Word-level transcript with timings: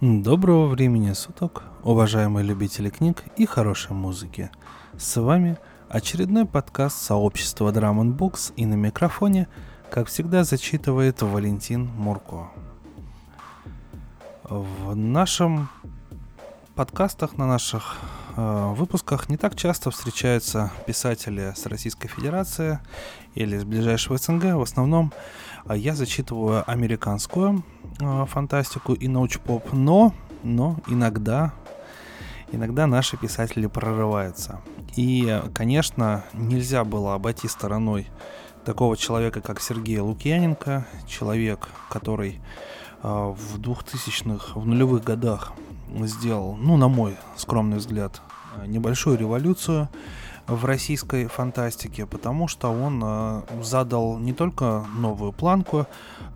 Доброго 0.00 0.66
времени 0.68 1.12
суток, 1.12 1.62
уважаемые 1.82 2.42
любители 2.42 2.88
книг 2.88 3.22
и 3.36 3.44
хорошей 3.44 3.92
музыки. 3.92 4.50
С 4.96 5.20
вами 5.20 5.58
очередной 5.90 6.46
подкаст 6.46 7.02
сообщества 7.02 7.70
Drum 7.70 8.16
Books 8.16 8.54
и 8.56 8.64
на 8.64 8.76
микрофоне, 8.76 9.46
как 9.90 10.08
всегда, 10.08 10.42
зачитывает 10.44 11.20
Валентин 11.20 11.84
Мурко. 11.84 12.48
В 14.44 14.94
нашем 14.96 15.68
подкастах, 16.74 17.36
на 17.36 17.46
наших 17.46 17.98
э, 18.38 18.72
выпусках 18.74 19.28
не 19.28 19.36
так 19.36 19.54
часто 19.54 19.90
встречаются 19.90 20.72
писатели 20.86 21.52
с 21.54 21.66
Российской 21.66 22.08
Федерации 22.08 22.80
или 23.34 23.58
с 23.58 23.64
ближайшего 23.64 24.16
СНГ. 24.16 24.54
В 24.54 24.62
основном 24.62 25.12
э, 25.66 25.76
я 25.76 25.94
зачитываю 25.94 26.64
американскую 26.66 27.62
фантастику 27.98 28.94
и 28.94 29.08
научпоп, 29.08 29.72
но, 29.72 30.14
но 30.42 30.76
иногда, 30.86 31.52
иногда 32.52 32.86
наши 32.86 33.16
писатели 33.16 33.66
прорываются. 33.66 34.60
И, 34.96 35.42
конечно, 35.54 36.24
нельзя 36.32 36.84
было 36.84 37.14
обойти 37.14 37.48
стороной 37.48 38.06
такого 38.64 38.96
человека, 38.96 39.40
как 39.40 39.60
Сергей 39.60 39.98
Лукьяненко, 40.00 40.86
человек, 41.06 41.68
который 41.88 42.40
э, 43.02 43.08
в 43.08 43.58
2000-х, 43.58 44.58
в 44.58 44.66
нулевых 44.66 45.02
годах 45.04 45.52
сделал, 46.02 46.56
ну, 46.56 46.76
на 46.76 46.88
мой 46.88 47.16
скромный 47.36 47.78
взгляд, 47.78 48.20
небольшую 48.66 49.18
революцию 49.18 49.88
в 50.50 50.64
российской 50.64 51.26
фантастике, 51.26 52.06
потому 52.06 52.48
что 52.48 52.70
он 52.70 53.00
э, 53.04 53.42
задал 53.62 54.18
не 54.18 54.32
только 54.32 54.84
новую 54.96 55.32
планку, 55.32 55.86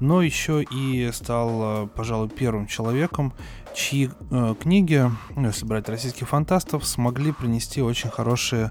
но 0.01 0.23
еще 0.23 0.63
и 0.63 1.11
стал, 1.13 1.85
э, 1.85 1.89
пожалуй, 1.89 2.29
первым 2.29 2.67
человеком, 2.67 3.33
чьи 3.75 4.11
э, 4.31 4.55
книги, 4.61 5.11
ну, 5.35 5.49
если 5.49 5.67
брать 5.67 5.89
российских 5.89 6.29
фантастов, 6.29 6.87
смогли 6.87 7.33
принести 7.33 7.83
очень 7.83 8.09
хорошие 8.09 8.71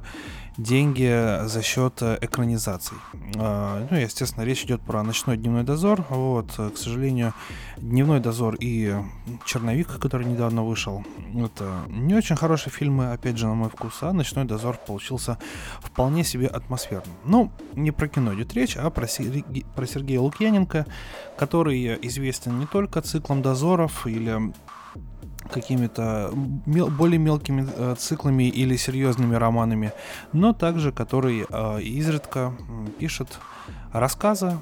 деньги 0.58 1.46
за 1.46 1.62
счет 1.62 2.02
э, 2.02 2.18
экранизаций. 2.22 2.98
А, 3.38 3.86
ну, 3.90 3.98
естественно, 3.98 4.44
речь 4.44 4.64
идет 4.64 4.82
про 4.82 5.04
«Ночной 5.04 5.38
дневной 5.38 5.64
дозор». 5.64 6.06
Вот, 6.10 6.52
к 6.54 6.78
сожалению, 6.78 7.34
«Дневной 7.78 8.20
дозор» 8.20 8.56
и 8.60 8.96
«Черновик», 9.46 10.00
который 10.00 10.28
недавно 10.28 10.64
вышел, 10.64 11.04
это 11.36 11.84
не 11.88 12.14
очень 12.14 12.36
хорошие 12.36 12.72
фильмы, 12.72 13.12
опять 13.12 13.38
же, 13.38 13.48
на 13.48 13.56
мой 13.56 13.70
вкус, 13.70 13.98
а 14.02 14.14
«Ночной 14.14 14.46
дозор» 14.46 14.78
получился 14.78 15.38
вполне 15.82 16.24
себе 16.24 16.48
атмосферным. 16.48 17.16
Ну, 17.26 17.52
не 17.74 17.92
про 17.92 18.08
кино 18.08 18.34
идет 18.36 18.54
речь, 18.54 18.78
а 18.78 18.90
про, 18.90 19.08
Серге... 19.08 19.44
про 19.76 19.88
Сергея 19.88 20.20
Лукьяненко, 20.20 20.86
который 21.38 21.98
известен 22.08 22.60
не 22.60 22.68
только 22.68 23.02
циклом 23.02 23.42
дозоров 23.42 24.06
или 24.06 24.54
какими-то 25.52 26.32
мел- 26.66 26.90
более 26.90 27.20
мелкими 27.20 27.68
э, 27.76 27.96
циклами 27.98 28.44
или 28.50 28.76
серьезными 28.76 29.36
романами, 29.36 29.92
но 30.32 30.54
также 30.54 30.92
который 30.92 31.46
э, 31.48 31.82
изредка 31.82 32.54
пишет 33.00 33.40
рассказы, 33.92 34.60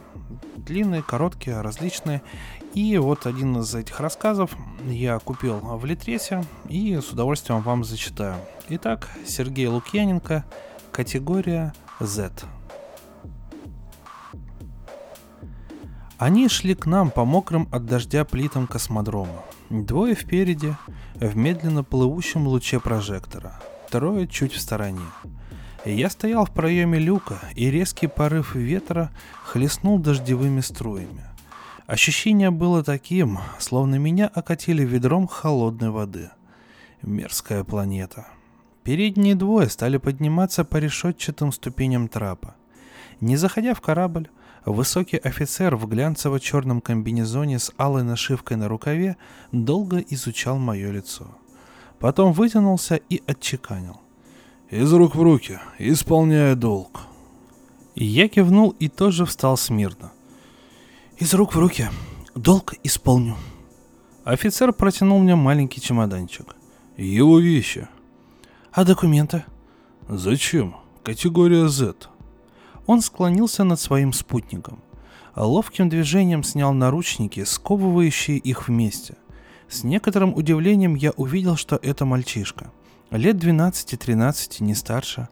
длинные, 0.58 1.02
короткие, 1.02 1.62
различные. 1.62 2.22
И 2.74 2.98
вот 2.98 3.26
один 3.26 3.58
из 3.58 3.74
этих 3.76 4.00
рассказов 4.00 4.56
я 4.86 5.20
купил 5.20 5.60
в 5.60 5.86
Литресе 5.86 6.46
и 6.70 6.98
с 6.98 7.10
удовольствием 7.10 7.62
вам 7.62 7.84
зачитаю. 7.84 8.36
Итак, 8.70 9.10
Сергей 9.26 9.68
Лукьяненко, 9.68 10.46
категория 10.92 11.74
Z. 12.00 12.32
Они 16.18 16.48
шли 16.48 16.76
к 16.76 16.86
нам 16.86 17.10
по 17.10 17.26
мокрым 17.26 17.68
от 17.72 17.86
дождя 17.86 18.24
плитам 18.24 18.68
космодрома. 18.68 19.42
Двое 19.72 20.16
впереди, 20.16 20.74
в 21.16 21.38
медленно 21.38 21.82
плывущем 21.86 22.46
луче 22.46 22.82
прожектора, 22.82 23.62
трое 23.90 24.28
чуть 24.28 24.52
в 24.52 24.60
стороне. 24.60 25.06
Я 25.86 26.10
стоял 26.10 26.44
в 26.44 26.52
проеме 26.52 27.00
люка, 27.00 27.40
и 27.56 27.72
резкий 27.72 28.08
порыв 28.08 28.54
ветра 28.54 29.12
хлестнул 29.46 29.98
дождевыми 29.98 30.60
струями. 30.60 31.24
Ощущение 31.88 32.52
было 32.52 32.84
таким, 32.84 33.40
словно 33.60 33.96
меня 33.96 34.28
окатили 34.28 34.84
ведром 34.84 35.26
холодной 35.26 35.90
воды. 35.90 36.32
Мерзкая 37.02 37.64
планета. 37.64 38.28
Передние 38.84 39.36
двое 39.36 39.70
стали 39.70 39.96
подниматься 39.96 40.66
по 40.66 40.76
решетчатым 40.76 41.54
ступеням 41.54 42.10
трапа. 42.10 42.56
Не 43.22 43.38
заходя 43.38 43.74
в 43.74 43.80
корабль, 43.80 44.28
Высокий 44.66 45.18
офицер 45.18 45.76
в 45.76 45.88
глянцево-черном 45.88 46.82
комбинезоне 46.82 47.58
с 47.58 47.72
алой 47.78 48.04
нашивкой 48.04 48.58
на 48.58 48.68
рукаве 48.68 49.18
долго 49.52 49.98
изучал 49.98 50.60
мое 50.60 50.92
лицо. 50.92 51.28
Потом 52.00 52.32
вытянулся 52.32 52.96
и 52.96 53.24
отчеканил. 53.26 54.00
«Из 54.70 54.94
рук 54.94 55.16
в 55.16 55.22
руки, 55.22 55.60
исполняя 55.80 56.56
долг». 56.56 57.02
Я 57.96 58.30
кивнул 58.30 58.76
и 58.80 58.88
тоже 58.88 59.26
встал 59.26 59.58
смирно. 59.58 60.12
«Из 61.18 61.34
рук 61.34 61.56
в 61.56 61.60
руки, 61.60 61.90
долг 62.36 62.76
исполню». 62.84 63.38
Офицер 64.24 64.72
протянул 64.74 65.20
мне 65.20 65.36
маленький 65.36 65.82
чемоданчик. 65.82 66.56
«Его 66.98 67.40
вещи». 67.40 67.88
«А 68.72 68.86
документы?» 68.86 69.44
«Зачем? 70.08 70.76
Категория 71.04 71.68
Z. 71.68 71.96
Он 72.92 73.00
склонился 73.00 73.64
над 73.64 73.80
своим 73.80 74.12
спутником. 74.12 74.84
Ловким 75.34 75.88
движением 75.88 76.44
снял 76.44 76.74
наручники, 76.74 77.46
сковывающие 77.46 78.38
их 78.38 78.68
вместе. 78.68 79.16
С 79.70 79.86
некоторым 79.86 80.36
удивлением 80.36 80.96
я 80.96 81.12
увидел, 81.12 81.56
что 81.56 81.80
это 81.82 82.04
мальчишка. 82.04 82.70
Лет 83.10 83.38
12-13, 83.38 84.62
не 84.62 84.76
старше. 84.76 85.30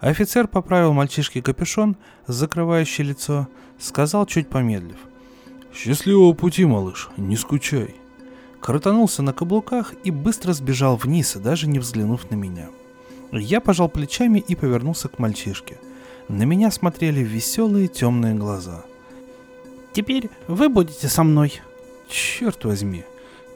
Офицер 0.00 0.48
поправил 0.48 0.92
мальчишке 0.92 1.40
капюшон, 1.40 1.96
закрывающий 2.26 3.04
лицо, 3.04 3.48
сказал 3.78 4.26
чуть 4.26 4.50
помедлив. 4.50 4.98
«Счастливого 5.72 6.34
пути, 6.34 6.66
малыш, 6.66 7.08
не 7.16 7.36
скучай». 7.36 7.96
Крутанулся 8.60 9.22
на 9.22 9.32
каблуках 9.32 9.94
и 10.04 10.10
быстро 10.10 10.52
сбежал 10.52 10.96
вниз, 10.96 11.36
даже 11.36 11.68
не 11.68 11.78
взглянув 11.78 12.30
на 12.30 12.34
меня. 12.34 12.68
Я 13.32 13.62
пожал 13.62 13.88
плечами 13.88 14.40
и 14.46 14.54
повернулся 14.54 15.08
к 15.08 15.18
мальчишке– 15.18 15.78
на 16.28 16.42
меня 16.42 16.70
смотрели 16.70 17.20
веселые 17.20 17.88
темные 17.88 18.34
глаза. 18.34 18.84
«Теперь 19.92 20.30
вы 20.46 20.68
будете 20.68 21.08
со 21.08 21.22
мной». 21.22 21.60
«Черт 22.08 22.64
возьми, 22.64 23.04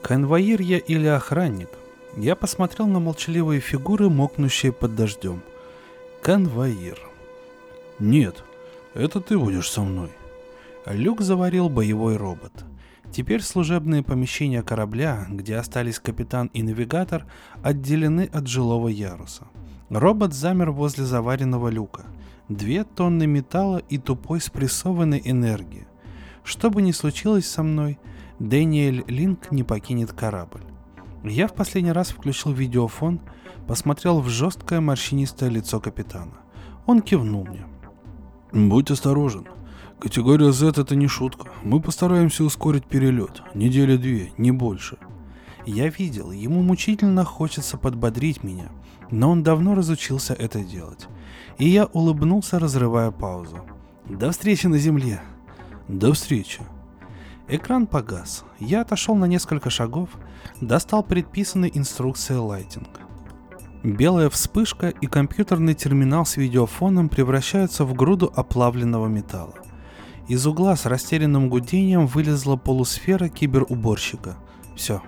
конвоир 0.02 0.60
я 0.60 0.78
или 0.78 1.06
охранник?» 1.06 1.70
Я 2.16 2.36
посмотрел 2.36 2.86
на 2.86 3.00
молчаливые 3.00 3.60
фигуры, 3.60 4.10
мокнущие 4.10 4.72
под 4.72 4.94
дождем. 4.94 5.42
«Конвоир». 6.22 6.98
«Нет, 7.98 8.44
это 8.94 9.20
ты 9.20 9.38
будешь 9.38 9.70
со 9.70 9.82
мной». 9.82 10.10
Люк 10.84 11.22
заварил 11.22 11.70
боевой 11.70 12.16
робот. 12.16 12.52
Теперь 13.12 13.42
служебные 13.42 14.02
помещения 14.02 14.62
корабля, 14.62 15.26
где 15.30 15.56
остались 15.56 15.98
капитан 15.98 16.50
и 16.52 16.62
навигатор, 16.62 17.24
отделены 17.62 18.28
от 18.32 18.46
жилого 18.46 18.88
яруса. 18.88 19.46
Робот 19.88 20.34
замер 20.34 20.70
возле 20.70 21.04
заваренного 21.04 21.68
люка– 21.68 22.04
Две 22.52 22.84
тонны 22.84 23.26
металла 23.26 23.78
и 23.88 23.96
тупой 23.96 24.38
спрессованной 24.38 25.22
энергии. 25.24 25.86
Что 26.44 26.68
бы 26.68 26.82
ни 26.82 26.92
случилось 26.92 27.48
со 27.48 27.62
мной, 27.62 27.98
Дэниэль 28.40 29.04
Линк 29.06 29.50
не 29.50 29.62
покинет 29.62 30.12
корабль. 30.12 30.60
Я 31.24 31.48
в 31.48 31.54
последний 31.54 31.92
раз 31.92 32.10
включил 32.10 32.52
видеофон, 32.52 33.20
посмотрел 33.66 34.20
в 34.20 34.28
жесткое 34.28 34.80
морщинистое 34.80 35.48
лицо 35.48 35.80
капитана. 35.80 36.34
Он 36.84 37.00
кивнул 37.00 37.46
мне. 37.46 37.64
«Будь 38.52 38.90
осторожен. 38.90 39.46
Категория 39.98 40.52
Z 40.52 40.78
это 40.78 40.94
не 40.94 41.06
шутка. 41.06 41.48
Мы 41.62 41.80
постараемся 41.80 42.44
ускорить 42.44 42.84
перелет. 42.84 43.42
Недели 43.54 43.96
две, 43.96 44.30
не 44.36 44.50
больше». 44.50 44.98
Я 45.64 45.88
видел, 45.88 46.32
ему 46.32 46.60
мучительно 46.60 47.24
хочется 47.24 47.78
подбодрить 47.78 48.42
меня, 48.42 48.68
но 49.10 49.30
он 49.30 49.42
давно 49.42 49.74
разучился 49.74 50.34
это 50.34 50.62
делать 50.62 51.08
и 51.62 51.68
я 51.68 51.84
улыбнулся, 51.92 52.58
разрывая 52.58 53.12
паузу. 53.12 53.60
«До 54.08 54.32
встречи 54.32 54.66
на 54.66 54.78
земле!» 54.78 55.22
«До 55.86 56.12
встречи!» 56.12 56.60
Экран 57.46 57.86
погас. 57.86 58.44
Я 58.58 58.80
отошел 58.80 59.14
на 59.14 59.26
несколько 59.26 59.70
шагов, 59.70 60.08
достал 60.60 61.04
предписанный 61.04 61.70
инструкцией 61.72 62.40
лайтинг. 62.40 62.88
Белая 63.84 64.28
вспышка 64.28 64.88
и 64.88 65.06
компьютерный 65.06 65.74
терминал 65.74 66.26
с 66.26 66.36
видеофоном 66.36 67.08
превращаются 67.08 67.84
в 67.84 67.94
груду 67.94 68.32
оплавленного 68.34 69.06
металла. 69.06 69.54
Из 70.26 70.44
угла 70.44 70.74
с 70.74 70.84
растерянным 70.84 71.48
гудением 71.48 72.08
вылезла 72.08 72.56
полусфера 72.56 73.28
киберуборщика. 73.28 74.34
Все. 74.74 75.00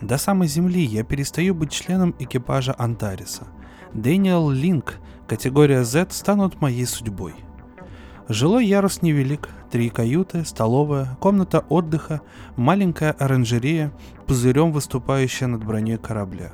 До 0.00 0.18
самой 0.18 0.48
земли 0.48 0.82
я 0.82 1.04
перестаю 1.04 1.54
быть 1.54 1.70
членом 1.70 2.16
экипажа 2.18 2.74
Антариса. 2.76 3.46
Дэниел 3.92 4.50
Линк 4.50 4.98
Категория 5.26 5.84
Z 5.84 6.08
станут 6.10 6.60
моей 6.60 6.84
судьбой. 6.84 7.34
Жилой 8.28 8.66
ярус 8.66 9.00
невелик, 9.00 9.48
три 9.70 9.88
каюты, 9.88 10.44
столовая, 10.44 11.16
комната 11.18 11.60
отдыха, 11.68 12.20
маленькая 12.56 13.12
оранжерея, 13.12 13.92
пузырем 14.26 14.70
выступающая 14.70 15.46
над 15.46 15.64
броней 15.64 15.96
корабля. 15.96 16.52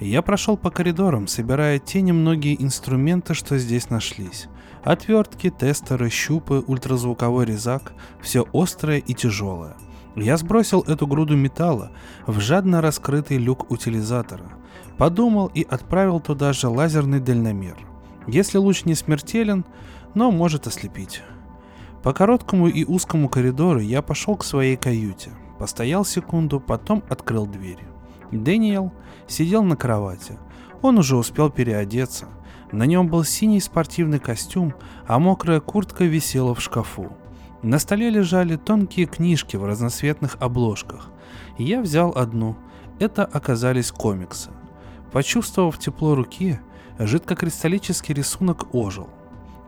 Я 0.00 0.22
прошел 0.22 0.56
по 0.56 0.70
коридорам, 0.70 1.26
собирая 1.26 1.78
те 1.78 2.00
немногие 2.00 2.62
инструменты, 2.62 3.34
что 3.34 3.58
здесь 3.58 3.90
нашлись. 3.90 4.48
Отвертки, 4.82 5.50
тестеры, 5.50 6.08
щупы, 6.08 6.62
ультразвуковой 6.66 7.44
резак, 7.44 7.92
все 8.20 8.46
острое 8.52 8.98
и 8.98 9.14
тяжелое. 9.14 9.76
Я 10.14 10.38
сбросил 10.38 10.80
эту 10.82 11.06
груду 11.06 11.36
металла 11.36 11.92
в 12.26 12.40
жадно 12.40 12.80
раскрытый 12.80 13.36
люк 13.36 13.70
утилизатора. 13.70 14.52
Подумал 14.96 15.50
и 15.52 15.62
отправил 15.62 16.20
туда 16.20 16.54
же 16.54 16.68
лазерный 16.68 17.20
дальномер. 17.20 17.76
Если 18.26 18.58
луч 18.58 18.84
не 18.84 18.94
смертелен, 18.94 19.64
но 20.14 20.30
может 20.30 20.66
ослепить. 20.66 21.22
По 22.02 22.12
короткому 22.12 22.68
и 22.68 22.84
узкому 22.84 23.28
коридору 23.28 23.80
я 23.80 24.02
пошел 24.02 24.36
к 24.36 24.44
своей 24.44 24.76
каюте. 24.76 25.30
Постоял 25.58 26.04
секунду, 26.04 26.60
потом 26.60 27.02
открыл 27.08 27.46
дверь. 27.46 27.84
Дэниел 28.30 28.92
сидел 29.26 29.62
на 29.62 29.76
кровати. 29.76 30.38
Он 30.82 30.98
уже 30.98 31.16
успел 31.16 31.50
переодеться. 31.50 32.26
На 32.72 32.84
нем 32.84 33.08
был 33.08 33.24
синий 33.24 33.60
спортивный 33.60 34.18
костюм, 34.18 34.74
а 35.06 35.18
мокрая 35.18 35.60
куртка 35.60 36.04
висела 36.04 36.54
в 36.54 36.60
шкафу. 36.60 37.12
На 37.62 37.78
столе 37.78 38.10
лежали 38.10 38.56
тонкие 38.56 39.06
книжки 39.06 39.56
в 39.56 39.64
разноцветных 39.64 40.36
обложках. 40.40 41.10
Я 41.58 41.80
взял 41.80 42.12
одну. 42.14 42.56
Это 42.98 43.24
оказались 43.24 43.90
комиксы. 43.92 44.50
Почувствовав 45.12 45.78
тепло 45.78 46.14
руки, 46.14 46.58
жидкокристаллический 46.98 48.14
рисунок 48.14 48.74
ожил. 48.74 49.08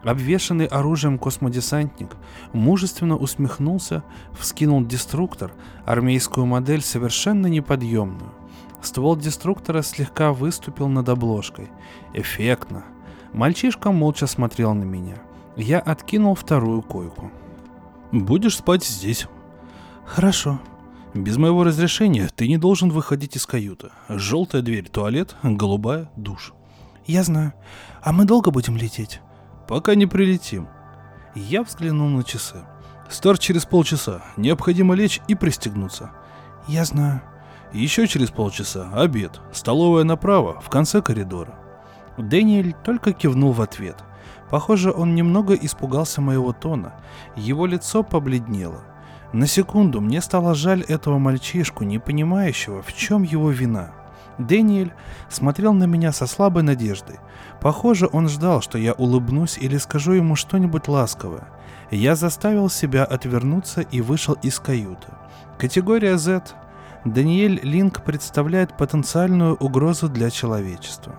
Обвешанный 0.04 0.66
оружием 0.66 1.18
космодесантник 1.18 2.16
мужественно 2.52 3.16
усмехнулся, 3.16 4.04
вскинул 4.38 4.84
деструктор, 4.84 5.52
армейскую 5.84 6.46
модель 6.46 6.82
совершенно 6.82 7.48
неподъемную. 7.48 8.32
Ствол 8.80 9.16
деструктора 9.16 9.82
слегка 9.82 10.32
выступил 10.32 10.88
над 10.88 11.08
обложкой. 11.08 11.68
Эффектно. 12.14 12.84
Мальчишка 13.32 13.90
молча 13.90 14.26
смотрел 14.26 14.72
на 14.74 14.84
меня. 14.84 15.16
Я 15.56 15.80
откинул 15.80 16.34
вторую 16.34 16.82
койку. 16.82 17.32
«Будешь 18.12 18.56
спать 18.56 18.84
здесь». 18.84 19.26
«Хорошо». 20.06 20.60
«Без 21.14 21.36
моего 21.36 21.64
разрешения 21.64 22.28
ты 22.34 22.46
не 22.48 22.58
должен 22.58 22.90
выходить 22.90 23.34
из 23.36 23.46
каюты. 23.46 23.88
Желтая 24.08 24.62
дверь, 24.62 24.88
туалет, 24.88 25.34
голубая, 25.42 26.10
душ». 26.16 26.52
«Я 27.08 27.24
знаю. 27.24 27.52
А 28.00 28.12
мы 28.12 28.24
долго 28.24 28.52
будем 28.52 28.76
лететь?» 28.76 29.20
пока 29.68 29.94
не 29.94 30.06
прилетим. 30.06 30.66
Я 31.34 31.62
взглянул 31.62 32.08
на 32.08 32.24
часы. 32.24 32.56
Старт 33.08 33.38
через 33.38 33.66
полчаса. 33.66 34.22
Необходимо 34.36 34.94
лечь 34.94 35.20
и 35.28 35.34
пристегнуться. 35.34 36.10
Я 36.66 36.84
знаю. 36.84 37.22
Еще 37.72 38.06
через 38.06 38.30
полчаса 38.30 38.90
обед. 38.94 39.40
Столовая 39.52 40.04
направо, 40.04 40.60
в 40.60 40.70
конце 40.70 41.02
коридора. 41.02 41.54
Дэниэль 42.16 42.74
только 42.84 43.12
кивнул 43.12 43.52
в 43.52 43.60
ответ. 43.60 44.02
Похоже, 44.50 44.90
он 44.90 45.14
немного 45.14 45.54
испугался 45.54 46.22
моего 46.22 46.52
тона. 46.52 46.94
Его 47.36 47.66
лицо 47.66 48.02
побледнело. 48.02 48.82
На 49.34 49.46
секунду 49.46 50.00
мне 50.00 50.22
стало 50.22 50.54
жаль 50.54 50.80
этого 50.82 51.18
мальчишку, 51.18 51.84
не 51.84 51.98
понимающего, 51.98 52.82
в 52.82 52.94
чем 52.94 53.22
его 53.22 53.50
вина. 53.50 53.92
Дэниэль 54.38 54.92
смотрел 55.28 55.72
на 55.72 55.84
меня 55.84 56.12
со 56.12 56.26
слабой 56.26 56.62
надеждой. 56.62 57.18
Похоже, 57.60 58.08
он 58.10 58.28
ждал, 58.28 58.62
что 58.62 58.78
я 58.78 58.92
улыбнусь 58.92 59.58
или 59.58 59.76
скажу 59.76 60.12
ему 60.12 60.36
что-нибудь 60.36 60.88
ласковое. 60.88 61.48
Я 61.90 62.14
заставил 62.14 62.70
себя 62.70 63.04
отвернуться 63.04 63.80
и 63.80 64.00
вышел 64.00 64.34
из 64.42 64.60
каюты. 64.60 65.08
Категория 65.58 66.16
Z. 66.16 66.42
Даниэль 67.04 67.60
Линк 67.62 68.02
представляет 68.04 68.76
потенциальную 68.76 69.56
угрозу 69.56 70.08
для 70.08 70.30
человечества. 70.30 71.16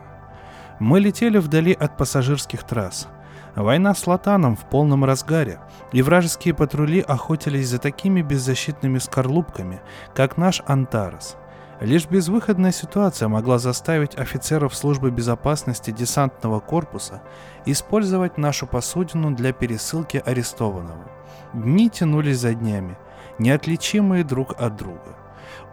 Мы 0.80 1.00
летели 1.00 1.40
вдали 1.40 1.74
от 1.74 1.98
пассажирских 1.98 2.64
трасс. 2.64 3.08
Война 3.56 3.94
с 3.96 4.08
Латаном 4.08 4.56
в 4.56 4.70
полном 4.70 5.04
разгаре, 5.04 5.60
и 5.92 6.02
вражеские 6.02 6.54
патрули 6.54 7.02
охотились 7.02 7.68
за 7.68 7.80
такими 7.80 8.22
беззащитными 8.22 9.00
скорлупками, 9.00 9.82
как 10.16 10.38
наш 10.38 10.62
Антарес– 10.66 11.36
Лишь 11.80 12.08
безвыходная 12.08 12.74
ситуация 12.74 13.30
могла 13.30 13.58
заставить 13.58 14.18
офицеров 14.18 14.76
службы 14.76 15.12
безопасности 15.12 15.92
десантного 15.92 16.60
корпуса 16.60 17.22
использовать 17.66 18.38
нашу 18.38 18.68
посудину 18.68 19.32
для 19.32 19.54
пересылки 19.54 20.22
арестованного. 20.26 21.10
Дни 21.54 21.90
тянулись 21.90 22.40
за 22.40 22.54
днями, 22.54 22.98
неотличимые 23.38 24.26
друг 24.26 24.60
от 24.60 24.76
друга. 24.76 25.16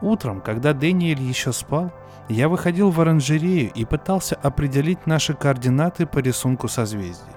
Утром, 0.01 0.41
когда 0.41 0.73
Дэниэль 0.73 1.21
еще 1.21 1.53
спал, 1.53 1.93
я 2.29 2.49
выходил 2.49 2.91
в 2.91 3.01
оранжерею 3.01 3.73
и 3.73 3.85
пытался 3.85 4.37
определить 4.37 5.07
наши 5.07 5.35
координаты 5.35 6.07
по 6.07 6.19
рисунку 6.19 6.69
созвездий. 6.69 7.33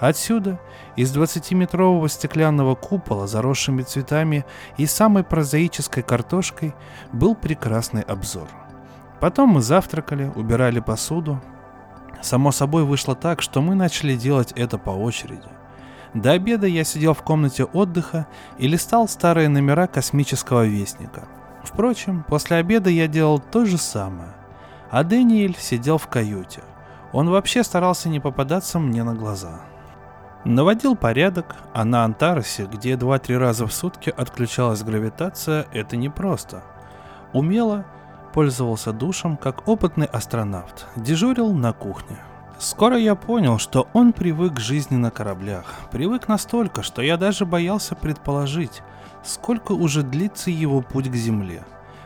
Отсюда, 0.00 0.60
из 0.96 1.16
20-метрового 1.16 2.08
стеклянного 2.08 2.74
купола, 2.74 3.26
заросшими 3.26 3.82
цветами 3.82 4.44
и 4.76 4.86
самой 4.86 5.22
прозаической 5.24 6.02
картошкой, 6.02 6.74
был 7.12 7.34
прекрасный 7.34 8.02
обзор. 8.02 8.48
Потом 9.20 9.50
мы 9.50 9.62
завтракали, 9.62 10.30
убирали 10.34 10.80
посуду. 10.80 11.40
Само 12.20 12.52
собой 12.52 12.84
вышло 12.84 13.14
так, 13.14 13.40
что 13.40 13.62
мы 13.62 13.74
начали 13.74 14.16
делать 14.16 14.52
это 14.52 14.78
по 14.78 14.90
очереди. 14.90 15.48
До 16.12 16.32
обеда 16.32 16.66
я 16.66 16.84
сидел 16.84 17.14
в 17.14 17.22
комнате 17.22 17.64
отдыха 17.64 18.26
и 18.58 18.68
листал 18.68 19.08
старые 19.08 19.48
номера 19.48 19.86
космического 19.86 20.64
вестника. 20.64 21.26
Впрочем, 21.62 22.24
после 22.28 22.58
обеда 22.58 22.90
я 22.90 23.08
делал 23.08 23.38
то 23.38 23.64
же 23.64 23.78
самое. 23.78 24.34
А 24.90 25.02
Дэниэль 25.02 25.56
сидел 25.58 25.98
в 25.98 26.06
каюте. 26.06 26.62
Он 27.12 27.30
вообще 27.30 27.64
старался 27.64 28.08
не 28.08 28.20
попадаться 28.20 28.78
мне 28.78 29.02
на 29.02 29.14
глаза. 29.14 29.60
Наводил 30.44 30.94
порядок, 30.94 31.56
а 31.72 31.86
на 31.86 32.04
Антаросе, 32.04 32.66
где 32.66 32.94
2-3 32.94 33.38
раза 33.38 33.66
в 33.66 33.72
сутки 33.72 34.12
отключалась 34.14 34.82
гравитация, 34.82 35.66
это 35.72 35.96
непросто. 35.96 36.62
Умело 37.32 37.86
пользовался 38.34 38.92
душем, 38.92 39.38
как 39.38 39.66
опытный 39.66 40.06
астронавт, 40.06 40.86
дежурил 40.96 41.52
на 41.54 41.72
кухне. 41.72 42.18
Скоро 42.58 42.98
я 42.98 43.14
понял, 43.14 43.58
что 43.58 43.88
он 43.94 44.12
привык 44.12 44.56
к 44.56 44.60
жизни 44.60 44.96
на 44.96 45.10
кораблях. 45.10 45.64
Привык 45.90 46.28
настолько, 46.28 46.82
что 46.82 47.00
я 47.00 47.16
даже 47.16 47.46
боялся 47.46 47.94
предположить, 47.94 48.82
сколько 49.22 49.72
уже 49.72 50.02
длится 50.02 50.50
его 50.50 50.82
путь 50.82 51.10
к 51.10 51.14
Земле. 51.14 51.64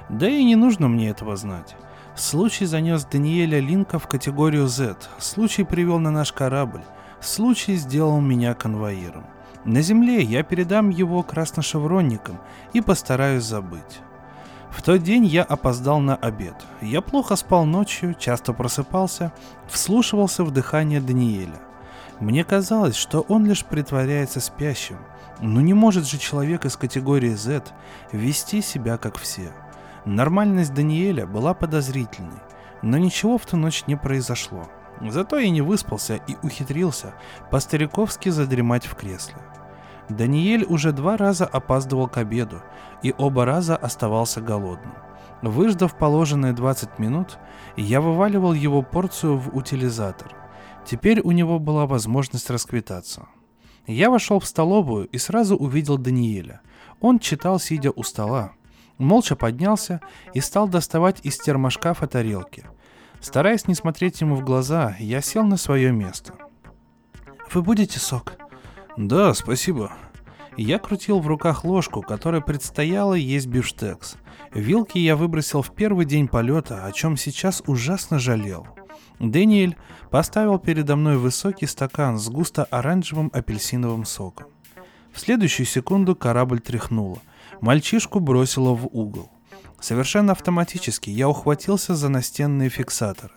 Да 0.09 0.29
и 0.29 0.45
не 0.45 0.55
нужно 0.55 0.89
мне 0.89 1.11
этого 1.11 1.37
знать. 1.37 1.77
Случай 2.15 2.67
занес 2.67 3.05
Даниэля 3.05 3.61
Линка 3.61 3.99
в 3.99 4.07
категорию 4.07 4.69
Z. 4.69 4.97
Случай 5.19 5.65
привел 5.65 5.99
на 5.99 6.11
наш 6.11 6.33
корабль. 6.33 6.83
Случай 7.21 7.75
сделал 7.77 8.21
меня 8.21 8.55
конвоиром. 8.55 9.27
На 9.65 9.83
земле 9.83 10.23
я 10.23 10.43
передам 10.43 10.91
его 10.91 11.23
красношевронникам 11.23 12.41
и 12.73 12.81
постараюсь 12.81 13.45
забыть. 13.45 14.01
В 14.71 14.83
тот 14.83 15.03
день 15.03 15.27
я 15.27 15.43
опоздал 15.43 15.99
на 15.99 16.15
обед. 16.17 16.55
Я 16.81 17.01
плохо 17.01 17.37
спал 17.37 17.65
ночью, 17.65 18.15
часто 18.15 18.53
просыпался, 18.53 19.33
вслушивался 19.67 20.45
в 20.45 20.51
дыхание 20.51 21.01
Даниэля. 21.01 21.61
Мне 22.21 22.45
казалось, 22.45 22.97
что 22.97 23.21
он 23.23 23.47
лишь 23.47 23.65
притворяется 23.65 24.41
спящим. 24.41 24.99
Но 25.41 25.61
не 25.61 25.75
может 25.75 26.07
же 26.07 26.19
человек 26.19 26.65
из 26.65 26.77
категории 26.77 27.35
Z 27.35 27.63
вести 28.13 28.61
себя 28.61 28.99
как 28.99 29.19
все. 29.19 29.53
Нормальность 30.05 30.75
Даниэля 30.75 31.27
была 31.27 31.55
подозрительной, 31.55 32.41
но 32.83 32.99
ничего 32.99 33.39
в 33.39 33.47
ту 33.47 33.57
ночь 33.57 33.85
не 33.87 33.97
произошло. 33.97 34.69
Зато 35.00 35.38
я 35.38 35.50
не 35.50 35.62
выспался 35.62 36.17
и 36.17 36.37
ухитрился 36.43 37.14
по-стариковски 37.50 38.31
задремать 38.31 38.87
в 38.87 38.95
кресле. 38.95 39.37
Даниэль 40.09 40.64
уже 40.64 40.93
два 40.93 41.17
раза 41.17 41.45
опаздывал 41.47 42.09
к 42.09 42.17
обеду 42.17 42.62
и 43.02 43.14
оба 43.17 43.45
раза 43.45 43.76
оставался 43.76 44.40
голодным. 44.40 44.95
Выждав 45.43 45.97
положенные 45.97 46.52
20 46.52 46.99
минут, 46.99 47.38
я 47.76 48.00
вываливал 48.00 48.55
его 48.55 48.83
порцию 48.83 49.38
в 49.38 49.55
утилизатор. 49.57 50.35
Теперь 50.85 51.21
у 51.21 51.31
него 51.31 51.59
была 51.59 51.87
возможность 51.87 52.50
расквитаться. 52.50 53.26
Я 53.87 54.11
вошел 54.11 54.40
в 54.40 54.47
столовую 54.47 55.07
и 55.07 55.19
сразу 55.19 55.57
увидел 55.57 55.97
Даниэля. 55.97 56.61
Он 57.00 57.19
читал, 57.19 57.61
сидя 57.61 57.93
у 57.95 58.02
стола. 58.02 58.52
Молча 58.97 59.37
поднялся 59.37 60.00
и 60.35 60.40
стал 60.40 60.67
доставать 60.67 61.21
из 61.25 61.38
термошкафа 61.38 62.09
тарелки– 62.09 62.64
Стараясь 63.21 63.67
не 63.67 63.75
смотреть 63.75 64.21
ему 64.21 64.37
в 64.37 64.45
глаза, 64.45 64.97
я 64.99 65.21
сел 65.21 65.45
на 65.45 65.57
свое 65.57 65.93
место. 65.93 66.35
«Вы 67.53 67.63
будете 67.63 67.99
сок?» 67.99 68.35
«Да, 68.97 69.35
спасибо». 69.35 69.93
Я 70.57 70.81
крутил 70.81 71.21
в 71.21 71.27
руках 71.29 71.65
ложку, 71.65 72.03
которая 72.03 72.41
предстояла 72.41 73.15
есть 73.15 73.47
бифштекс. 73.47 74.17
Вилки 74.53 74.99
я 74.99 75.15
выбросил 75.15 75.63
в 75.63 75.73
первый 75.73 76.05
день 76.05 76.27
полета, 76.27 76.85
о 76.85 76.91
чем 76.91 77.17
сейчас 77.17 77.63
ужасно 77.67 78.19
жалел. 78.19 78.67
Дэниэль 79.21 79.77
поставил 80.11 80.59
передо 80.59 80.97
мной 80.97 81.17
высокий 81.17 81.67
стакан 81.67 82.19
с 82.19 82.29
густо-оранжевым 82.29 83.31
апельсиновым 83.33 84.05
соком. 84.05 84.49
В 85.13 85.21
следующую 85.21 85.67
секунду 85.67 86.17
корабль 86.17 86.61
тряхнуло. 86.61 87.19
Мальчишку 87.61 88.21
бросило 88.21 88.75
в 88.75 88.87
угол. 88.87 89.31
Совершенно 89.81 90.33
автоматически 90.33 91.11
я 91.11 91.29
ухватился 91.29 91.95
за 91.95 92.09
настенные 92.09 92.69
фиксаторы. 92.69 93.35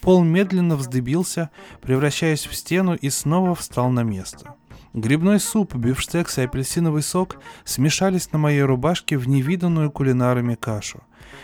Пол 0.00 0.22
медленно 0.22 0.76
вздыбился, 0.76 1.50
превращаясь 1.80 2.46
в 2.46 2.54
стену 2.54 2.94
и 2.94 3.10
снова 3.10 3.54
встал 3.54 3.90
на 3.90 4.02
место. 4.02 4.54
Грибной 4.92 5.40
суп, 5.40 5.74
бифштекс 5.74 6.38
и 6.38 6.42
апельсиновый 6.42 7.02
сок 7.02 7.38
смешались 7.64 8.30
на 8.32 8.38
моей 8.38 8.62
рубашке 8.62 9.16
в 9.16 9.26
невиданную 9.26 9.90
кулинарами 9.90 10.54
кашу. 10.54 11.02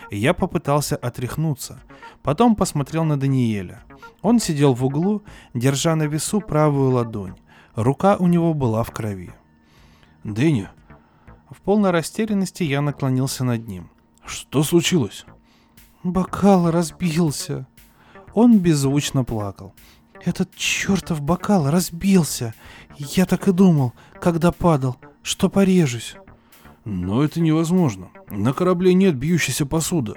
И 0.09 0.17
я 0.17 0.33
попытался 0.33 0.95
отряхнуться. 0.95 1.81
Потом 2.23 2.55
посмотрел 2.55 3.03
на 3.03 3.19
Даниэля. 3.19 3.83
Он 4.21 4.39
сидел 4.39 4.73
в 4.73 4.85
углу, 4.85 5.23
держа 5.53 5.95
на 5.95 6.03
весу 6.03 6.39
правую 6.39 6.91
ладонь. 6.91 7.35
Рука 7.75 8.15
у 8.17 8.27
него 8.27 8.53
была 8.53 8.83
в 8.83 8.91
крови. 8.91 9.33
«Дэнни!» 10.23 10.69
В 11.49 11.61
полной 11.61 11.91
растерянности 11.91 12.63
я 12.63 12.81
наклонился 12.81 13.43
над 13.43 13.67
ним. 13.67 13.89
«Что 14.25 14.63
случилось?» 14.63 15.25
«Бокал 16.03 16.71
разбился!» 16.71 17.67
Он 18.33 18.59
беззвучно 18.59 19.23
плакал. 19.23 19.73
Этот 20.23 20.55
чертов 20.55 21.21
бокал 21.21 21.69
разбился. 21.69 22.53
Я 22.97 23.25
так 23.25 23.47
и 23.47 23.51
думал, 23.51 23.93
когда 24.19 24.51
падал, 24.51 24.97
что 25.23 25.49
порежусь. 25.49 26.15
Но 26.85 27.23
это 27.23 27.41
невозможно. 27.41 28.09
На 28.29 28.53
корабле 28.53 28.93
нет 28.93 29.15
бьющейся 29.15 29.65
посуды. 29.65 30.13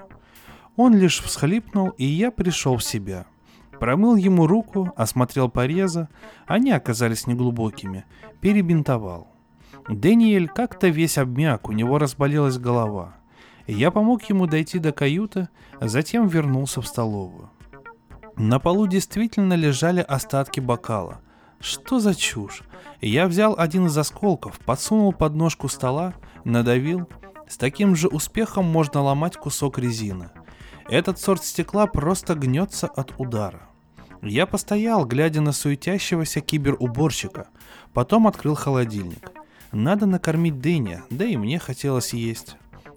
Он 0.77 0.95
лишь 0.95 1.21
всхлипнул, 1.21 1.91
и 1.91 2.05
я 2.05 2.31
пришел 2.31 2.77
в 2.77 2.85
себя. 2.85 3.27
Промыл 3.79 4.17
ему 4.17 4.47
руку, 4.47 4.93
осмотрел 4.97 5.49
порезы, 5.49 6.09
они 6.47 6.71
оказались 6.71 7.27
неглубокими, 7.27 8.05
перебинтовал. 8.41 9.29
Дэниэль 9.89 10.49
как-то 10.49 10.89
весь 10.89 11.19
обмяк, 11.19 11.69
у 11.69 11.73
него 11.73 11.99
разболелась 11.99 12.59
голова. 12.59 13.15
Я 13.67 13.91
помог 13.91 14.23
ему 14.25 14.47
дойти 14.47 14.79
до 14.79 14.93
каюты, 14.93 15.49
затем 15.81 16.29
вернулся 16.29 16.81
в 16.81 16.87
столовую. 16.87 17.51
На 18.37 18.59
полу 18.59 18.87
действительно 18.87 19.55
лежали 19.55 20.01
остатки 20.01 20.61
бокала. 20.61 21.21
Что 21.61 21.99
за 21.99 22.15
чушь? 22.15 22.63
Я 23.01 23.27
взял 23.27 23.55
один 23.57 23.87
из 23.87 23.97
осколков, 23.97 24.59
подсунул 24.59 25.13
под 25.13 25.35
ножку 25.35 25.69
стола, 25.69 26.15
надавил. 26.45 27.09
С 27.49 27.57
таким 27.57 27.95
же 27.97 28.09
успехом 28.09 28.65
можно 28.65 29.03
ломать 29.03 29.37
кусок 29.37 29.79
резины. 29.79 30.31
Этот 30.89 31.19
сорт 31.19 31.45
стекла 31.45 31.87
просто 31.87 32.35
гнется 32.35 32.87
от 32.87 33.15
удара. 33.19 33.69
Я 34.21 34.47
постоял, 34.47 35.07
глядя 35.07 35.41
на 35.41 35.53
суетящегося 35.53 36.41
киберуборщика. 36.41 37.49
Потом 37.93 38.27
открыл 38.27 38.55
холодильник. 38.55 39.33
Надо 39.73 40.07
накормить 40.07 40.61
Дэнни, 40.61 41.03
да 41.11 41.25
и 41.25 41.37
мне 41.37 41.59
хотелось 41.59 42.13
есть. 42.13 42.57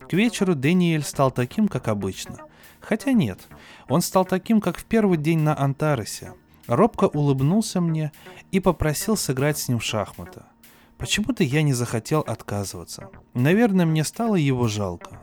К 0.10 0.14
вечеру 0.14 0.56
Дэниэль 0.56 1.04
стал 1.04 1.32
таким, 1.32 1.68
как 1.68 1.90
обычно. 1.90 2.38
Хотя 2.80 3.12
нет, 3.12 3.40
он 3.90 4.02
стал 4.02 4.24
таким, 4.24 4.62
как 4.62 4.78
в 4.78 4.86
первый 4.86 5.18
день 5.18 5.40
на 5.40 5.60
Антаросе. 5.60 6.34
Робко 6.68 7.06
улыбнулся 7.06 7.82
мне 7.82 8.12
и 8.52 8.60
попросил 8.60 9.18
сыграть 9.18 9.58
с 9.58 9.68
ним 9.68 9.80
в 9.80 9.84
шахматы. 9.84 10.44
Почему-то 10.98 11.44
я 11.44 11.62
не 11.62 11.74
захотел 11.74 12.22
отказываться. 12.22 13.10
Наверное, 13.34 13.86
мне 13.86 14.04
стало 14.04 14.36
его 14.36 14.68
жалко. 14.68 15.22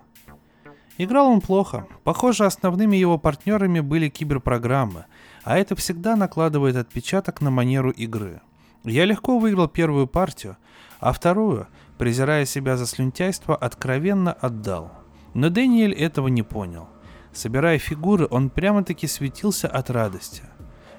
Играл 0.99 1.29
он 1.29 1.41
плохо. 1.41 1.87
Похоже, 2.05 2.45
основными 2.45 2.97
его 2.97 3.19
партнерами 3.19 3.81
были 3.81 4.09
киберпрограммы, 4.09 5.07
а 5.43 5.59
это 5.59 5.75
всегда 5.75 6.15
накладывает 6.15 6.77
отпечаток 6.77 7.41
на 7.41 7.51
манеру 7.51 7.91
игры. 7.91 8.41
Я 8.85 9.05
легко 9.07 9.39
выиграл 9.39 9.67
первую 9.67 10.07
партию, 10.07 10.57
а 11.01 11.13
вторую, 11.13 11.67
презирая 11.99 12.45
себя 12.45 12.77
за 12.77 12.87
слюнтяйство, 12.87 13.55
откровенно 13.57 14.33
отдал. 14.33 14.93
Но 15.35 15.51
Дэниэль 15.51 15.93
этого 15.95 16.29
не 16.29 16.43
понял. 16.43 16.89
Собирая 17.33 17.79
фигуры, 17.79 18.29
он 18.31 18.51
прямо-таки 18.51 19.07
светился 19.07 19.69
от 19.69 19.91
радости. 19.91 20.43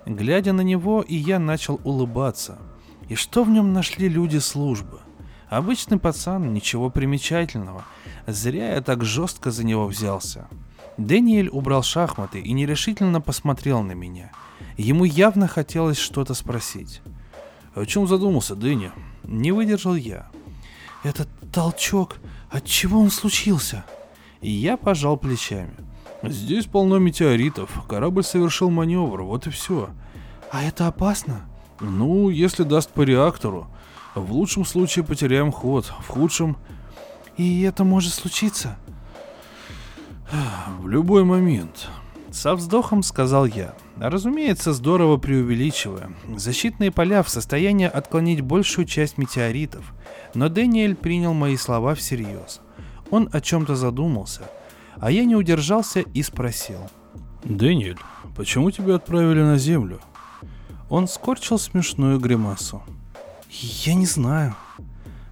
Глядя 0.05 0.53
на 0.53 0.61
него, 0.61 1.01
и 1.01 1.15
я 1.15 1.39
начал 1.39 1.79
улыбаться. 1.83 2.57
И 3.07 3.15
что 3.15 3.43
в 3.43 3.49
нем 3.49 3.73
нашли 3.73 4.09
люди 4.09 4.37
службы? 4.37 4.99
Обычный 5.49 5.99
пацан, 5.99 6.53
ничего 6.53 6.89
примечательного. 6.89 7.85
Зря 8.27 8.73
я 8.73 8.81
так 8.81 9.03
жестко 9.05 9.51
за 9.51 9.63
него 9.63 9.85
взялся. 9.87 10.47
Дэниэль 10.97 11.49
убрал 11.49 11.83
шахматы 11.83 12.39
и 12.39 12.51
нерешительно 12.53 13.21
посмотрел 13.21 13.81
на 13.81 13.91
меня. 13.91 14.31
Ему 14.77 15.05
явно 15.05 15.47
хотелось 15.47 15.97
что-то 15.97 16.33
спросить. 16.33 17.01
«О 17.73 17.85
чем 17.85 18.07
задумался, 18.07 18.55
Дэнни?» 18.55 18.91
Не 19.23 19.51
выдержал 19.51 19.95
я. 19.95 20.29
«Этот 21.05 21.29
толчок, 21.53 22.17
от 22.49 22.65
чего 22.65 22.99
он 22.99 23.11
случился?» 23.11 23.85
И 24.41 24.49
я 24.49 24.75
пожал 24.75 25.17
плечами. 25.17 25.75
Здесь 26.23 26.65
полно 26.65 26.97
метеоритов. 26.97 27.69
Корабль 27.87 28.23
совершил 28.23 28.71
маневр, 28.71 29.21
вот 29.21 29.45
и 29.45 29.51
все. 29.51 29.89
А 30.51 30.63
это 30.63 30.87
опасно? 30.87 31.45
Ну, 31.79 32.29
если 32.29 32.63
даст 32.63 32.89
по 32.89 33.03
реактору. 33.03 33.67
В 34.15 34.31
лучшем 34.31 34.65
случае 34.65 35.05
потеряем 35.05 35.51
ход, 35.51 35.85
в 35.85 36.07
худшем... 36.07 36.57
И 37.37 37.61
это 37.61 37.83
может 37.83 38.13
случиться? 38.13 38.77
В 40.79 40.87
любой 40.87 41.23
момент. 41.23 41.89
Со 42.35 42.53
вздохом 42.55 43.01
сказал 43.01 43.45
я. 43.45 43.73
Разумеется, 43.97 44.73
здорово 44.73 45.17
преувеличивая. 45.17 46.11
Защитные 46.35 46.91
поля 46.91 47.23
в 47.23 47.29
состоянии 47.29 47.87
отклонить 47.87 48.41
большую 48.41 48.85
часть 48.85 49.17
метеоритов. 49.17 49.93
Но 50.33 50.49
Дэниэль 50.49 50.95
принял 50.95 51.33
мои 51.33 51.55
слова 51.55 51.95
всерьез. 51.95 52.61
Он 53.09 53.29
о 53.31 53.41
чем-то 53.41 53.75
задумался– 53.75 54.43
а 54.97 55.11
я 55.11 55.25
не 55.25 55.35
удержался 55.35 56.01
и 56.01 56.23
спросил. 56.23 56.79
«Дэниэль, 57.43 57.99
почему 58.35 58.71
тебя 58.71 58.95
отправили 58.95 59.41
на 59.41 59.57
Землю?» 59.57 59.99
Он 60.89 61.07
скорчил 61.07 61.59
смешную 61.59 62.19
гримасу. 62.19 62.81
«Я 63.49 63.93
не 63.93 64.05
знаю». 64.05 64.55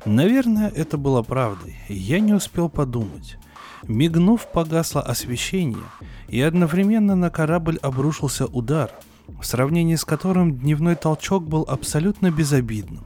Наверное, 0.05 0.69
это 0.69 0.97
было 0.97 1.21
правдой. 1.21 1.77
Я 1.87 2.19
не 2.19 2.33
успел 2.33 2.67
подумать. 2.67 3.37
Мигнув, 3.87 4.47
погасло 4.51 5.01
освещение, 5.01 5.83
и 6.27 6.41
одновременно 6.41 7.15
на 7.15 7.29
корабль 7.29 7.77
обрушился 7.81 8.45
удар, 8.45 8.91
в 9.27 9.45
сравнении 9.45 9.95
с 9.95 10.05
которым 10.05 10.57
дневной 10.57 10.95
толчок 10.95 11.43
был 11.47 11.65
абсолютно 11.67 12.31
безобидным. 12.31 13.05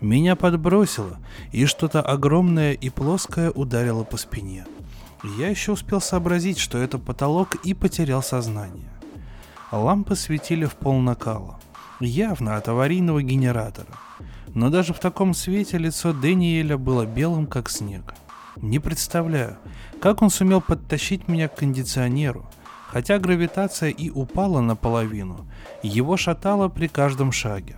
Меня 0.00 0.36
подбросило, 0.36 1.18
и 1.52 1.66
что-то 1.66 2.00
огромное 2.00 2.72
и 2.72 2.90
плоское 2.90 3.50
ударило 3.50 4.04
по 4.04 4.16
спине– 4.16 4.66
я 5.22 5.48
еще 5.48 5.72
успел 5.72 6.00
сообразить, 6.00 6.58
что 6.58 6.78
это 6.78 6.98
потолок, 6.98 7.56
и 7.56 7.74
потерял 7.74 8.22
сознание. 8.22 8.88
Лампы 9.70 10.16
светили 10.16 10.64
в 10.64 10.74
пол 10.74 10.98
накала, 11.00 11.60
явно 12.00 12.56
от 12.56 12.68
аварийного 12.68 13.22
генератора. 13.22 13.88
Но 14.54 14.70
даже 14.70 14.94
в 14.94 14.98
таком 14.98 15.34
свете 15.34 15.78
лицо 15.78 16.12
Дэниеля 16.12 16.78
было 16.78 17.04
белым, 17.04 17.46
как 17.46 17.68
снег. 17.68 18.14
Не 18.56 18.78
представляю, 18.78 19.58
как 20.00 20.22
он 20.22 20.30
сумел 20.30 20.60
подтащить 20.60 21.28
меня 21.28 21.48
к 21.48 21.56
кондиционеру, 21.56 22.46
хотя 22.88 23.18
гравитация 23.18 23.90
и 23.90 24.10
упала 24.10 24.60
наполовину, 24.60 25.46
его 25.82 26.16
шатало 26.16 26.68
при 26.68 26.88
каждом 26.88 27.32
шаге. 27.32 27.76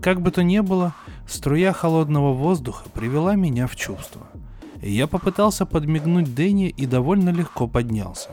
Как 0.00 0.20
бы 0.20 0.30
то 0.30 0.42
ни 0.42 0.60
было, 0.60 0.94
струя 1.28 1.72
холодного 1.72 2.32
воздуха 2.32 2.88
привела 2.88 3.34
меня 3.34 3.66
в 3.66 3.76
чувство– 3.76 4.26
я 4.82 5.06
попытался 5.06 5.66
подмигнуть 5.66 6.34
Дэнни 6.34 6.68
и 6.68 6.86
довольно 6.86 7.30
легко 7.30 7.66
поднялся. 7.66 8.30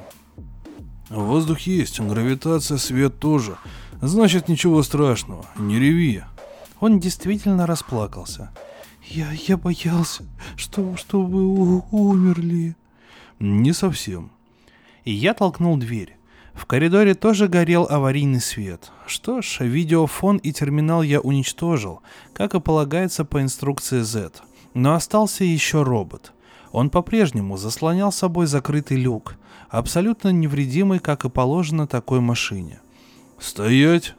Воздух 1.10 1.60
есть, 1.62 2.00
гравитация, 2.00 2.78
свет 2.78 3.20
тоже. 3.20 3.58
Значит, 4.02 4.48
ничего 4.48 4.82
страшного, 4.84 5.46
не 5.58 5.78
реви. 5.80 6.24
Он 6.80 7.00
действительно 7.00 7.66
расплакался. 7.66 8.52
Я, 9.10 9.32
я 9.32 9.58
боялся, 9.58 10.24
что, 10.56 10.96
что 10.96 11.22
вы 11.22 11.82
умерли. 11.92 12.76
Не 13.40 13.74
совсем. 13.74 14.32
И 15.04 15.12
я 15.12 15.34
толкнул 15.34 15.78
дверь. 15.78 16.18
В 16.54 16.66
коридоре 16.66 17.14
тоже 17.14 17.48
горел 17.48 17.88
аварийный 17.88 18.42
свет. 18.42 18.92
Что 19.06 19.42
ж, 19.44 19.60
видеофон 19.60 20.38
и 20.38 20.52
терминал 20.52 21.04
я 21.04 21.22
уничтожил, 21.22 22.02
как 22.34 22.56
и 22.56 22.60
полагается 22.60 23.26
по 23.26 23.42
инструкции 23.42 24.02
Z. 24.02 24.32
Но 24.74 24.96
остался 24.96 25.44
еще 25.44 25.84
робот. 25.84 26.34
Он 26.72 26.90
по-прежнему 26.90 27.58
заслонял 27.58 28.12
собой 28.12 28.48
закрытый 28.48 28.98
люк, 28.98 29.36
абсолютно 29.70 30.30
невредимый, 30.30 31.00
как 31.00 31.26
и 31.26 31.30
положено 31.30 31.88
такой 31.88 32.20
машине. 32.22 32.80
«Стоять!» 33.40 34.16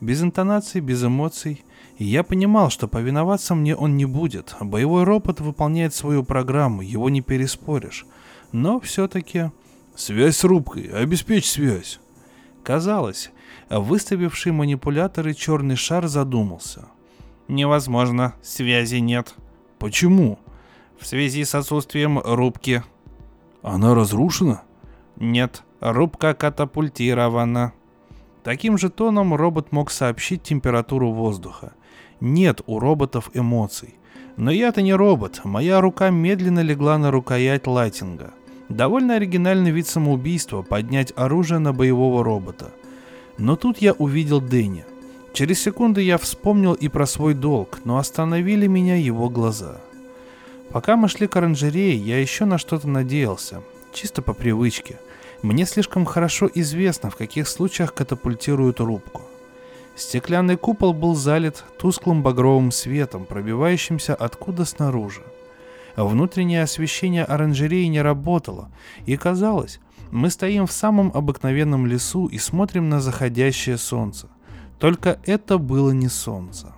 Без 0.00 0.22
интонаций, 0.22 0.80
без 0.80 1.04
эмоций. 1.04 1.64
И 1.98 2.04
я 2.04 2.24
понимал, 2.24 2.70
что 2.70 2.88
повиноваться 2.88 3.54
мне 3.54 3.76
он 3.76 3.96
не 3.96 4.06
будет. 4.06 4.56
Боевой 4.58 5.04
робот 5.04 5.40
выполняет 5.40 5.94
свою 5.94 6.24
программу, 6.24 6.82
его 6.82 7.08
не 7.10 7.20
переспоришь. 7.20 8.06
Но 8.52 8.80
все-таки... 8.80 9.50
«Связь 9.94 10.38
с 10.38 10.44
рубкой, 10.44 10.84
обеспечь 10.84 11.50
связь!» 11.50 12.00
Казалось, 12.62 13.30
выставивший 13.68 14.52
манипуляторы 14.52 15.34
черный 15.34 15.76
шар 15.76 16.06
задумался. 16.06 16.86
Невозможно, 17.48 18.34
связи 18.42 18.96
нет. 18.96 19.34
Почему? 19.78 20.38
В 20.98 21.06
связи 21.06 21.44
с 21.44 21.54
отсутствием 21.54 22.18
рубки. 22.20 22.82
Она 23.62 23.94
разрушена? 23.94 24.62
Нет, 25.16 25.64
рубка 25.80 26.34
катапультирована. 26.34 27.72
Таким 28.44 28.78
же 28.78 28.88
тоном 28.90 29.34
робот 29.34 29.72
мог 29.72 29.90
сообщить 29.90 30.42
температуру 30.42 31.12
воздуха. 31.12 31.74
Нет 32.20 32.62
у 32.66 32.78
роботов 32.78 33.30
эмоций. 33.34 33.96
Но 34.36 34.50
я-то 34.50 34.80
не 34.80 34.94
робот, 34.94 35.42
моя 35.44 35.80
рука 35.80 36.10
медленно 36.10 36.60
легла 36.60 36.96
на 36.96 37.10
рукоять 37.10 37.66
лайтинга. 37.66 38.32
Довольно 38.72 39.16
оригинальный 39.16 39.70
вид 39.70 39.86
самоубийства 39.86 40.62
поднять 40.62 41.12
оружие 41.14 41.58
на 41.58 41.74
боевого 41.74 42.24
робота. 42.24 42.72
Но 43.36 43.54
тут 43.54 43.78
я 43.78 43.92
увидел 43.92 44.40
Дэнни. 44.40 44.86
Через 45.34 45.60
секунду 45.60 46.00
я 46.00 46.16
вспомнил 46.16 46.72
и 46.72 46.88
про 46.88 47.04
свой 47.04 47.34
долг, 47.34 47.80
но 47.84 47.98
остановили 47.98 48.66
меня 48.66 48.96
его 48.96 49.28
глаза. 49.28 49.82
Пока 50.70 50.96
мы 50.96 51.08
шли 51.08 51.26
к 51.26 51.36
оранжерее, 51.36 51.96
я 51.96 52.18
еще 52.18 52.46
на 52.46 52.56
что-то 52.56 52.88
надеялся, 52.88 53.62
чисто 53.92 54.22
по 54.22 54.32
привычке. 54.32 54.98
Мне 55.42 55.66
слишком 55.66 56.06
хорошо 56.06 56.48
известно, 56.54 57.10
в 57.10 57.16
каких 57.16 57.48
случаях 57.48 57.92
катапультируют 57.92 58.80
рубку. 58.80 59.20
Стеклянный 59.96 60.56
купол 60.56 60.94
был 60.94 61.14
залит 61.14 61.62
тусклым 61.78 62.22
багровым 62.22 62.70
светом, 62.70 63.26
пробивающимся 63.26 64.14
откуда 64.14 64.64
снаружи. 64.64 65.22
Внутреннее 65.96 66.62
освещение 66.62 67.24
оранжереи 67.24 67.86
не 67.86 68.00
работало, 68.00 68.70
и 69.04 69.16
казалось, 69.16 69.80
мы 70.10 70.30
стоим 70.30 70.66
в 70.66 70.72
самом 70.72 71.10
обыкновенном 71.14 71.86
лесу 71.86 72.26
и 72.26 72.38
смотрим 72.38 72.88
на 72.88 73.00
заходящее 73.00 73.78
солнце. 73.78 74.28
Только 74.78 75.18
это 75.24 75.58
было 75.58 75.90
не 75.90 76.08
солнце. 76.08 76.74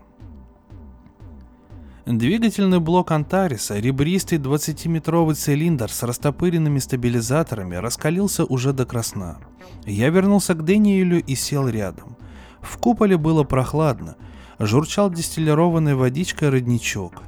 Двигательный 2.06 2.80
блок 2.80 3.12
Антариса, 3.12 3.78
ребристый 3.78 4.36
20-метровый 4.36 5.34
цилиндр 5.34 5.90
с 5.90 6.02
растопыренными 6.02 6.78
стабилизаторами, 6.78 7.76
раскалился 7.76 8.44
уже 8.44 8.74
до 8.74 8.84
красна. 8.84 9.38
Я 9.86 10.10
вернулся 10.10 10.54
к 10.54 10.64
Дэниелю 10.64 11.24
и 11.24 11.34
сел 11.34 11.66
рядом. 11.66 12.18
В 12.60 12.76
куполе 12.76 13.16
было 13.16 13.42
прохладно, 13.44 14.16
журчал 14.58 15.10
дистиллированной 15.10 15.94
водичкой 15.94 16.50
родничок. 16.50 17.22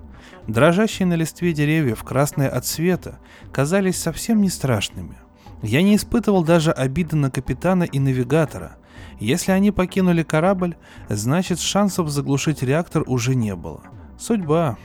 Дрожащие 0.46 1.06
на 1.06 1.14
листве 1.14 1.52
деревьев, 1.52 2.04
красные 2.04 2.48
от 2.48 2.66
света, 2.66 3.18
казались 3.52 3.98
совсем 3.98 4.40
не 4.40 4.48
страшными. 4.48 5.16
Я 5.62 5.82
не 5.82 5.96
испытывал 5.96 6.44
даже 6.44 6.70
обиды 6.70 7.16
на 7.16 7.30
капитана 7.30 7.82
и 7.82 7.98
навигатора. 7.98 8.76
Если 9.18 9.50
они 9.52 9.72
покинули 9.72 10.22
корабль, 10.22 10.76
значит 11.08 11.58
шансов 11.58 12.08
заглушить 12.10 12.62
реактор 12.62 13.02
уже 13.06 13.34
не 13.34 13.54
было. 13.56 13.80
Судьба. 14.18 14.76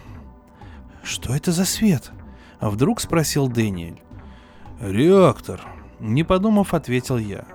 Что 1.03 1.35
это 1.35 1.51
за 1.51 1.65
свет? 1.65 2.11
А 2.59 2.69
вдруг 2.69 3.01
спросил 3.01 3.47
Дэниэль. 3.47 4.01
Реактор. 4.79 5.61
Не 5.99 6.23
подумав, 6.23 6.73
ответил 6.73 7.17
я. 7.17 7.45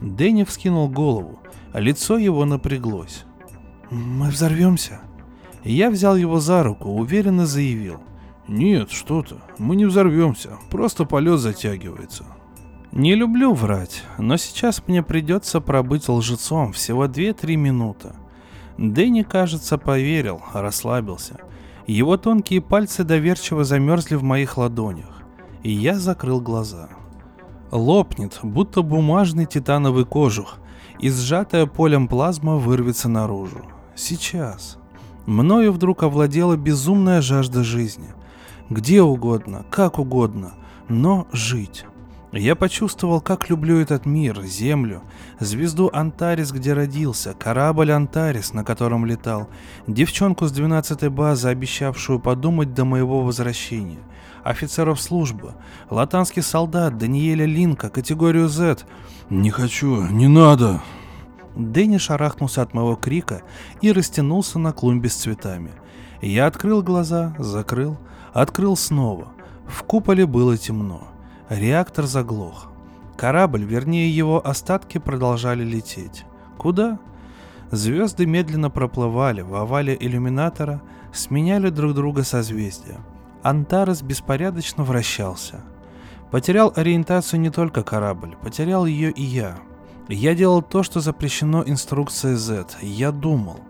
Дэнни 0.00 0.44
вскинул 0.44 0.88
голову. 0.88 1.40
Лицо 1.74 2.18
его 2.18 2.44
напряглось. 2.44 3.24
«Мы 3.90 4.30
взорвемся?» 4.30 5.00
Я 5.64 5.90
взял 5.90 6.16
его 6.16 6.40
за 6.40 6.62
руку, 6.62 6.90
уверенно 6.90 7.46
заявил. 7.46 8.00
«Нет, 8.48 8.90
что 8.90 9.22
ты, 9.22 9.36
мы 9.58 9.76
не 9.76 9.84
взорвемся, 9.84 10.58
просто 10.70 11.04
полет 11.04 11.38
затягивается». 11.38 12.24
Не 12.92 13.14
люблю 13.14 13.54
врать, 13.54 14.04
но 14.18 14.36
сейчас 14.36 14.82
мне 14.86 15.02
придется 15.02 15.62
пробыть 15.62 16.10
лжецом 16.10 16.72
всего 16.72 17.06
2-3 17.06 17.56
минуты. 17.56 18.10
Дэнни, 18.76 19.22
кажется, 19.22 19.78
поверил, 19.78 20.42
расслабился. 20.52 21.38
Его 21.86 22.18
тонкие 22.18 22.60
пальцы 22.60 23.02
доверчиво 23.02 23.64
замерзли 23.64 24.16
в 24.16 24.22
моих 24.22 24.58
ладонях, 24.58 25.22
и 25.62 25.70
я 25.70 25.98
закрыл 25.98 26.42
глаза. 26.42 26.90
Лопнет, 27.70 28.40
будто 28.42 28.82
бумажный 28.82 29.46
титановый 29.46 30.04
кожух, 30.04 30.58
и 30.98 31.08
сжатая 31.08 31.64
полем 31.64 32.08
плазма 32.08 32.56
вырвется 32.56 33.08
наружу. 33.08 33.62
Сейчас. 33.94 34.78
Мною 35.26 35.72
вдруг 35.72 36.02
овладела 36.02 36.56
безумная 36.56 37.22
жажда 37.22 37.62
жизни. 37.62 38.08
Где 38.70 39.02
угодно, 39.02 39.64
как 39.70 39.98
угодно, 39.98 40.52
но 40.88 41.26
жить. 41.32 41.84
Я 42.32 42.56
почувствовал, 42.56 43.20
как 43.20 43.50
люблю 43.50 43.78
этот 43.78 44.06
мир, 44.06 44.42
Землю, 44.42 45.02
звезду 45.38 45.90
Антарис, 45.92 46.50
где 46.50 46.72
родился, 46.72 47.34
корабль 47.38 47.92
Антарис, 47.92 48.54
на 48.54 48.64
котором 48.64 49.04
летал, 49.04 49.50
девчонку 49.86 50.46
с 50.46 50.52
12-й 50.52 51.10
базы, 51.10 51.48
обещавшую 51.48 52.20
подумать 52.20 52.72
до 52.72 52.86
моего 52.86 53.20
возвращения, 53.20 53.98
офицеров 54.44 54.98
службы, 54.98 55.52
латанский 55.90 56.40
солдат 56.40 56.96
Даниэля 56.96 57.44
Линка, 57.44 57.90
категорию 57.90 58.48
Z, 58.48 58.78
«Не 59.28 59.50
хочу, 59.50 60.06
не 60.06 60.26
надо!» 60.26 60.80
Дэнни 61.56 61.98
шарахнулся 61.98 62.62
от 62.62 62.74
моего 62.74 62.94
крика 62.94 63.42
и 63.80 63.92
растянулся 63.92 64.58
на 64.58 64.72
клумбе 64.72 65.08
с 65.08 65.14
цветами. 65.14 65.72
Я 66.20 66.46
открыл 66.46 66.82
глаза, 66.82 67.34
закрыл, 67.38 67.98
открыл 68.32 68.76
снова. 68.76 69.28
В 69.66 69.82
куполе 69.82 70.26
было 70.26 70.56
темно. 70.56 71.08
Реактор 71.48 72.06
заглох. 72.06 72.68
Корабль, 73.16 73.64
вернее 73.64 74.10
его 74.10 74.44
остатки, 74.46 74.98
продолжали 74.98 75.64
лететь. 75.64 76.24
Куда? 76.56 76.98
Звезды 77.70 78.26
медленно 78.26 78.70
проплывали 78.70 79.42
в 79.42 79.54
овале 79.54 79.96
иллюминатора, 79.98 80.82
сменяли 81.12 81.70
друг 81.70 81.94
друга 81.94 82.22
созвездия. 82.22 83.00
Антарес 83.42 84.02
беспорядочно 84.02 84.84
вращался. 84.84 85.60
Потерял 86.30 86.72
ориентацию 86.76 87.40
не 87.40 87.50
только 87.50 87.82
корабль, 87.82 88.36
потерял 88.42 88.86
ее 88.86 89.10
и 89.10 89.22
я. 89.22 89.58
Я 90.08 90.34
делал 90.34 90.62
то, 90.62 90.82
что 90.82 91.00
запрещено 91.00 91.62
инструкцией 91.64 92.34
Z. 92.34 92.78
Я 92.82 93.12
думал. 93.12 93.60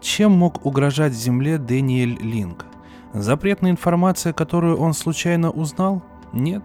Чем 0.00 0.32
мог 0.32 0.66
угрожать 0.66 1.12
Земле 1.12 1.58
Дэниэль 1.58 2.18
Линк? 2.20 2.66
Запретная 3.14 3.70
информация, 3.70 4.32
которую 4.32 4.78
он 4.78 4.94
случайно 4.94 5.50
узнал? 5.50 6.02
Нет. 6.32 6.62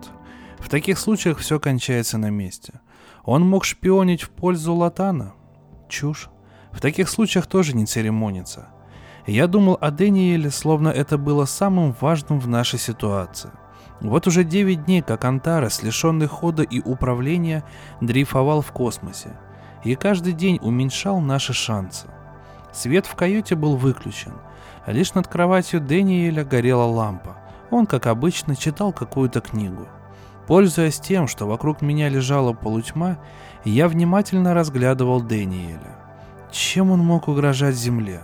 В 0.60 0.70
таких 0.70 1.00
случаях 1.00 1.38
все 1.39 1.60
кончается 1.60 2.17
на 2.17 2.30
месте. 2.30 2.82
Он 3.24 3.48
мог 3.48 3.65
шпионить 3.65 4.24
в 4.24 4.30
пользу 4.30 4.74
Латана? 4.74 5.34
Чушь. 5.89 6.30
В 6.72 6.82
таких 6.82 7.10
случаях 7.10 7.48
тоже 7.48 7.76
не 7.76 7.86
церемонится. 7.86 8.67
Я 9.26 9.48
думал 9.48 9.78
о 9.82 9.91
Дэниеле, 9.91 10.50
словно 10.52 10.89
это 10.89 11.17
было 11.17 11.46
самым 11.46 11.96
важным 12.00 12.39
в 12.39 12.48
нашей 12.48 12.80
ситуации– 12.80 13.52
вот 14.01 14.27
уже 14.27 14.43
9 14.43 14.86
дней, 14.86 15.01
как 15.01 15.25
Антарес, 15.25 15.81
лишенный 15.81 16.27
хода 16.27 16.63
и 16.63 16.79
управления, 16.79 17.63
дрейфовал 17.99 18.62
в 18.62 18.71
космосе, 18.71 19.31
и 19.83 19.95
каждый 19.95 20.33
день 20.33 20.60
уменьшал 20.62 21.19
наши 21.19 21.53
шансы. 21.53 22.07
Свет 22.71 23.07
в 23.07 23.15
каюте 23.15 23.55
был 23.55 23.75
выключен, 23.75 24.33
а 24.86 24.91
лишь 24.91 25.15
над 25.15 25.27
кроватью 25.27 25.81
Дэниеля 25.81 26.45
горела 26.45 26.83
лампа. 26.83 27.38
Он, 27.71 27.88
как 27.88 28.05
обычно, 28.05 28.55
читал 28.55 28.93
какую-то 28.93 29.41
книгу. 29.41 29.88
Пользуясь 30.45 30.99
тем, 30.99 31.27
что 31.27 31.45
вокруг 31.47 31.81
меня 31.81 32.07
лежала 32.07 32.53
полутьма, 32.53 33.17
я 33.65 33.89
внимательно 33.89 34.53
разглядывал 34.53 35.21
Дэниеля. 35.21 35.97
Чем 36.51 36.91
он 36.91 36.99
мог 36.99 37.27
угрожать 37.27 37.75
Земле? 37.75 38.21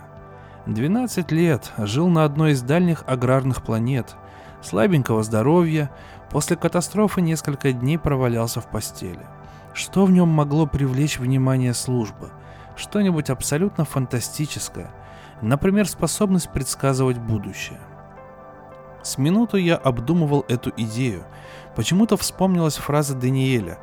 12 0.67 1.31
лет 1.31 1.73
жил 1.77 2.07
на 2.07 2.23
одной 2.23 2.51
из 2.51 2.62
дальних 2.62 3.03
аграрных 3.07 3.63
планет– 3.63 4.15
слабенького 4.63 5.23
здоровья, 5.23 5.91
после 6.30 6.56
катастрофы 6.56 7.21
несколько 7.21 7.71
дней 7.73 7.97
провалялся 7.97 8.62
в 8.62 8.67
постели. 8.67 9.26
Что 9.73 10.06
в 10.06 10.12
нем 10.12 10.30
могло 10.30 10.65
привлечь 10.67 11.19
внимание 11.19 11.73
службы? 11.73 12.32
Что-нибудь 12.76 13.30
абсолютно 13.30 13.86
фантастическое, 13.86 14.91
например, 15.41 15.88
способность 15.88 16.52
предсказывать 16.52 17.17
будущее. 17.17 17.80
С 19.04 19.17
минуту 19.17 19.58
я 19.58 19.76
обдумывал 19.76 20.45
эту 20.47 20.71
идею. 20.78 21.26
Почему-то 21.76 22.15
вспомнилась 22.17 22.78
фраза 22.78 23.15
Даниэля 23.15 23.78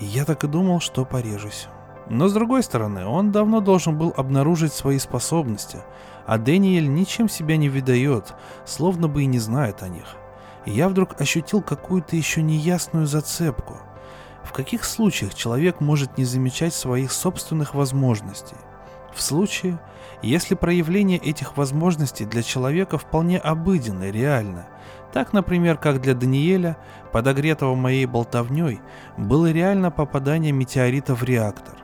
«Я 0.00 0.24
так 0.24 0.42
и 0.44 0.48
думал, 0.48 0.80
что 0.80 1.04
порежусь». 1.04 1.68
Но 2.08 2.28
с 2.28 2.32
другой 2.32 2.62
стороны, 2.62 3.06
он 3.06 3.32
давно 3.32 3.60
должен 3.60 3.96
был 3.96 4.12
обнаружить 4.16 4.72
свои 4.72 4.98
способности, 4.98 5.78
а 6.26 6.38
Дэниэль 6.38 6.88
ничем 6.88 7.28
себя 7.28 7.56
не 7.56 7.68
выдает, 7.68 8.34
словно 8.64 9.08
бы 9.08 9.22
и 9.22 9.26
не 9.26 9.38
знает 9.38 9.82
о 9.82 9.88
них. 9.88 10.16
И 10.64 10.70
я 10.70 10.88
вдруг 10.88 11.20
ощутил 11.20 11.62
какую-то 11.62 12.16
еще 12.16 12.42
неясную 12.42 13.06
зацепку. 13.06 13.78
В 14.42 14.52
каких 14.52 14.84
случаях 14.84 15.34
человек 15.34 15.80
может 15.80 16.18
не 16.18 16.24
замечать 16.24 16.74
своих 16.74 17.12
собственных 17.12 17.74
возможностей? 17.74 18.56
В 19.14 19.22
случае, 19.22 19.78
если 20.22 20.54
проявление 20.54 21.18
этих 21.18 21.56
возможностей 21.56 22.24
для 22.24 22.42
человека 22.42 22.98
вполне 22.98 23.38
обыденно 23.38 24.04
и 24.04 24.12
реально, 24.12 24.66
так, 25.12 25.32
например, 25.32 25.76
как 25.76 26.00
для 26.00 26.14
Даниэля, 26.14 26.76
подогретого 27.12 27.76
моей 27.76 28.06
болтовней, 28.06 28.80
было 29.16 29.52
реально 29.52 29.92
попадание 29.92 30.50
метеорита 30.50 31.14
в 31.14 31.22
реактор. 31.22 31.83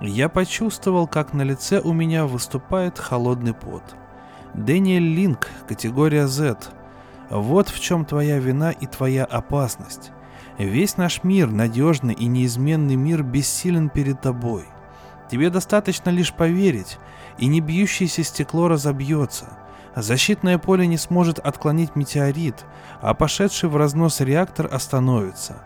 Я 0.00 0.28
почувствовал, 0.28 1.08
как 1.08 1.32
на 1.32 1.42
лице 1.42 1.80
у 1.80 1.92
меня 1.92 2.26
выступает 2.26 2.98
холодный 2.98 3.52
пот. 3.52 3.82
Дэниэль 4.54 5.02
Линк, 5.02 5.48
категория 5.66 6.28
Z. 6.28 6.56
Вот 7.30 7.68
в 7.68 7.80
чем 7.80 8.04
твоя 8.04 8.38
вина 8.38 8.70
и 8.70 8.86
твоя 8.86 9.24
опасность. 9.24 10.12
Весь 10.56 10.96
наш 10.96 11.24
мир, 11.24 11.50
надежный 11.50 12.14
и 12.14 12.26
неизменный 12.26 12.94
мир, 12.94 13.22
бессилен 13.22 13.88
перед 13.88 14.20
тобой. 14.20 14.66
Тебе 15.30 15.50
достаточно 15.50 16.10
лишь 16.10 16.32
поверить, 16.32 16.98
и 17.36 17.46
не 17.46 17.60
бьющееся 17.60 18.22
стекло 18.22 18.68
разобьется. 18.68 19.58
Защитное 19.96 20.58
поле 20.58 20.86
не 20.86 20.96
сможет 20.96 21.40
отклонить 21.40 21.96
метеорит, 21.96 22.64
а 23.00 23.14
пошедший 23.14 23.68
в 23.68 23.76
разнос 23.76 24.20
реактор 24.20 24.68
остановится. 24.72 25.62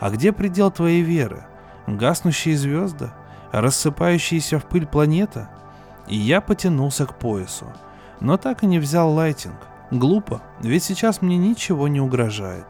А 0.00 0.10
где 0.10 0.32
предел 0.32 0.72
твоей 0.72 1.02
веры? 1.02 1.44
Гаснущие 1.86 2.56
звезды? 2.56 3.10
Рассыпающаяся 3.52 4.58
в 4.58 4.64
пыль 4.66 4.86
планета? 4.86 5.48
И 6.08 6.16
я 6.16 6.40
потянулся 6.40 7.06
к 7.06 7.18
поясу, 7.18 7.66
но 8.20 8.36
так 8.36 8.62
и 8.62 8.66
не 8.66 8.78
взял 8.78 9.10
лайтинг. 9.12 9.56
Глупо, 9.90 10.42
ведь 10.60 10.84
сейчас 10.84 11.22
мне 11.22 11.36
ничего 11.36 11.88
не 11.88 12.00
угрожает. 12.00 12.66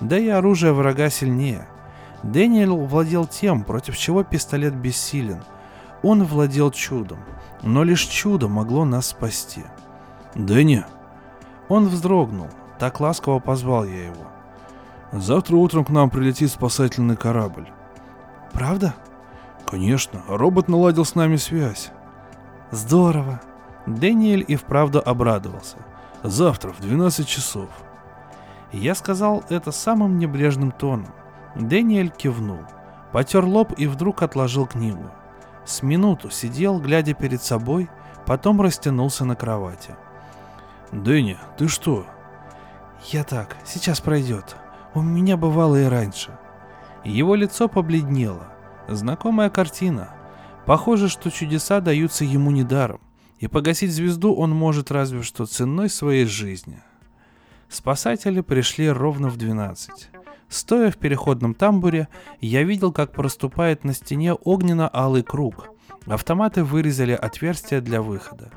Да 0.00 0.18
и 0.18 0.28
оружие 0.28 0.72
врага 0.72 1.10
сильнее. 1.10 1.66
Дэниел 2.22 2.76
владел 2.86 3.26
тем, 3.26 3.64
против 3.64 3.96
чего 3.96 4.22
пистолет 4.22 4.74
бессилен. 4.74 5.42
Он 6.02 6.24
владел 6.24 6.70
чудом, 6.70 7.18
но 7.62 7.84
лишь 7.84 8.02
чудо 8.02 8.48
могло 8.48 8.84
нас 8.84 9.08
спасти. 9.08 9.64
«Дэнни!» 10.34 10.84
Он 11.68 11.88
вздрогнул, 11.88 12.48
так 12.78 13.00
ласково 13.00 13.38
позвал 13.38 13.84
я 13.84 14.06
его. 14.06 14.26
«Завтра 15.12 15.56
утром 15.56 15.84
к 15.84 15.90
нам 15.90 16.10
прилетит 16.10 16.50
спасательный 16.50 17.16
корабль». 17.16 17.68
«Правда?» 18.52 18.94
«Конечно, 19.72 20.22
робот 20.28 20.68
наладил 20.68 21.06
с 21.06 21.14
нами 21.14 21.36
связь». 21.36 21.92
«Здорово!» 22.70 23.40
Дэниэль 23.86 24.44
и 24.46 24.54
вправду 24.54 25.02
обрадовался. 25.02 25.78
«Завтра 26.22 26.74
в 26.74 26.80
12 26.80 27.26
часов». 27.26 27.70
Я 28.70 28.94
сказал 28.94 29.42
это 29.48 29.72
самым 29.72 30.18
небрежным 30.18 30.72
тоном. 30.72 31.14
Дэниэль 31.54 32.10
кивнул, 32.10 32.60
потер 33.12 33.46
лоб 33.46 33.72
и 33.78 33.86
вдруг 33.86 34.22
отложил 34.22 34.66
книгу. 34.66 35.10
С 35.64 35.82
минуту 35.82 36.28
сидел, 36.28 36.78
глядя 36.78 37.14
перед 37.14 37.42
собой, 37.42 37.88
потом 38.26 38.60
растянулся 38.60 39.24
на 39.24 39.36
кровати. 39.36 39.96
«Дэнни, 40.90 41.38
ты 41.56 41.68
что?» 41.68 42.04
«Я 43.06 43.24
так, 43.24 43.56
сейчас 43.64 44.02
пройдет. 44.02 44.54
У 44.92 45.00
меня 45.00 45.38
бывало 45.38 45.76
и 45.76 45.86
раньше». 45.86 46.38
Его 47.04 47.34
лицо 47.34 47.68
побледнело. 47.68 48.51
Знакомая 48.94 49.48
картина. 49.50 50.10
Похоже, 50.66 51.08
что 51.08 51.30
чудеса 51.30 51.80
даются 51.80 52.24
ему 52.24 52.50
недаром, 52.50 53.00
и 53.38 53.48
погасить 53.48 53.92
звезду 53.92 54.34
он 54.34 54.50
может 54.50 54.90
разве 54.90 55.22
что 55.22 55.46
ценой 55.46 55.88
своей 55.88 56.26
жизни. 56.26 56.82
Спасатели 57.68 58.42
пришли 58.42 58.90
ровно 58.90 59.28
в 59.28 59.36
12. 59.36 60.10
Стоя 60.48 60.90
в 60.90 60.98
переходном 60.98 61.54
тамбуре, 61.54 62.08
я 62.40 62.62
видел, 62.62 62.92
как 62.92 63.12
проступает 63.12 63.84
на 63.84 63.94
стене 63.94 64.34
огненно-алый 64.34 65.22
круг. 65.22 65.70
Автоматы 66.06 66.62
вырезали 66.62 67.12
отверстие 67.12 67.80
для 67.80 68.02
выхода. 68.02 68.50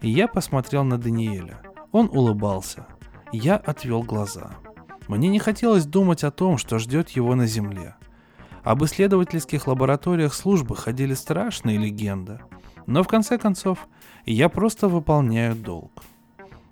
Я 0.00 0.26
посмотрел 0.26 0.84
на 0.84 0.96
Даниэля. 0.96 1.60
Он 1.92 2.08
улыбался. 2.10 2.86
Я 3.32 3.56
отвел 3.56 4.02
глаза. 4.02 4.52
Мне 5.08 5.28
не 5.28 5.38
хотелось 5.38 5.84
думать 5.84 6.24
о 6.24 6.30
том, 6.30 6.56
что 6.56 6.78
ждет 6.78 7.10
его 7.10 7.34
на 7.34 7.46
Земле. 7.46 7.96
Об 8.62 8.84
исследовательских 8.84 9.66
лабораториях 9.66 10.34
службы 10.34 10.76
ходили 10.76 11.14
страшные 11.14 11.78
легенды. 11.78 12.40
Но 12.86 13.02
в 13.02 13.08
конце 13.08 13.38
концов, 13.38 13.88
я 14.24 14.48
просто 14.48 14.88
выполняю 14.88 15.54
долг. 15.54 16.02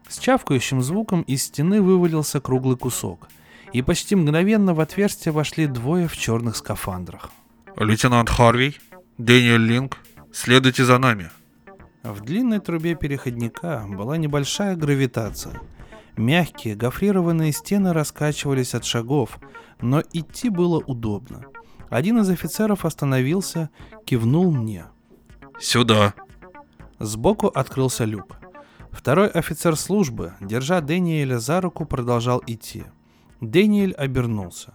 С 0.08 0.18
чавкающим 0.18 0.82
звуком 0.82 1.22
из 1.22 1.44
стены 1.44 1.80
вывалился 1.82 2.40
круглый 2.40 2.76
кусок, 2.76 3.28
и 3.72 3.82
почти 3.82 4.16
мгновенно 4.16 4.74
в 4.74 4.80
отверстие 4.80 5.32
вошли 5.32 5.66
двое 5.66 6.08
в 6.08 6.16
черных 6.16 6.56
скафандрах. 6.56 7.30
«Лейтенант 7.76 8.28
Харви, 8.28 8.76
Дэниел 9.18 9.58
Линк, 9.58 9.98
следуйте 10.32 10.84
за 10.84 10.98
нами», 10.98 11.30
в 12.02 12.22
длинной 12.22 12.60
трубе 12.60 12.94
переходника 12.94 13.84
была 13.86 14.16
небольшая 14.16 14.74
гравитация. 14.74 15.60
Мягкие 16.16 16.74
гофрированные 16.74 17.52
стены 17.52 17.92
раскачивались 17.92 18.74
от 18.74 18.86
шагов, 18.86 19.38
но 19.82 20.02
идти 20.12 20.48
было 20.48 20.78
удобно. 20.78 21.44
Один 21.90 22.20
из 22.20 22.30
офицеров 22.30 22.84
остановился, 22.84 23.68
кивнул 24.06 24.50
мне. 24.50 24.86
«Сюда!» 25.58 26.14
Сбоку 26.98 27.48
открылся 27.48 28.04
люк. 28.04 28.36
Второй 28.90 29.28
офицер 29.28 29.76
службы, 29.76 30.34
держа 30.40 30.80
Дэниеля 30.80 31.38
за 31.38 31.60
руку, 31.60 31.84
продолжал 31.84 32.42
идти. 32.46 32.84
Дэниэль 33.40 33.92
обернулся. 33.92 34.74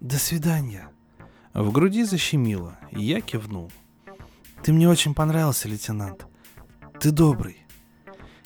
«До 0.00 0.18
свидания». 0.18 0.88
В 1.52 1.72
груди 1.72 2.04
защемило, 2.04 2.78
и 2.92 3.02
я 3.02 3.20
кивнул. 3.20 3.72
«Ты 4.62 4.72
мне 4.72 4.88
очень 4.88 5.14
понравился, 5.14 5.68
лейтенант. 5.68 6.26
Ты 7.00 7.10
добрый. 7.10 7.66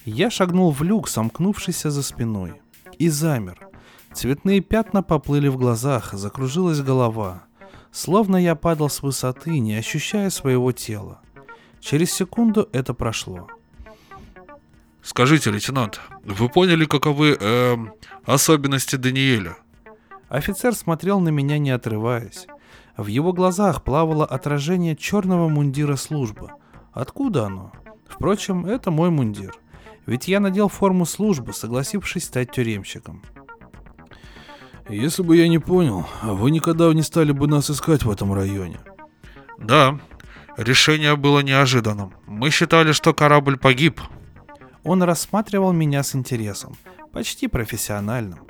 Я 0.05 0.31
шагнул 0.31 0.71
в 0.71 0.83
люк, 0.83 1.09
сомкнувшийся 1.09 1.91
за 1.91 2.03
спиной, 2.03 2.61
и 2.99 3.09
замер. 3.09 3.59
Цветные 4.13 4.61
пятна 4.61 5.03
поплыли 5.03 5.49
в 5.49 5.57
глазах, 5.57 6.13
закружилась 6.13 6.81
голова. 6.81 7.45
Словно 7.95 8.37
я 8.37 8.57
падал 8.57 8.91
с 8.91 9.03
высоты, 9.03 9.61
не 9.61 9.77
ощущая 9.77 10.29
своего 10.29 10.73
тела. 10.73 11.21
Через 11.79 12.13
секунду 12.13 12.69
это 12.73 12.93
прошло. 12.93 13.47
Скажите, 15.01 15.53
лейтенант, 15.53 16.01
вы 16.25 16.49
поняли, 16.49 16.87
каковы 16.87 17.39
э, 17.39 17.77
особенности 18.25 18.97
Даниэля? 18.97 19.59
Офицер 20.29 20.75
смотрел 20.75 21.21
на 21.21 21.29
меня, 21.29 21.59
не 21.59 21.71
отрываясь. 21.71 22.49
В 22.97 23.07
его 23.07 23.33
глазах 23.33 23.85
плавало 23.85 24.27
отражение 24.27 24.97
черного 24.97 25.49
мундира 25.49 25.95
службы. 25.95 26.51
Откуда 26.93 27.47
оно? 27.47 27.71
Впрочем, 28.09 28.67
это 28.67 28.91
мой 28.91 29.11
мундир. 29.11 29.55
Ведь 30.05 30.27
я 30.27 30.41
надел 30.41 30.69
форму 30.69 31.07
службы, 31.07 31.53
согласившись 31.53 32.25
стать 32.25 32.51
тюремщиком. 32.51 33.23
Если 34.89 35.23
бы 35.23 35.37
я 35.37 35.49
не 35.49 35.59
понял, 35.59 36.07
вы 36.23 36.51
никогда 36.51 36.93
не 36.93 37.03
стали 37.03 37.33
бы 37.33 37.47
нас 37.49 37.71
искать 37.71 38.05
в 38.05 38.11
этом 38.11 38.35
районе. 38.35 38.79
Да, 39.59 39.99
решение 40.57 41.17
было 41.17 41.41
неожиданным. 41.41 42.13
Мы 42.27 42.51
считали, 42.51 42.93
что 42.93 43.15
корабль 43.15 43.57
погиб. 43.57 44.01
Он 44.83 45.03
рассматривал 45.03 45.73
меня 45.73 46.03
с 46.03 46.15
интересом, 46.15 46.77
почти 47.13 47.49
профессиональным. 47.49 48.41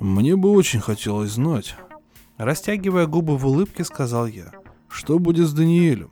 Мне 0.00 0.36
бы 0.36 0.50
очень 0.50 0.80
хотелось 0.80 1.32
знать. 1.32 1.76
Растягивая 2.38 3.06
губы 3.06 3.36
в 3.36 3.46
улыбке, 3.46 3.84
сказал 3.84 4.26
я. 4.26 4.52
Что 4.88 5.18
будет 5.18 5.48
с 5.48 5.52
Даниэлем? 5.52 6.10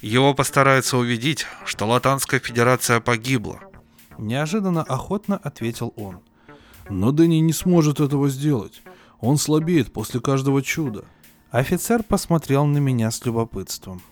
Его 0.00 0.34
постараются 0.34 0.98
убедить, 0.98 1.46
что 1.64 1.86
Латанская 1.86 2.40
Федерация 2.40 3.00
погибла. 3.00 3.60
Неожиданно 4.18 4.82
охотно 4.82 5.36
ответил 5.36 5.94
он. 5.96 6.20
Но 6.88 7.12
Дэнни 7.12 7.36
не 7.36 7.52
сможет 7.52 8.00
этого 8.00 8.28
сделать. 8.28 8.82
Он 9.20 9.38
слабеет 9.38 9.92
после 9.92 10.20
каждого 10.20 10.62
чуда. 10.62 11.04
Офицер 11.50 12.02
посмотрел 12.02 12.66
на 12.66 12.78
меня 12.78 13.10
с 13.10 13.24
любопытством. 13.24 14.02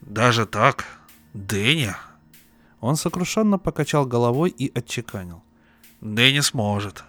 Даже 0.00 0.46
так? 0.46 0.86
Дэнни? 1.32 1.94
Он 2.80 2.96
сокрушенно 2.96 3.58
покачал 3.58 4.06
головой 4.06 4.50
и 4.50 4.70
отчеканил. 4.76 5.42
Дэнни 6.00 6.40
сможет. 6.40 7.04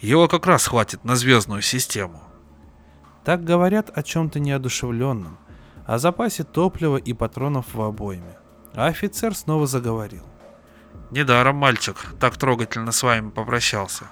Его 0.00 0.28
как 0.28 0.46
раз 0.46 0.66
хватит 0.66 1.04
на 1.04 1.16
звездную 1.16 1.62
систему. 1.62 2.22
Так 3.24 3.42
говорят 3.42 3.90
о 3.96 4.02
чем-то 4.02 4.38
неодушевленном, 4.38 5.38
о 5.86 5.98
запасе 5.98 6.44
топлива 6.44 6.96
и 6.96 7.12
патронов 7.12 7.74
в 7.74 7.80
обойме. 7.80 8.36
А 8.74 8.86
офицер 8.86 9.34
снова 9.34 9.66
заговорил. 9.66 10.24
Недаром 11.16 11.56
мальчик 11.56 11.96
так 12.20 12.36
трогательно 12.36 12.92
с 12.92 13.02
вами 13.02 13.30
попрощался. 13.30 14.04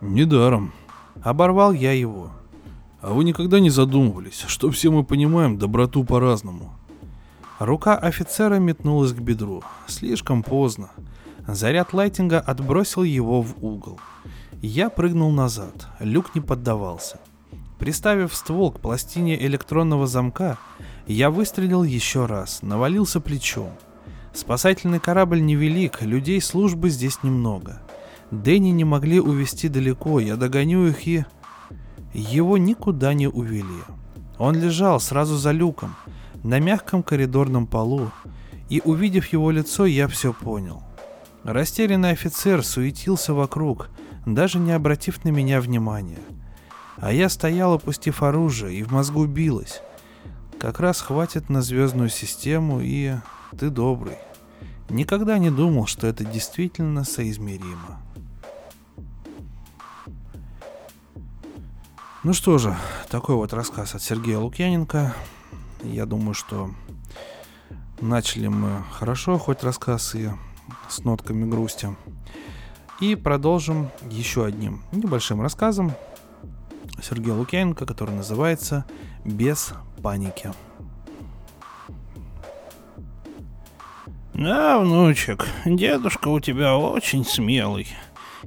Недаром. 0.00 0.72
Оборвал 1.22 1.74
я 1.74 1.92
его. 1.92 2.30
А 3.02 3.12
вы 3.12 3.24
никогда 3.24 3.60
не 3.60 3.68
задумывались, 3.68 4.42
что 4.48 4.70
все 4.70 4.90
мы 4.90 5.04
понимаем 5.04 5.58
доброту 5.58 6.02
по-разному? 6.04 6.72
Рука 7.58 7.94
офицера 7.94 8.54
метнулась 8.54 9.12
к 9.12 9.18
бедру. 9.18 9.62
Слишком 9.86 10.42
поздно. 10.42 10.88
Заряд 11.46 11.92
лайтинга 11.92 12.40
отбросил 12.40 13.02
его 13.02 13.42
в 13.42 13.62
угол. 13.62 14.00
Я 14.62 14.88
прыгнул 14.88 15.30
назад. 15.30 15.88
Люк 16.00 16.34
не 16.34 16.40
поддавался. 16.40 17.20
Приставив 17.78 18.34
ствол 18.34 18.72
к 18.72 18.80
пластине 18.80 19.38
электронного 19.44 20.06
замка, 20.06 20.56
я 21.06 21.28
выстрелил 21.28 21.82
еще 21.82 22.24
раз, 22.24 22.62
навалился 22.62 23.20
плечом. 23.20 23.72
Спасательный 24.34 24.98
корабль 24.98 25.42
невелик, 25.42 26.02
людей 26.02 26.40
службы 26.40 26.88
здесь 26.88 27.22
немного. 27.22 27.82
Дэнни 28.30 28.70
не 28.70 28.84
могли 28.84 29.20
увести 29.20 29.68
далеко, 29.68 30.20
я 30.20 30.36
догоню 30.36 30.86
их 30.86 31.06
и... 31.06 31.24
Его 32.14 32.58
никуда 32.58 33.14
не 33.14 33.28
увели. 33.28 33.82
Он 34.38 34.54
лежал 34.54 35.00
сразу 35.00 35.36
за 35.36 35.52
люком. 35.52 35.94
на 36.42 36.58
мягком 36.58 37.02
коридорном 37.02 37.66
полу, 37.66 38.10
и 38.68 38.82
увидев 38.84 39.26
его 39.32 39.50
лицо, 39.50 39.86
я 39.86 40.08
все 40.08 40.32
понял. 40.32 40.82
Растерянный 41.44 42.10
офицер 42.10 42.64
суетился 42.64 43.34
вокруг, 43.34 43.90
даже 44.26 44.58
не 44.58 44.72
обратив 44.72 45.24
на 45.24 45.28
меня 45.28 45.60
внимания. 45.60 46.18
А 46.96 47.12
я 47.12 47.28
стоял, 47.28 47.74
опустив 47.74 48.22
оружие, 48.22 48.78
и 48.78 48.82
в 48.82 48.90
мозгу 48.90 49.26
билось. 49.26 49.82
Как 50.58 50.80
раз 50.80 51.00
хватит 51.00 51.48
на 51.48 51.62
звездную 51.62 52.08
систему, 52.08 52.80
и 52.80 53.14
ты 53.58 53.70
добрый. 53.70 54.18
Никогда 54.88 55.38
не 55.38 55.50
думал, 55.50 55.86
что 55.86 56.06
это 56.06 56.24
действительно 56.24 57.04
соизмеримо. 57.04 58.02
Ну 62.24 62.32
что 62.34 62.58
же, 62.58 62.76
такой 63.10 63.34
вот 63.34 63.52
рассказ 63.52 63.94
от 63.94 64.02
Сергея 64.02 64.38
Лукьяненко. 64.38 65.14
Я 65.82 66.06
думаю, 66.06 66.34
что 66.34 66.70
начали 68.00 68.48
мы 68.48 68.84
хорошо, 68.92 69.38
хоть 69.38 69.64
рассказ 69.64 70.14
и 70.14 70.30
с 70.88 71.00
нотками 71.00 71.48
грусти. 71.48 71.96
И 73.00 73.16
продолжим 73.16 73.90
еще 74.08 74.44
одним 74.44 74.84
небольшим 74.92 75.42
рассказом 75.42 75.92
Сергея 77.02 77.34
Лукьяненко, 77.34 77.86
который 77.86 78.14
называется 78.14 78.84
«Без 79.24 79.72
паники». 80.02 80.52
Да, 84.42 84.80
внучек, 84.80 85.46
дедушка 85.64 86.26
у 86.26 86.40
тебя 86.40 86.76
очень 86.76 87.24
смелый. 87.24 87.86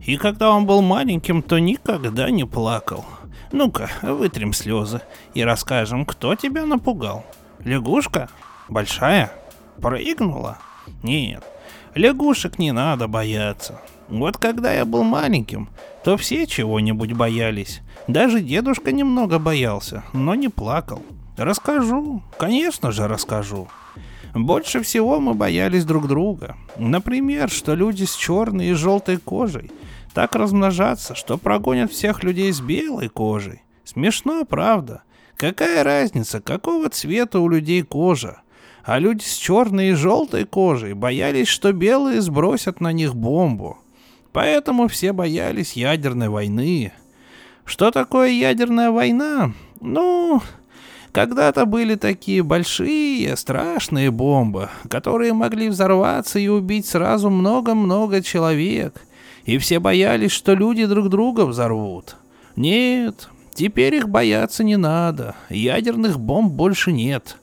И 0.05 0.17
когда 0.17 0.51
он 0.51 0.65
был 0.65 0.81
маленьким, 0.81 1.41
то 1.41 1.58
никогда 1.58 2.29
не 2.31 2.43
плакал. 2.43 3.05
Ну-ка, 3.53 3.89
вытрем 4.01 4.51
слезы 4.51 4.99
и 5.34 5.41
расскажем, 5.41 6.05
кто 6.05 6.36
тебя 6.36 6.65
напугал. 6.65 7.25
Лягушка? 7.63 8.27
Большая? 8.67 9.31
Прыгнула? 9.81 10.58
Нет, 11.01 11.45
лягушек 11.93 12.60
не 12.60 12.73
надо 12.73 13.08
бояться. 13.08 13.79
Вот 14.10 14.36
когда 14.38 14.73
я 14.73 14.84
был 14.84 15.03
маленьким, 15.03 15.69
то 16.03 16.17
все 16.17 16.45
чего-нибудь 16.45 17.13
боялись. 17.13 17.79
Даже 18.10 18.41
дедушка 18.41 18.91
немного 18.91 19.39
боялся, 19.39 20.03
но 20.12 20.36
не 20.36 20.49
плакал. 20.49 21.01
Расскажу, 21.38 22.21
конечно 22.38 22.91
же 22.91 23.08
расскажу. 23.08 23.69
Больше 24.35 24.81
всего 24.81 25.21
мы 25.21 25.33
боялись 25.33 25.85
друг 25.85 26.09
друга. 26.09 26.57
Например, 26.77 27.49
что 27.49 27.73
люди 27.73 28.03
с 28.03 28.13
черной 28.17 28.67
и 28.67 28.73
желтой 28.73 29.15
кожей 29.15 29.71
так 30.13 30.35
размножаться, 30.35 31.15
что 31.15 31.37
прогонят 31.37 31.93
всех 31.93 32.21
людей 32.21 32.51
с 32.51 32.59
белой 32.59 33.07
кожей. 33.07 33.63
Смешно, 33.85 34.43
правда? 34.43 35.03
Какая 35.37 35.85
разница, 35.85 36.41
какого 36.41 36.89
цвета 36.89 37.39
у 37.39 37.47
людей 37.47 37.81
кожа? 37.83 38.41
А 38.83 38.99
люди 38.99 39.23
с 39.23 39.37
черной 39.37 39.91
и 39.91 39.93
желтой 39.93 40.43
кожей 40.43 40.93
боялись, 40.93 41.47
что 41.47 41.71
белые 41.71 42.19
сбросят 42.19 42.81
на 42.81 42.91
них 42.91 43.15
бомбу. 43.15 43.77
Поэтому 44.33 44.89
все 44.89 45.13
боялись 45.13 45.77
ядерной 45.77 46.27
войны. 46.27 46.91
Что 47.63 47.89
такое 47.89 48.31
ядерная 48.31 48.91
война? 48.91 49.53
Ну, 49.79 50.41
когда-то 51.15 51.65
были 51.65 51.95
такие 51.95 52.43
большие, 52.43 53.38
страшные 53.38 54.12
бомбы, 54.12 54.67
которые 54.89 55.32
могли 55.32 55.69
взорваться 55.69 56.39
и 56.39 56.49
убить 56.49 56.88
сразу 56.88 57.30
много-много 57.30 58.21
человек. 58.21 59.01
И 59.45 59.58
все 59.58 59.80
боялись, 59.80 60.34
что 60.34 60.56
люди 60.56 60.86
друг 60.86 61.08
друга 61.08 61.45
взорвут. 61.45 62.17
Нет, 62.58 63.30
теперь 63.54 63.95
их 63.95 64.10
бояться 64.10 64.65
не 64.65 64.75
надо. 64.75 65.38
Ядерных 65.49 66.19
бомб 66.19 66.51
больше 66.51 66.91
нет. 66.91 67.38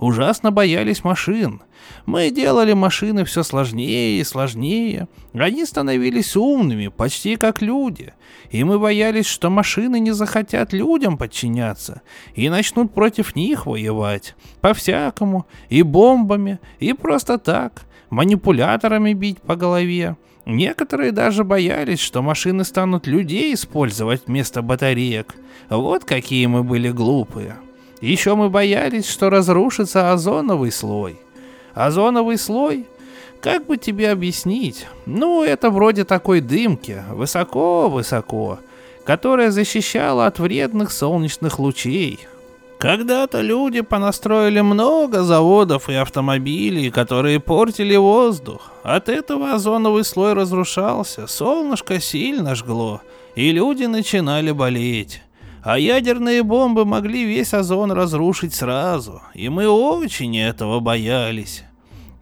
Ужасно 0.00 0.50
боялись 0.50 1.04
машин. 1.04 1.62
Мы 2.06 2.30
делали 2.30 2.72
машины 2.72 3.24
все 3.24 3.42
сложнее 3.42 4.20
и 4.20 4.24
сложнее. 4.24 5.08
Они 5.34 5.64
становились 5.64 6.36
умными, 6.36 6.88
почти 6.88 7.36
как 7.36 7.62
люди. 7.62 8.14
И 8.50 8.64
мы 8.64 8.78
боялись, 8.78 9.26
что 9.26 9.50
машины 9.50 10.00
не 10.00 10.12
захотят 10.12 10.72
людям 10.72 11.16
подчиняться 11.16 12.02
и 12.34 12.48
начнут 12.48 12.92
против 12.92 13.34
них 13.36 13.66
воевать. 13.66 14.34
По-всякому. 14.60 15.46
И 15.68 15.82
бомбами, 15.82 16.58
и 16.80 16.92
просто 16.92 17.38
так. 17.38 17.82
Манипуляторами 18.10 19.14
бить 19.14 19.40
по 19.40 19.56
голове. 19.56 20.16
Некоторые 20.44 21.12
даже 21.12 21.44
боялись, 21.44 22.00
что 22.00 22.20
машины 22.20 22.64
станут 22.64 23.06
людей 23.06 23.54
использовать 23.54 24.26
вместо 24.26 24.60
батареек. 24.60 25.34
Вот 25.70 26.04
какие 26.04 26.46
мы 26.46 26.64
были 26.64 26.90
глупые. 26.90 27.56
Еще 28.00 28.34
мы 28.34 28.50
боялись, 28.50 29.08
что 29.08 29.30
разрушится 29.30 30.12
озоновый 30.12 30.72
слой. 30.72 31.20
Озоновый 31.74 32.38
слой? 32.38 32.86
Как 33.40 33.66
бы 33.66 33.76
тебе 33.76 34.10
объяснить? 34.10 34.86
Ну, 35.06 35.42
это 35.42 35.70
вроде 35.70 36.04
такой 36.04 36.40
дымки, 36.40 37.02
высоко-высоко, 37.10 38.60
которая 39.04 39.50
защищала 39.50 40.26
от 40.26 40.38
вредных 40.38 40.92
солнечных 40.92 41.58
лучей. 41.58 42.20
Когда-то 42.78 43.40
люди 43.40 43.80
понастроили 43.80 44.60
много 44.60 45.22
заводов 45.22 45.88
и 45.88 45.94
автомобилей, 45.94 46.90
которые 46.90 47.38
портили 47.38 47.94
воздух. 47.94 48.72
От 48.82 49.08
этого 49.08 49.52
озоновый 49.52 50.04
слой 50.04 50.32
разрушался, 50.32 51.28
солнышко 51.28 52.00
сильно 52.00 52.56
жгло, 52.56 53.00
и 53.36 53.52
люди 53.52 53.84
начинали 53.84 54.50
болеть. 54.50 55.22
А 55.62 55.78
ядерные 55.78 56.42
бомбы 56.42 56.84
могли 56.84 57.24
весь 57.24 57.54
озон 57.54 57.92
разрушить 57.92 58.52
сразу, 58.52 59.22
и 59.32 59.48
мы 59.48 59.68
очень 59.68 60.36
этого 60.36 60.80
боялись. 60.80 61.62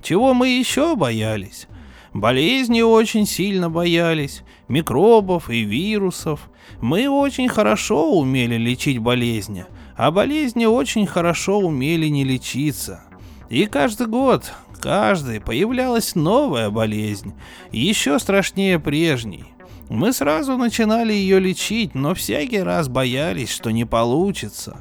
Чего 0.02 0.34
мы 0.34 0.48
еще 0.48 0.94
боялись? 0.94 1.66
Болезни 2.12 2.82
очень 2.82 3.26
сильно 3.26 3.70
боялись, 3.70 4.42
микробов 4.68 5.48
и 5.48 5.62
вирусов. 5.62 6.50
Мы 6.82 7.08
очень 7.08 7.48
хорошо 7.48 8.12
умели 8.12 8.56
лечить 8.56 8.98
болезни, 8.98 9.64
а 9.96 10.10
болезни 10.10 10.66
очень 10.66 11.06
хорошо 11.06 11.60
умели 11.60 12.08
не 12.08 12.24
лечиться. 12.24 13.04
И 13.48 13.64
каждый 13.64 14.06
год, 14.06 14.52
каждый, 14.82 15.40
появлялась 15.40 16.14
новая 16.14 16.68
болезнь, 16.68 17.32
еще 17.72 18.18
страшнее 18.18 18.78
прежней. 18.78 19.46
Мы 19.90 20.12
сразу 20.12 20.56
начинали 20.56 21.12
ее 21.12 21.40
лечить, 21.40 21.96
но 21.96 22.14
всякий 22.14 22.60
раз 22.60 22.88
боялись, 22.88 23.50
что 23.50 23.72
не 23.72 23.84
получится. 23.84 24.76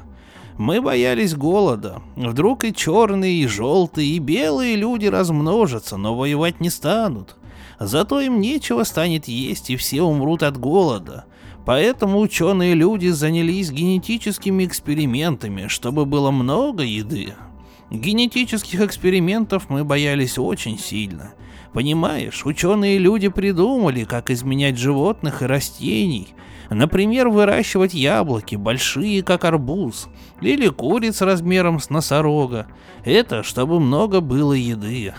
Мы 0.56 0.80
боялись 0.80 1.34
голода. 1.34 2.00
Вдруг 2.14 2.62
и 2.62 2.72
черные, 2.72 3.42
и 3.42 3.46
желтые, 3.48 4.08
и 4.08 4.20
белые 4.20 4.76
люди 4.76 5.06
размножатся, 5.06 5.96
но 5.96 6.14
воевать 6.14 6.60
не 6.60 6.70
станут. 6.70 7.34
Зато 7.80 8.20
им 8.20 8.40
нечего 8.40 8.84
станет 8.84 9.26
есть, 9.26 9.70
и 9.70 9.76
все 9.76 10.02
умрут 10.02 10.44
от 10.44 10.56
голода. 10.56 11.24
Поэтому 11.66 12.20
ученые 12.20 12.74
люди 12.74 13.08
занялись 13.08 13.72
генетическими 13.72 14.64
экспериментами, 14.64 15.66
чтобы 15.66 16.06
было 16.06 16.30
много 16.30 16.84
еды. 16.84 17.34
Генетических 17.90 18.80
экспериментов 18.80 19.70
мы 19.70 19.82
боялись 19.82 20.38
очень 20.38 20.78
сильно– 20.78 21.32
Понимаешь, 21.72 22.44
ученые 22.44 22.98
люди 22.98 23.28
придумали, 23.28 24.04
как 24.04 24.30
изменять 24.30 24.76
животных 24.76 25.42
и 25.42 25.46
растений. 25.46 26.28
Например, 26.68 27.28
выращивать 27.28 27.94
яблоки, 27.94 28.56
большие, 28.56 29.22
как 29.22 29.44
арбуз, 29.44 30.08
или 30.40 30.68
куриц 30.68 31.20
размером 31.20 31.78
с 31.78 31.90
носорога. 31.90 32.66
Это 33.04 33.42
чтобы 33.42 33.80
много 33.80 34.20
было 34.20 34.52
еды. 34.52 35.14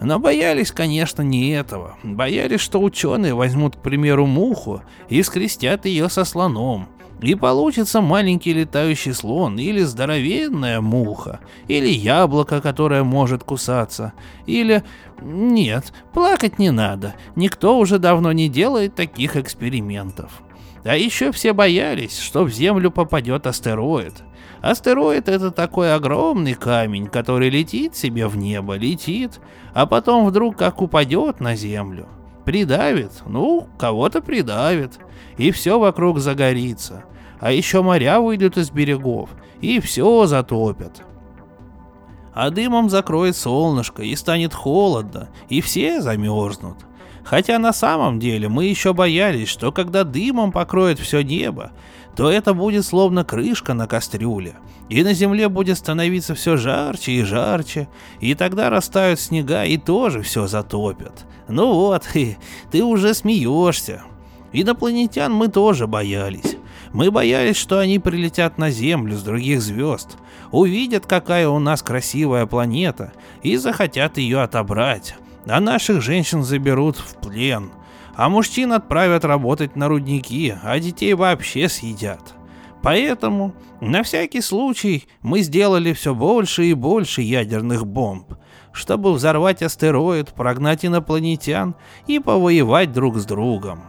Но 0.00 0.18
боялись, 0.18 0.72
конечно, 0.72 1.22
не 1.22 1.50
этого. 1.50 1.96
Боялись, 2.02 2.60
что 2.60 2.80
ученые 2.80 3.34
возьмут, 3.34 3.76
к 3.76 3.80
примеру, 3.80 4.26
муху 4.26 4.82
и 5.08 5.22
скрестят 5.22 5.86
ее 5.86 6.08
со 6.08 6.24
слоном– 6.24 6.88
и 7.22 7.34
получится 7.34 8.00
маленький 8.00 8.52
летающий 8.52 9.12
слон, 9.12 9.58
или 9.58 9.82
здоровенная 9.82 10.80
муха, 10.80 11.40
или 11.68 11.88
яблоко, 11.88 12.60
которое 12.60 13.04
может 13.04 13.44
кусаться, 13.44 14.12
или... 14.46 14.82
Нет, 15.22 15.92
плакать 16.14 16.58
не 16.58 16.70
надо, 16.70 17.14
никто 17.36 17.78
уже 17.78 17.98
давно 17.98 18.32
не 18.32 18.48
делает 18.48 18.94
таких 18.94 19.36
экспериментов. 19.36 20.42
А 20.84 20.96
еще 20.96 21.30
все 21.30 21.52
боялись, 21.52 22.18
что 22.18 22.44
в 22.44 22.50
Землю 22.50 22.90
попадет 22.90 23.46
астероид. 23.46 24.14
Астероид 24.62 25.28
это 25.28 25.50
такой 25.50 25.94
огромный 25.94 26.54
камень, 26.54 27.06
который 27.06 27.50
летит 27.50 27.96
себе 27.96 28.26
в 28.26 28.36
небо, 28.36 28.76
летит, 28.76 29.40
а 29.74 29.86
потом 29.86 30.26
вдруг 30.26 30.56
как 30.56 30.80
упадет 30.80 31.40
на 31.40 31.54
Землю. 31.54 32.08
Придавит, 32.50 33.12
ну, 33.26 33.68
кого-то 33.78 34.20
придавит, 34.20 34.98
и 35.36 35.50
все 35.52 35.78
вокруг 35.78 36.18
загорится 36.18 37.04
а 37.40 37.52
еще 37.52 37.82
моря 37.82 38.20
выйдут 38.20 38.58
из 38.58 38.70
берегов 38.70 39.30
и 39.60 39.80
все 39.80 40.26
затопят. 40.26 41.02
А 42.32 42.50
дымом 42.50 42.88
закроет 42.88 43.34
солнышко 43.34 44.02
и 44.02 44.14
станет 44.14 44.54
холодно, 44.54 45.30
и 45.48 45.60
все 45.60 46.00
замерзнут. 46.00 46.76
Хотя 47.24 47.58
на 47.58 47.72
самом 47.72 48.20
деле 48.20 48.48
мы 48.48 48.66
еще 48.66 48.92
боялись, 48.94 49.48
что 49.48 49.72
когда 49.72 50.04
дымом 50.04 50.52
покроет 50.52 50.98
все 50.98 51.22
небо, 51.22 51.72
то 52.16 52.30
это 52.30 52.54
будет 52.54 52.84
словно 52.84 53.24
крышка 53.24 53.74
на 53.74 53.86
кастрюле, 53.86 54.56
и 54.88 55.02
на 55.02 55.12
земле 55.14 55.48
будет 55.48 55.78
становиться 55.78 56.34
все 56.34 56.56
жарче 56.56 57.12
и 57.12 57.22
жарче, 57.22 57.88
и 58.20 58.34
тогда 58.34 58.70
растают 58.70 59.20
снега 59.20 59.64
и 59.64 59.76
тоже 59.76 60.22
все 60.22 60.46
затопят. 60.46 61.26
Ну 61.48 61.72
вот, 61.72 62.08
и 62.14 62.36
ты 62.70 62.82
уже 62.82 63.14
смеешься. 63.14 64.02
Инопланетян 64.52 65.32
мы 65.32 65.48
тоже 65.48 65.86
боялись. 65.86 66.56
Мы 66.92 67.12
боялись, 67.12 67.56
что 67.56 67.78
они 67.78 68.00
прилетят 68.00 68.58
на 68.58 68.70
Землю 68.70 69.16
с 69.16 69.22
других 69.22 69.62
звезд, 69.62 70.16
увидят, 70.50 71.06
какая 71.06 71.48
у 71.48 71.60
нас 71.60 71.82
красивая 71.82 72.46
планета, 72.46 73.12
и 73.42 73.56
захотят 73.56 74.18
ее 74.18 74.42
отобрать. 74.42 75.14
А 75.46 75.60
наших 75.60 76.02
женщин 76.02 76.42
заберут 76.42 76.96
в 76.96 77.16
плен, 77.16 77.70
а 78.20 78.28
мужчин 78.28 78.74
отправят 78.74 79.24
работать 79.24 79.76
на 79.76 79.88
рудники, 79.88 80.54
а 80.62 80.78
детей 80.78 81.14
вообще 81.14 81.70
съедят. 81.70 82.34
Поэтому, 82.82 83.54
на 83.80 84.02
всякий 84.02 84.42
случай, 84.42 85.08
мы 85.22 85.40
сделали 85.40 85.94
все 85.94 86.14
больше 86.14 86.66
и 86.66 86.74
больше 86.74 87.22
ядерных 87.22 87.86
бомб, 87.86 88.34
чтобы 88.72 89.14
взорвать 89.14 89.62
астероид, 89.62 90.34
прогнать 90.34 90.84
инопланетян 90.84 91.76
и 92.06 92.18
повоевать 92.18 92.92
друг 92.92 93.16
с 93.16 93.24
другом. 93.24 93.80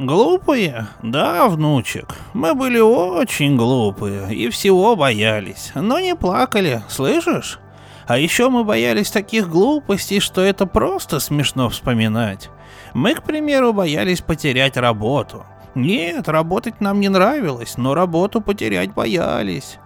Глупые? 0.00 0.88
Да, 1.04 1.48
внучек. 1.48 2.08
Мы 2.34 2.54
были 2.54 2.80
очень 2.80 3.56
глупые 3.56 4.34
и 4.34 4.48
всего 4.50 4.96
боялись, 4.96 5.70
но 5.76 6.00
не 6.00 6.16
плакали, 6.16 6.82
слышишь? 6.88 7.60
А 8.08 8.16
еще 8.16 8.48
мы 8.48 8.64
боялись 8.64 9.10
таких 9.10 9.50
глупостей, 9.50 10.18
что 10.18 10.40
это 10.40 10.64
просто 10.64 11.20
смешно 11.20 11.68
вспоминать. 11.68 12.48
Мы, 12.94 13.14
к 13.14 13.22
примеру, 13.22 13.74
боялись 13.74 14.22
потерять 14.22 14.78
работу. 14.78 15.44
Нет, 15.74 16.26
работать 16.26 16.80
нам 16.80 17.00
не 17.00 17.10
нравилось, 17.10 17.76
но 17.76 17.92
работу 17.92 18.40
потерять 18.40 18.94
боялись. 18.94 19.76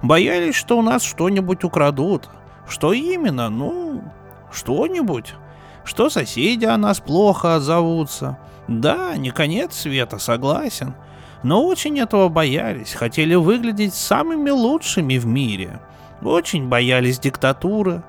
Боялись, 0.00 0.54
что 0.54 0.78
у 0.78 0.82
нас 0.82 1.02
что-нибудь 1.02 1.64
украдут. 1.64 2.28
Что 2.68 2.92
именно? 2.92 3.50
Ну, 3.50 4.04
что-нибудь. 4.52 5.34
Что 5.82 6.08
соседи 6.08 6.64
о 6.64 6.76
нас 6.76 7.00
плохо 7.00 7.56
отзовутся. 7.56 8.38
Да, 8.68 9.16
не 9.16 9.32
конец 9.32 9.74
света, 9.74 10.18
согласен. 10.18 10.94
Но 11.42 11.66
очень 11.66 11.98
этого 11.98 12.28
боялись, 12.28 12.92
хотели 12.92 13.34
выглядеть 13.34 13.94
самыми 13.94 14.50
лучшими 14.50 15.18
в 15.18 15.26
мире. 15.26 15.80
Очень 16.22 16.68
боялись 16.68 17.18
диктатуры. 17.18 18.02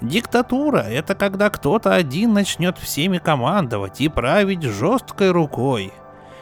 Диктатура– 0.00 0.78
это 0.88 1.14
когда 1.14 1.50
кто-то 1.50 1.94
один 1.94 2.32
начнет 2.32 2.78
всеми 2.78 3.18
командовать 3.18 4.00
и 4.00 4.08
править 4.08 4.62
жесткой 4.62 5.30
рукой. 5.30 5.92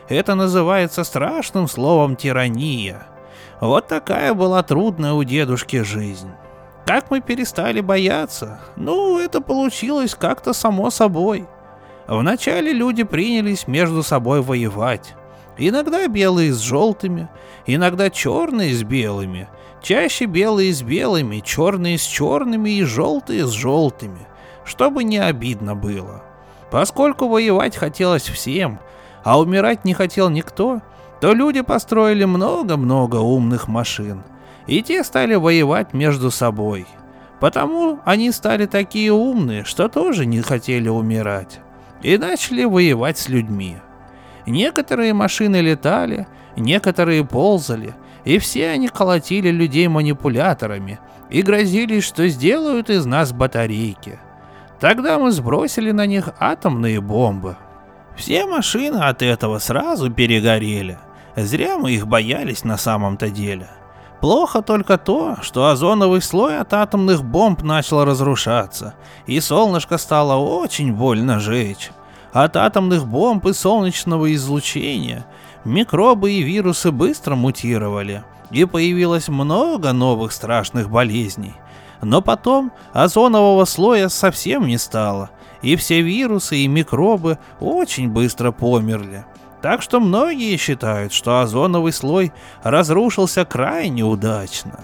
Это 0.09 0.35
называется 0.35 1.05
страшным 1.05 1.69
словом 1.69 2.17
тирания. 2.17 3.03
Вот 3.61 3.89
такая 3.89 4.33
была 4.33 4.63
трудная 4.63 5.13
у 5.13 5.25
дедушки 5.25 5.83
жизнь. 5.83 6.31
Как 6.87 7.11
мы 7.11 7.21
перестали 7.21 7.81
бояться? 7.81 8.61
Ну, 8.77 9.19
это 9.19 9.43
получилось 9.43 10.15
как-то 10.15 10.55
само 10.55 10.91
собой. 10.91 11.47
Вначале 12.07 12.73
люди 12.73 13.03
принялись 13.03 13.67
между 13.67 14.03
собой 14.03 14.41
воевать. 14.41 15.15
Иногда 15.59 16.07
белые 16.07 16.55
с 16.55 16.61
желтыми, 16.61 17.29
иногда 17.67 18.09
черные 18.09 18.73
с 18.73 18.85
белыми, 18.85 19.49
чаще 19.83 20.27
белые 20.27 20.73
с 20.73 20.83
белыми, 20.83 21.41
черные 21.41 21.99
с 21.99 22.03
черными 22.03 22.71
и 22.71 22.85
желтые 22.85 23.47
с 23.47 23.51
желтыми, 23.51 24.27
чтобы 24.65 25.05
не 25.05 25.19
обидно 25.19 25.75
было. 25.75 26.23
Поскольку 26.71 27.29
воевать 27.29 27.77
хотелось 27.77 28.29
всем, 28.29 28.79
а 29.25 29.39
умирать 29.41 29.85
не 29.85 29.95
хотел 29.95 30.29
никто, 30.31 30.81
то 31.21 31.33
люди 31.33 31.63
построили 31.63 32.25
много-много 32.25 33.17
умных 33.17 33.69
машин, 33.69 34.23
и 34.67 34.83
те 34.83 35.03
стали 35.03 35.35
воевать 35.35 35.95
между 35.95 36.31
собой. 36.31 36.87
Потому 37.41 38.01
они 38.05 38.33
стали 38.33 38.67
такие 38.67 39.13
умные, 39.13 39.65
что 39.65 39.89
тоже 39.89 40.27
не 40.27 40.43
хотели 40.43 40.89
умирать 40.89 41.61
и 42.03 42.17
начали 42.19 42.65
воевать 42.65 43.19
с 43.19 43.29
людьми. 43.29 43.79
Некоторые 44.47 45.13
машины 45.13 45.61
летали, 45.61 46.27
некоторые 46.57 47.25
ползали, 47.25 47.95
и 48.25 48.39
все 48.39 48.71
они 48.71 48.89
колотили 48.89 49.51
людей 49.51 49.89
манипуляторами 49.89 50.99
и 51.31 51.43
грозились, 51.43 52.05
что 52.05 52.29
сделают 52.29 52.91
из 52.91 53.07
нас 53.07 53.33
батарейки. 53.33 54.19
Тогда 54.81 55.19
мы 55.19 55.33
сбросили 55.33 55.91
на 55.91 56.07
них 56.07 56.31
атомные 56.39 57.01
бомбы. 57.01 57.57
Все 58.17 58.47
машины 58.47 58.99
от 58.99 59.23
этого 59.23 59.59
сразу 59.59 60.11
перегорели. 60.11 60.99
Зря 61.37 61.79
мы 61.79 61.93
их 61.93 62.07
боялись 62.07 62.65
на 62.65 62.77
самом-то 62.77 63.31
деле. 63.31 63.69
Плохо 64.21 64.63
только 64.63 64.99
то, 64.99 65.37
что 65.43 65.69
озоновый 65.69 66.21
слой 66.21 66.59
от 66.59 66.75
атомных 66.75 67.23
бомб 67.23 67.63
начал 67.63 68.05
разрушаться, 68.05 68.95
и 69.27 69.39
солнышко 69.39 69.97
стало 69.97 70.35
очень 70.35 70.93
больно 70.93 71.39
жечь. 71.39 71.91
От 72.33 72.57
атомных 72.57 73.07
бомб 73.07 73.47
и 73.47 73.53
солнечного 73.53 74.35
излучения 74.35 75.25
микробы 75.65 76.33
и 76.33 76.43
вирусы 76.43 76.91
быстро 76.93 77.35
мутировали, 77.35 78.25
и 78.51 78.65
появилось 78.65 79.29
много 79.29 79.93
новых 79.93 80.33
страшных 80.33 80.91
болезней. 80.91 81.55
Но 82.01 82.23
потом 82.23 82.73
озонового 82.93 83.65
слоя 83.65 84.09
совсем 84.09 84.67
не 84.67 84.79
стало, 84.79 85.31
и 85.63 85.77
все 85.77 86.01
вирусы 86.01 86.59
и 86.59 86.69
микробы 86.69 87.39
очень 87.61 88.09
быстро 88.09 88.53
померли. 88.53 89.25
Так 89.61 89.83
что 89.83 89.99
многие 89.99 90.57
считают, 90.57 91.13
что 91.13 91.41
озоновый 91.41 91.93
слой 91.93 92.33
разрушился 92.63 93.45
крайне 93.45 94.05
удачно. 94.05 94.81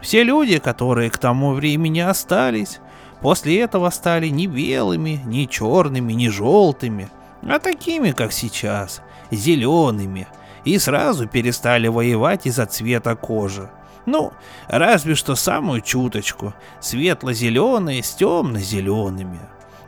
Все 0.00 0.22
люди, 0.22 0.58
которые 0.58 1.10
к 1.10 1.18
тому 1.18 1.52
времени 1.52 2.00
остались, 2.00 2.80
после 3.20 3.60
этого 3.60 3.88
стали 3.90 4.28
не 4.28 4.46
белыми, 4.46 5.20
не 5.24 5.48
черными, 5.48 6.12
не 6.12 6.28
желтыми, 6.28 7.08
а 7.42 7.58
такими, 7.58 8.12
как 8.12 8.32
сейчас, 8.32 9.00
зелеными, 9.30 10.28
и 10.64 10.78
сразу 10.78 11.26
перестали 11.26 11.88
воевать 11.88 12.46
из-за 12.46 12.66
цвета 12.66 13.16
кожи. 13.16 13.70
Ну, 14.06 14.32
разве 14.68 15.14
что 15.14 15.34
самую 15.34 15.80
чуточку, 15.82 16.54
светло-зеленые 16.80 18.02
с 18.02 18.14
темно-зелеными. 18.14 19.40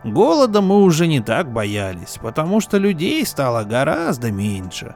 Голода 0.04 0.60
мы 0.60 0.82
уже 0.82 1.06
не 1.06 1.20
так 1.20 1.52
боялись, 1.52 2.18
потому 2.20 2.60
что 2.60 2.76
людей 2.76 3.24
стало 3.24 3.62
гораздо 3.64 4.32
меньше. 4.32 4.94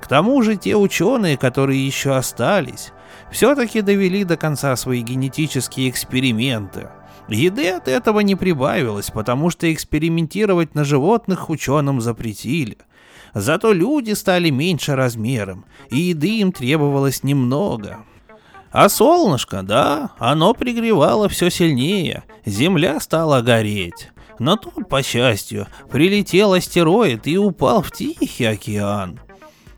К 0.00 0.06
тому 0.06 0.42
же 0.42 0.56
те 0.56 0.76
ученые, 0.76 1.36
которые 1.36 1.84
еще 1.84 2.14
остались, 2.14 2.92
все-таки 3.30 3.80
довели 3.80 4.24
до 4.24 4.36
конца 4.36 4.76
свои 4.76 5.02
генетические 5.02 5.90
эксперименты. 5.90 6.88
Еды 7.28 7.70
от 7.70 7.88
этого 7.88 8.20
не 8.20 8.36
прибавилось, 8.36 9.10
потому 9.10 9.50
что 9.50 9.72
экспериментировать 9.72 10.74
на 10.74 10.84
животных 10.84 11.48
ученым 11.48 12.00
запретили. 12.00 12.76
Зато 13.34 13.72
люди 13.72 14.12
стали 14.12 14.50
меньше 14.50 14.94
размером, 14.94 15.64
и 15.90 15.98
еды 15.98 16.38
им 16.38 16.52
требовалось 16.52 17.24
немного. 17.24 18.04
А 18.70 18.88
солнышко, 18.88 19.62
да, 19.62 20.10
оно 20.18 20.54
пригревало 20.54 21.28
все 21.28 21.50
сильнее, 21.50 22.24
земля 22.46 23.00
стала 23.00 23.40
гореть. 23.40 24.10
Но 24.38 24.56
тут, 24.56 24.88
по 24.88 25.02
счастью, 25.02 25.66
прилетел 25.90 26.54
астероид 26.54 27.26
и 27.26 27.36
упал 27.36 27.82
в 27.82 27.92
Тихий 27.92 28.44
океан. 28.44 29.20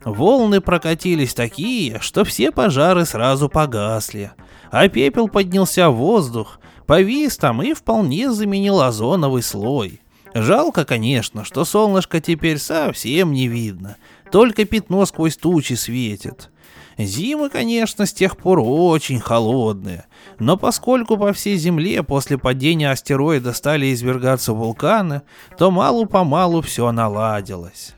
Волны 0.04 0.60
прокатились 0.60 1.34
такие, 1.34 1.98
что 2.00 2.24
все 2.24 2.52
пожары 2.52 3.04
сразу 3.04 3.48
погасли, 3.48 4.32
а 4.70 4.88
пепел 4.88 5.28
поднялся 5.28 5.90
в 5.90 5.96
воздух, 5.96 6.60
повис 6.86 7.36
там 7.36 7.60
и 7.62 7.74
вполне 7.74 8.30
заменил 8.30 8.80
озоновый 8.80 9.42
слой. 9.42 10.00
Жалко, 10.38 10.84
конечно, 10.84 11.44
что 11.44 11.64
солнышко 11.64 12.20
теперь 12.20 12.58
совсем 12.58 13.32
не 13.32 13.48
видно, 13.48 13.96
только 14.30 14.66
пятно 14.66 15.06
сквозь 15.06 15.38
тучи 15.38 15.72
светит. 15.72 16.50
Зимы, 16.98 17.48
конечно, 17.48 18.04
с 18.04 18.12
тех 18.12 18.36
пор 18.36 18.60
очень 18.60 19.18
холодные, 19.18 20.04
но 20.38 20.58
поскольку 20.58 21.16
по 21.16 21.32
всей 21.32 21.56
Земле 21.56 22.02
после 22.02 22.36
падения 22.36 22.90
астероида 22.90 23.54
стали 23.54 23.94
извергаться 23.94 24.52
вулканы, 24.52 25.22
то 25.56 25.70
малу-помалу 25.70 26.60
все 26.60 26.92
наладилось. 26.92 27.94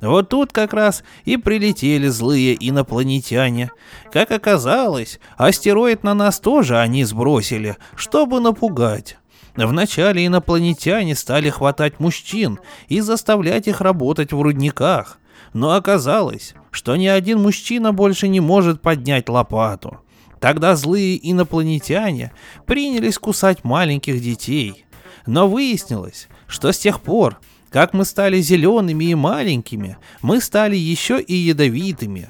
Вот 0.00 0.28
тут 0.28 0.52
как 0.52 0.72
раз 0.72 1.02
и 1.24 1.36
прилетели 1.36 2.06
злые 2.06 2.56
инопланетяне. 2.68 3.72
Как 4.12 4.30
оказалось, 4.30 5.18
астероид 5.36 6.04
на 6.04 6.14
нас 6.14 6.38
тоже 6.38 6.78
они 6.78 7.02
сбросили, 7.02 7.76
чтобы 7.96 8.40
напугать. 8.40 9.18
Вначале 9.56 10.26
инопланетяне 10.26 11.14
стали 11.14 11.50
хватать 11.50 12.00
мужчин 12.00 12.58
и 12.88 13.00
заставлять 13.00 13.68
их 13.68 13.80
работать 13.80 14.32
в 14.32 14.40
рудниках. 14.40 15.18
Но 15.52 15.72
оказалось, 15.72 16.54
что 16.70 16.96
ни 16.96 17.06
один 17.06 17.40
мужчина 17.42 17.92
больше 17.92 18.28
не 18.28 18.40
может 18.40 18.80
поднять 18.80 19.28
лопату. 19.28 20.00
Тогда 20.38 20.74
злые 20.74 21.18
инопланетяне 21.30 22.32
принялись 22.66 23.18
кусать 23.18 23.64
маленьких 23.64 24.22
детей. 24.22 24.86
Но 25.26 25.48
выяснилось, 25.48 26.28
что 26.46 26.72
с 26.72 26.78
тех 26.78 27.00
пор 27.00 27.38
Как 27.70 27.94
мы 27.94 28.04
стали 28.04 28.40
зелеными 28.40 29.04
и 29.04 29.14
маленькими, 29.14 29.96
мы 30.22 30.40
стали 30.40 30.74
еще 30.74 31.20
и 31.20 31.36
ядовитыми. 31.36 32.28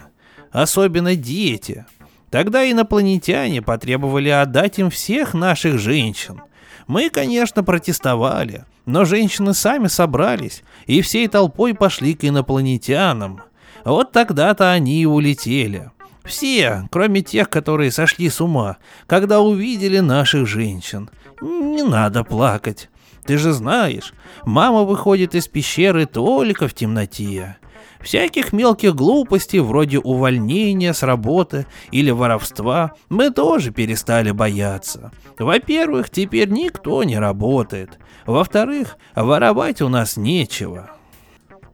Особенно 0.53 1.17
дети. 1.17 1.87
Тогда 2.31 2.71
инопланетяне 2.71 3.63
потребовали 3.63 4.29
отдать 4.29 4.79
им 4.79 4.91
всех 4.91 5.33
наших 5.33 5.79
женщин. 5.79 6.43
Мы, 6.91 7.09
конечно, 7.09 7.63
протестовали, 7.63 8.65
но 8.85 9.05
женщины 9.05 9.55
сами 9.55 9.87
собрались 9.87 10.65
и 10.87 11.03
всей 11.03 11.29
толпой 11.29 11.73
пошли 11.73 12.15
к 12.15 12.25
инопланетянам. 12.25 13.43
Вот 13.85 14.11
тогда-то 14.11 14.73
они 14.73 15.01
и 15.01 15.07
улетели. 15.07 15.93
Все, 16.25 16.89
кроме 16.91 17.23
тех, 17.23 17.49
которые 17.49 17.93
сошли 17.93 18.29
с 18.29 18.41
ума, 18.41 18.79
когда 19.07 19.39
увидели 19.39 20.01
наших 20.01 20.49
женщин. 20.49 21.09
Не 21.41 21.85
надо 21.85 22.25
плакать. 22.25 22.91
Ты 23.25 23.39
же 23.39 23.53
знаешь, 23.53 24.13
мама 24.45 24.83
выходит 24.83 25.37
из 25.37 25.47
пещеры 25.47 26.07
только 26.07 26.67
в 26.67 26.75
темноте. 26.75 27.57
Всяких 28.03 28.53
мелких 28.53 28.95
глупостей, 28.95 29.61
вроде 29.61 29.99
увольнения 29.99 30.95
с 30.95 31.03
работы 31.03 31.67
или 31.91 32.11
воровства, 32.11 32.93
мы 33.09 33.31
тоже 33.31 33.73
перестали 33.73 34.31
бояться. 34.31 35.13
Во-первых, 35.39 36.09
теперь 36.09 36.49
никто 36.49 37.05
не 37.05 37.19
работает. 37.19 37.99
Во-вторых, 38.27 38.97
воровать 39.15 39.83
у 39.83 39.89
нас 39.89 40.17
нечего. 40.17 40.91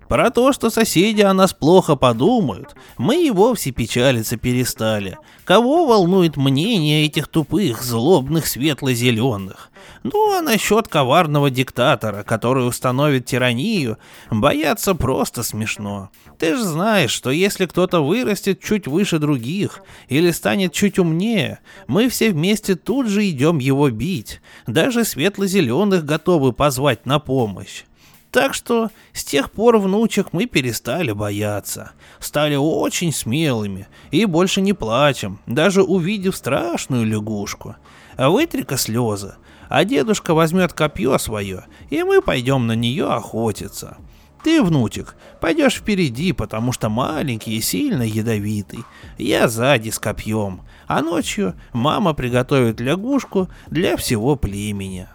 Про 0.09 0.31
то, 0.31 0.53
что 0.53 0.71
соседи 0.71 1.23
о 1.23 1.35
нас 1.35 1.53
плохо 1.53 1.97
подумают, 1.97 2.77
мы 2.97 3.27
и 3.27 3.31
вовсе 3.31 3.73
печалиться 3.73 4.37
перестали. 4.37 5.19
Кого 5.45 5.87
волнует 5.87 6.37
мнение 6.37 7.07
этих 7.07 7.27
тупых, 7.27 7.83
злобных, 7.83 8.47
светло-зеленых? 8.47 9.71
Ну 10.13 10.39
а 10.39 10.41
насчет 10.41 10.87
коварного 10.87 11.51
диктатора, 11.51 12.23
который 12.23 12.69
установит 12.69 13.27
тиранию, 13.27 13.99
бояться 14.31 14.95
просто 14.95 15.43
смешно. 15.43 16.11
Ты 16.39 16.55
же 16.55 16.63
знаешь, 16.63 17.11
что 17.11 17.31
если 17.31 17.67
кто-то 17.67 18.05
вырастет 18.05 18.61
чуть 18.61 18.87
выше 18.87 19.19
других 19.19 19.83
или 20.09 20.31
станет 20.31 20.73
чуть 20.73 21.01
умнее, 21.01 21.59
мы 21.89 22.09
все 22.09 22.31
вместе 22.31 22.77
тут 22.77 23.09
же 23.09 23.29
идем 23.29 23.59
его 23.59 23.91
бить. 23.91 24.41
Даже 24.69 25.05
светло-зеленых 25.05 26.05
готовы 26.05 26.53
позвать 26.53 27.05
на 27.05 27.19
помощь. 27.19 27.83
Так 28.31 28.55
что 28.55 28.91
с 29.13 29.25
тех 29.25 29.51
пор, 29.51 29.79
внучек, 29.79 30.29
мы 30.33 30.47
перестали 30.47 31.11
бояться. 31.11 31.93
Стали 32.21 32.55
очень 32.55 33.13
смелыми 33.13 33.89
и 34.13 34.25
больше 34.25 34.61
не 34.61 34.73
плачем, 34.73 35.41
даже 35.47 35.83
увидев 35.83 36.37
страшную 36.37 37.07
лягушку. 37.07 37.77
А 38.17 38.31
вытри-ка 38.31 38.77
слезы, 38.77 39.37
а 39.69 39.85
дедушка 39.85 40.35
возьмет 40.35 40.73
копье 40.73 41.19
свое, 41.19 41.65
и 41.91 42.03
мы 42.03 42.23
пойдем 42.23 42.67
на 42.67 42.75
нее 42.75 43.07
охотиться. 43.07 43.97
Ты, 44.43 44.63
внучек, 44.63 45.17
пойдешь 45.41 45.75
впереди, 45.75 46.33
потому 46.33 46.71
что 46.71 46.89
маленький 46.89 47.57
и 47.57 47.61
сильно 47.61 48.03
ядовитый. 48.03 48.85
Я 49.19 49.49
сзади 49.49 49.91
с 49.91 49.99
копьем, 49.99 50.63
а 50.87 51.03
ночью 51.03 51.55
мама 51.73 52.15
приготовит 52.15 52.81
лягушку 52.81 53.49
для 53.69 53.97
всего 53.97 54.37
племени. 54.37 55.09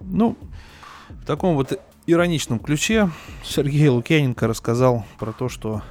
Ну, 0.00 0.36
в 1.08 1.24
таком 1.24 1.54
вот 1.54 1.80
ироничном 2.06 2.58
ключе 2.58 3.10
Сергей 3.44 3.88
Лукьяненко 3.88 4.46
рассказал 4.46 5.06
про 5.18 5.32
то, 5.32 5.48
что 5.48 5.82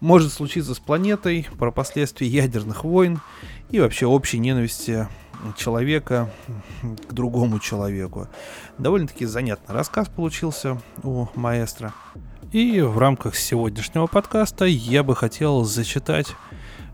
может 0.00 0.32
случиться 0.32 0.74
с 0.74 0.78
планетой, 0.78 1.46
про 1.58 1.70
последствия 1.70 2.26
ядерных 2.26 2.84
войн 2.84 3.20
и 3.70 3.80
вообще 3.80 4.06
общей 4.06 4.38
ненависти 4.38 5.08
человека 5.56 6.30
к 7.08 7.12
другому 7.12 7.58
человеку. 7.58 8.28
Довольно-таки 8.78 9.26
занятный 9.26 9.74
рассказ 9.74 10.08
получился 10.08 10.80
у 11.02 11.26
маэстро. 11.34 11.92
И 12.52 12.80
в 12.80 12.98
рамках 12.98 13.36
сегодняшнего 13.36 14.06
подкаста 14.06 14.64
я 14.64 15.02
бы 15.02 15.14
хотел 15.14 15.64
зачитать 15.64 16.34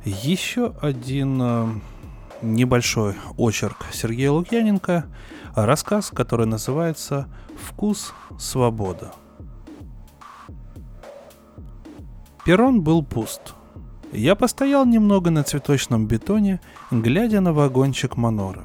еще 0.04 0.74
один 0.80 1.40
э, 1.42 1.66
небольшой 2.42 3.16
очерк 3.36 3.86
Сергея 3.92 4.30
Лукьяненко, 4.30 5.06
рассказ, 5.54 6.10
который 6.10 6.46
называется 6.46 7.28
Вкус 7.56 8.12
свобода. 8.38 9.12
Перрон 12.44 12.82
был 12.82 13.02
пуст. 13.02 13.55
Я 14.16 14.34
постоял 14.34 14.86
немного 14.86 15.30
на 15.30 15.42
цветочном 15.42 16.06
бетоне, 16.06 16.58
глядя 16.90 17.42
на 17.42 17.52
вагончик 17.52 18.16
Манора. 18.16 18.64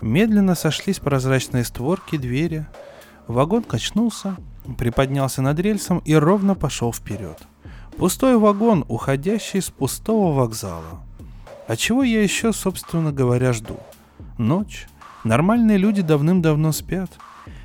Медленно 0.00 0.54
сошлись 0.54 1.00
прозрачные 1.00 1.64
створки 1.64 2.16
двери. 2.16 2.64
Вагон 3.26 3.62
качнулся, 3.62 4.36
приподнялся 4.78 5.42
над 5.42 5.60
рельсом 5.60 5.98
и 5.98 6.14
ровно 6.14 6.54
пошел 6.54 6.94
вперед. 6.94 7.42
Пустой 7.98 8.38
вагон, 8.38 8.86
уходящий 8.88 9.60
с 9.60 9.68
пустого 9.68 10.32
вокзала. 10.32 11.02
А 11.68 11.76
чего 11.76 12.02
я 12.02 12.22
еще, 12.22 12.54
собственно 12.54 13.12
говоря, 13.12 13.52
жду? 13.52 13.78
Ночь. 14.38 14.86
Нормальные 15.24 15.76
люди 15.76 16.00
давным-давно 16.00 16.72
спят. 16.72 17.10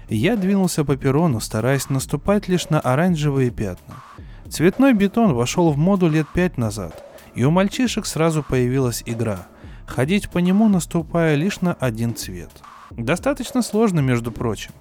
Я 0.10 0.36
двинулся 0.36 0.84
по 0.84 0.98
перрону, 0.98 1.40
стараясь 1.40 1.90
наступать 1.90 2.50
лишь 2.50 2.70
на 2.70 2.82
оранжевые 2.82 3.52
пятна. 3.52 4.04
Цветной 4.50 4.92
бетон 4.94 5.34
вошел 5.34 5.72
в 5.72 5.78
моду 5.78 6.10
лет 6.10 6.28
пять 6.34 6.58
назад, 6.58 7.06
и 7.36 7.44
у 7.44 7.52
мальчишек 7.52 8.06
сразу 8.06 8.44
появилась 8.44 9.04
игра– 9.06 9.48
ходить 9.88 10.30
по 10.30 10.38
нему, 10.38 10.70
наступая 10.70 11.36
лишь 11.36 11.62
на 11.62 11.74
один 11.74 12.16
цвет. 12.16 12.50
Достаточно 12.92 13.62
сложно, 13.62 14.00
между 14.00 14.32
прочим. 14.32 14.72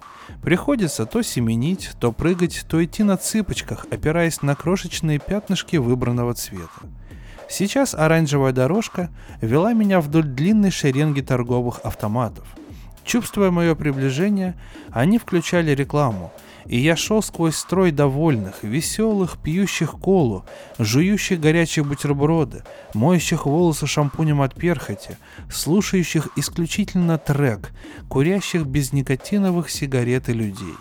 Приходится 0.41 1.05
то 1.05 1.21
семенить, 1.21 1.91
то 1.99 2.11
прыгать, 2.11 2.65
то 2.67 2.83
идти 2.83 3.03
на 3.03 3.17
цыпочках, 3.17 3.85
опираясь 3.91 4.41
на 4.41 4.55
крошечные 4.55 5.19
пятнышки 5.19 5.75
выбранного 5.75 6.33
цвета. 6.33 6.87
Сейчас 7.49 7.93
оранжевая 7.93 8.53
дорожка 8.53 9.09
вела 9.41 9.73
меня 9.73 9.99
вдоль 9.99 10.23
длинной 10.23 10.71
шеренги 10.71 11.21
торговых 11.21 11.79
автоматов– 11.83 12.47
Чувствуя 13.03 13.51
мое 13.51 13.75
приближение, 13.75 14.55
они 14.91 15.17
включали 15.17 15.71
рекламу, 15.71 16.31
и 16.65 16.79
я 16.79 16.95
шел 16.95 17.21
сквозь 17.21 17.55
строй 17.55 17.91
довольных, 17.91 18.63
веселых, 18.63 19.37
пьющих 19.37 19.91
колу, 19.91 20.45
жующих 20.77 21.39
горячие 21.39 21.83
бутерброды, 21.83 22.63
моющих 22.93 23.45
волосы 23.45 23.87
шампунем 23.87 24.41
от 24.41 24.55
перхоти, 24.55 25.17
слушающих 25.49 26.29
исключительно 26.35 27.17
трек, 27.17 27.71
курящих 28.09 28.65
без 28.65 28.93
никотиновых 28.93 29.69
сигарет 29.69 30.29
и 30.29 30.33
людей. 30.33 30.75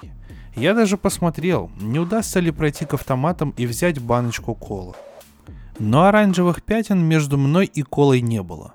Я 0.56 0.74
даже 0.74 0.96
посмотрел, 0.96 1.70
не 1.80 1.98
удастся 1.98 2.40
ли 2.40 2.50
пройти 2.50 2.84
к 2.84 2.94
автоматам 2.94 3.54
и 3.56 3.66
взять 3.66 4.00
баночку 4.00 4.54
кола. 4.54 4.96
Но 5.78 6.04
оранжевых 6.04 6.62
пятен 6.62 6.98
между 6.98 7.38
мной 7.38 7.66
и 7.66 7.82
колой 7.82 8.20
не 8.20 8.42
было. 8.42 8.74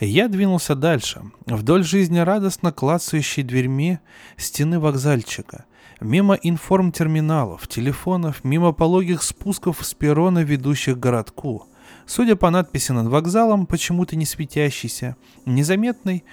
Я 0.00 0.28
двинулся 0.28 0.74
дальше, 0.74 1.22
вдоль 1.46 1.82
жизнерадостно 1.84 2.72
клацающей 2.72 3.42
дверьми 3.42 3.98
стены 4.36 4.78
вокзальчика, 4.78 5.64
мимо 6.00 6.34
информтерминалов, 6.34 7.68
телефонов, 7.68 8.44
мимо 8.44 8.72
пологих 8.72 9.22
спусков 9.22 9.84
с 9.84 9.94
перрона, 9.94 10.40
ведущих 10.40 10.96
к 10.96 11.00
городку. 11.00 11.66
Судя 12.06 12.36
по 12.36 12.50
надписи 12.50 12.92
над 12.92 13.08
вокзалом, 13.08 13.66
почему-то 13.66 14.16
не 14.16 14.26
светящийся, 14.26 15.16
незаметный, 15.46 16.24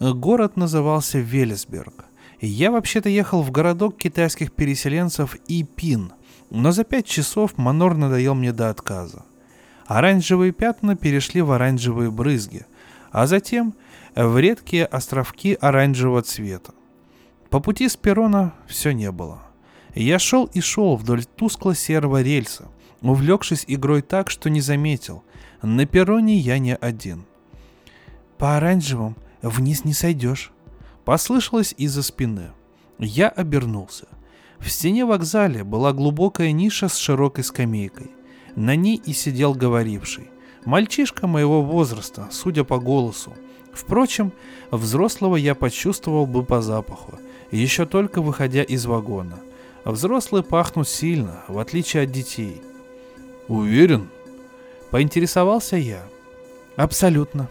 город 0.00 0.56
назывался 0.56 1.18
Велесберг. 1.18 2.06
Я 2.40 2.70
вообще-то 2.70 3.08
ехал 3.08 3.42
в 3.42 3.50
городок 3.50 3.96
китайских 3.96 4.52
переселенцев 4.52 5.36
Ипин, 5.46 6.12
но 6.50 6.72
за 6.72 6.84
пять 6.84 7.06
часов 7.06 7.58
Манор 7.58 7.96
надоел 7.96 8.34
мне 8.34 8.52
до 8.52 8.70
отказа. 8.70 9.24
Оранжевые 9.86 10.52
пятна 10.52 10.96
перешли 10.96 11.42
в 11.42 11.52
оранжевые 11.52 12.10
брызги– 12.10 12.66
а 13.10 13.26
затем 13.26 13.74
в 14.14 14.38
редкие 14.38 14.86
островки 14.86 15.56
оранжевого 15.60 16.22
цвета. 16.22 16.72
По 17.50 17.58
пути 17.58 17.88
с 17.88 17.96
перрона 17.96 18.54
все 18.68 18.92
не 18.92 19.10
было. 19.10 19.42
Я 19.94 20.20
шел 20.20 20.44
и 20.46 20.60
шел 20.60 20.96
вдоль 20.96 21.24
тускло-серого 21.24 22.22
рельса, 22.22 22.68
увлекшись 23.02 23.64
игрой 23.66 24.02
так, 24.02 24.30
что 24.30 24.48
не 24.48 24.60
заметил. 24.60 25.24
На 25.60 25.84
перроне 25.84 26.36
я 26.38 26.58
не 26.58 26.76
один. 26.76 27.24
«По 28.38 28.56
оранжевым 28.56 29.16
вниз 29.42 29.84
не 29.84 29.92
сойдешь»,— 29.92 30.52
послышалось 31.04 31.74
из-за 31.76 32.02
спины. 32.02 32.52
Я 32.98 33.28
обернулся. 33.28 34.06
В 34.58 34.70
стене 34.70 35.04
вокзале 35.04 35.64
была 35.64 35.92
глубокая 35.92 36.52
ниша 36.52 36.88
с 36.88 36.96
широкой 36.96 37.44
скамейкой. 37.44 38.10
На 38.54 38.76
ней 38.76 39.00
и 39.04 39.12
сидел 39.12 39.54
говоривший. 39.54 40.30
Мальчишка 40.64 41.26
моего 41.26 41.62
возраста, 41.62 42.28
судя 42.30 42.64
по 42.64 42.78
голосу. 42.78 43.34
Впрочем, 43.72 44.32
взрослого 44.70 45.36
я 45.36 45.54
почувствовал 45.54 46.26
бы 46.26 46.44
по 46.44 46.60
запаху, 46.60 47.18
еще 47.50 47.86
только 47.86 48.22
выходя 48.22 48.62
из 48.62 48.86
вагона. 48.86 49.38
Взрослые 49.84 50.42
пахнут 50.42 50.88
сильно, 50.88 51.42
в 51.48 51.58
отличие 51.58 52.04
от 52.04 52.12
детей. 52.12 52.62
Уверен? 53.48 54.08
Поинтересовался 54.90 55.76
я. 55.76 56.02
Абсолютно. 56.76 57.48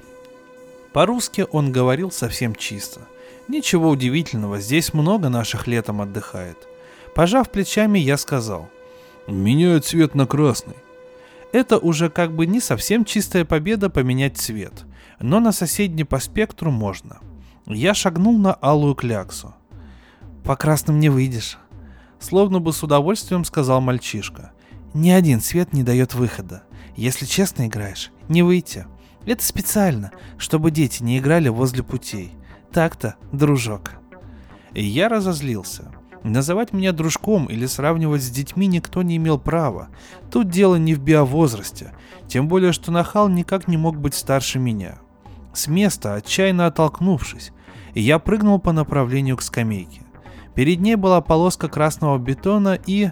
По-русски 0.93 1.45
он 1.51 1.71
говорил 1.71 2.11
совсем 2.11 2.55
чисто. 2.55 3.01
Ничего 3.47 3.89
удивительного, 3.89 4.59
здесь 4.59 4.93
много 4.93 5.29
наших 5.29 5.67
летом 5.67 6.01
отдыхает. 6.01 6.57
Пожав 7.15 7.49
плечами, 7.49 7.99
я 7.99 8.17
сказал. 8.17 8.69
Меняют 9.27 9.85
цвет 9.85 10.15
на 10.15 10.25
красный. 10.25 10.75
Это 11.51 11.79
уже 11.79 12.09
как 12.09 12.35
бы 12.35 12.45
не 12.45 12.59
совсем 12.59 13.05
чистая 13.05 13.43
победа 13.43 13.89
поменять 13.89 14.37
цвет, 14.37 14.85
но 15.19 15.39
на 15.39 15.51
соседний 15.51 16.03
по 16.03 16.19
спектру 16.19 16.69
можно. 16.69 17.19
Я 17.65 17.93
шагнул 17.93 18.37
на 18.37 18.53
алую 18.53 18.93
кляксу. 18.93 19.55
По 20.49 20.55
красным 20.55 20.99
не 20.99 21.09
выйдешь. 21.09 21.59
Словно 22.19 22.59
бы 22.59 22.73
с 22.73 22.81
удовольствием 22.81 23.45
сказал 23.45 23.81
мальчишка. 23.81 24.51
Ни 24.95 25.11
один 25.11 25.41
цвет 25.41 25.73
не 25.73 25.83
дает 25.83 26.15
выхода. 26.15 26.63
Если 26.95 27.27
честно 27.27 27.67
играешь, 27.67 28.11
не 28.29 28.41
выйти. 28.41 28.87
Это 29.27 29.45
специально, 29.45 30.09
чтобы 30.39 30.71
дети 30.71 31.03
не 31.03 31.19
играли 31.19 31.49
возле 31.49 31.83
путей. 31.83 32.31
Так-то, 32.71 33.13
дружок. 33.31 33.91
И 34.73 34.83
я 34.83 35.07
разозлился. 35.07 35.91
Называть 36.23 36.73
меня 36.73 36.93
дружком 36.93 37.45
или 37.45 37.67
сравнивать 37.67 38.23
с 38.23 38.31
детьми 38.31 38.65
никто 38.65 39.03
не 39.03 39.17
имел 39.17 39.37
права. 39.37 39.89
Тут 40.31 40.49
дело 40.49 40.77
не 40.77 40.95
в 40.95 40.99
биовозрасте, 40.99 41.93
тем 42.27 42.47
более 42.47 42.73
что 42.73 42.91
нахал 42.91 43.29
никак 43.29 43.67
не 43.67 43.77
мог 43.77 43.99
быть 43.99 44.15
старше 44.15 44.57
меня. 44.57 44.97
С 45.53 45.67
места, 45.67 46.15
отчаянно 46.15 46.65
оттолкнувшись, 46.65 47.51
я 47.93 48.17
прыгнул 48.17 48.57
по 48.57 48.71
направлению 48.71 49.37
к 49.37 49.43
скамейке. 49.43 50.08
Перед 50.59 50.81
ней 50.81 50.95
была 50.95 51.21
полоска 51.21 51.69
красного 51.69 52.17
бетона 52.17 52.77
и... 52.85 53.11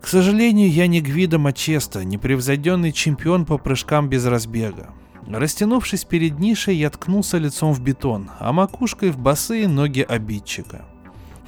К 0.00 0.08
сожалению, 0.08 0.68
я 0.68 0.88
не 0.88 1.00
Гвида 1.00 1.38
Мачеста, 1.38 2.02
непревзойденный 2.04 2.90
чемпион 2.90 3.46
по 3.46 3.56
прыжкам 3.56 4.08
без 4.08 4.26
разбега. 4.26 4.90
Растянувшись 5.28 6.04
перед 6.04 6.40
нишей, 6.40 6.74
я 6.74 6.90
ткнулся 6.90 7.38
лицом 7.38 7.72
в 7.72 7.80
бетон, 7.80 8.32
а 8.40 8.52
макушкой 8.52 9.12
в 9.12 9.18
босые 9.18 9.68
ноги 9.68 10.00
обидчика 10.00 10.86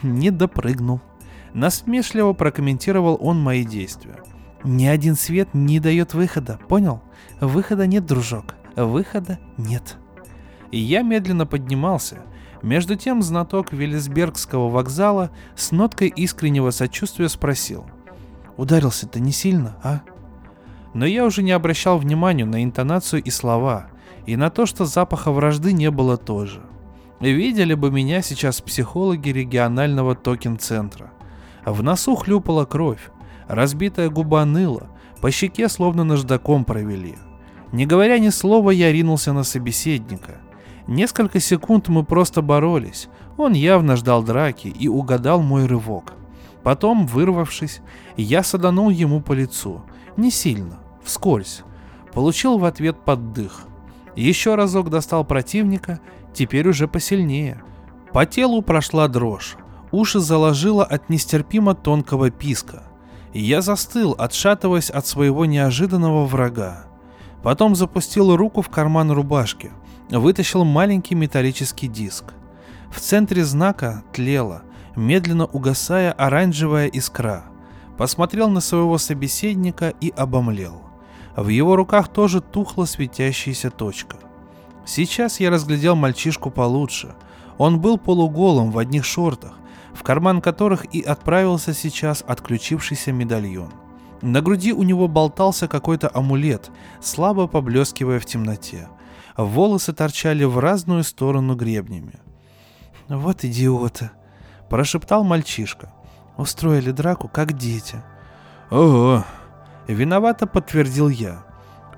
не 0.05 0.31
допрыгнул. 0.31 1.01
Насмешливо 1.53 2.33
прокомментировал 2.33 3.19
он 3.21 3.41
мои 3.41 3.65
действия. 3.65 4.21
Ни 4.63 4.87
один 4.87 5.17
свет 5.17 5.49
не 5.53 5.81
дает 5.81 6.15
выхода, 6.15 6.61
понял? 6.69 7.03
Выхода 7.41 7.89
нет, 7.89 8.07
дружок, 8.07 8.55
выхода 8.77 9.41
нет. 9.57 9.97
И 10.71 10.79
я 10.79 11.03
медленно 11.03 11.45
поднимался. 11.45 12.23
Между 12.65 12.97
тем 12.97 13.23
знаток 13.23 13.75
Велисбергского 13.75 14.71
вокзала 14.71 15.31
с 15.55 15.71
ноткой 15.71 16.09
искреннего 16.09 16.71
сочувствия 16.71 17.29
спросил. 17.29 17.85
«Ударился-то 18.57 19.21
не 19.21 19.33
сильно, 19.33 19.77
а?» 19.83 20.01
Но 20.95 21.05
я 21.05 21.27
уже 21.27 21.43
не 21.43 21.53
обращал 21.53 21.99
внимания 21.99 22.47
на 22.47 22.65
интонацию 22.65 23.23
и 23.23 23.29
слова, 23.29 23.89
и 24.25 24.37
на 24.37 24.49
то, 24.49 24.65
что 24.65 24.87
запаха 24.87 25.31
вражды 25.31 25.75
не 25.75 25.91
было 25.91 26.17
тоже. 26.17 26.63
Видели 27.21 27.75
бы 27.75 27.91
меня 27.91 28.23
сейчас 28.23 28.63
психологи 28.63 29.29
регионального 29.29 30.15
токен-центра. 30.15 31.13
В 31.67 31.83
носу 31.83 32.17
хлюпала 32.17 32.65
кровь, 32.65 33.11
разбитая 33.47 34.09
губа 34.09 34.47
ныла, 34.47 34.89
по 35.21 35.31
щеке 35.31 35.69
словно 35.69 36.03
наждаком 36.03 36.65
провели. 36.65 37.17
Не 37.73 37.85
говоря 37.85 38.19
ни 38.19 38.31
слова, 38.31 38.71
я 38.71 38.91
ринулся 38.91 39.35
на 39.35 39.45
собеседника. 39.45 40.41
Несколько 40.87 41.41
секунд 41.41 41.89
мы 41.89 42.05
просто 42.05 42.43
боролись. 42.43 43.09
Он 43.37 43.53
явно 43.53 43.97
ждал 43.97 44.23
драки 44.23 44.69
и 44.69 44.87
угадал 44.87 45.41
мой 45.41 45.67
рывок. 45.67 46.13
Потом, 46.63 47.07
вырвавшись, 47.07 47.81
я 48.17 48.43
саданул 48.43 48.91
ему 48.91 49.21
по 49.21 49.33
лицу. 49.33 49.83
Не 50.17 50.31
сильно, 50.31 50.79
вскользь. 51.03 51.63
Получил 52.13 52.59
в 52.59 52.65
ответ 52.65 52.99
поддых. 53.05 53.67
Еще 54.15 54.55
разок 54.55 54.91
достал 54.91 55.25
противника 55.25 56.01
теперь 56.33 56.69
уже 56.69 56.87
посильнее. 56.87 57.63
По 58.13 58.27
телу 58.27 58.63
прошла 58.63 59.09
дрожь, 59.09 59.57
уши 59.91 60.21
заложило 60.21 60.85
от 60.85 61.09
нестерпимо 61.09 61.75
тонкого 61.75 62.31
писка. 62.31 62.85
Я 63.33 63.61
застыл, 63.61 64.15
отшатываясь 64.17 64.91
от 64.91 65.07
своего 65.07 65.45
неожиданного 65.45 66.25
врага. 66.25 66.85
Потом 67.43 67.75
запустил 67.75 68.37
руку 68.37 68.63
в 68.63 68.69
карман 68.69 69.11
рубашки, 69.11 69.73
вытащил 70.11 70.65
маленький 70.65 71.15
металлический 71.15 71.89
диск. 71.89 72.35
В 72.91 73.01
центре 73.01 73.45
знака 73.45 74.05
тлела, 74.13 74.63
медленно 74.97 75.47
угасая 75.47 76.13
оранжевая 76.13 76.87
искра. 76.87 77.45
Посмотрел 77.97 78.49
на 78.49 78.61
своего 78.61 78.99
собеседника 78.99 79.95
и 80.01 80.11
обомлел. 80.11 80.83
В 81.37 81.49
его 81.49 81.77
руках 81.77 82.09
тоже 82.09 82.41
тухла 82.41 82.85
светящаяся 82.85 83.71
точка. 83.71 84.17
Сейчас 84.85 85.41
я 85.41 85.51
разглядел 85.51 85.97
мальчишку 85.97 86.51
получше. 86.51 87.15
Он 87.59 87.81
был 87.81 87.99
полуголым 87.99 88.71
в 88.71 88.79
одних 88.79 89.05
шортах, 89.05 89.55
в 89.95 90.03
карман 90.03 90.41
которых 90.41 90.85
и 90.95 91.01
отправился 91.01 91.73
сейчас 91.73 92.25
отключившийся 92.27 93.13
медальон. 93.13 93.73
На 94.23 94.41
груди 94.41 94.73
у 94.73 94.83
него 94.83 95.09
болтался 95.09 95.69
какой-то 95.69 96.11
амулет, 96.13 96.71
слабо 97.01 97.47
поблескивая 97.47 98.19
в 98.19 98.27
темноте. 98.27 98.89
Волосы 99.37 99.93
торчали 99.93 100.45
в 100.45 100.59
разную 100.59 101.05
сторону 101.05 101.55
гребнями. 101.55 102.21
«Вот 103.09 103.45
идиоты!»– 103.45 104.11
прошептал 104.71 105.25
мальчишка. 105.25 105.93
«Устроили 106.37 106.91
драку, 106.91 107.29
как 107.29 107.53
дети». 107.53 108.03
«Ага»,– 108.71 109.25
виновато 109.89 110.47
подтвердил 110.47 111.09
я. 111.09 111.45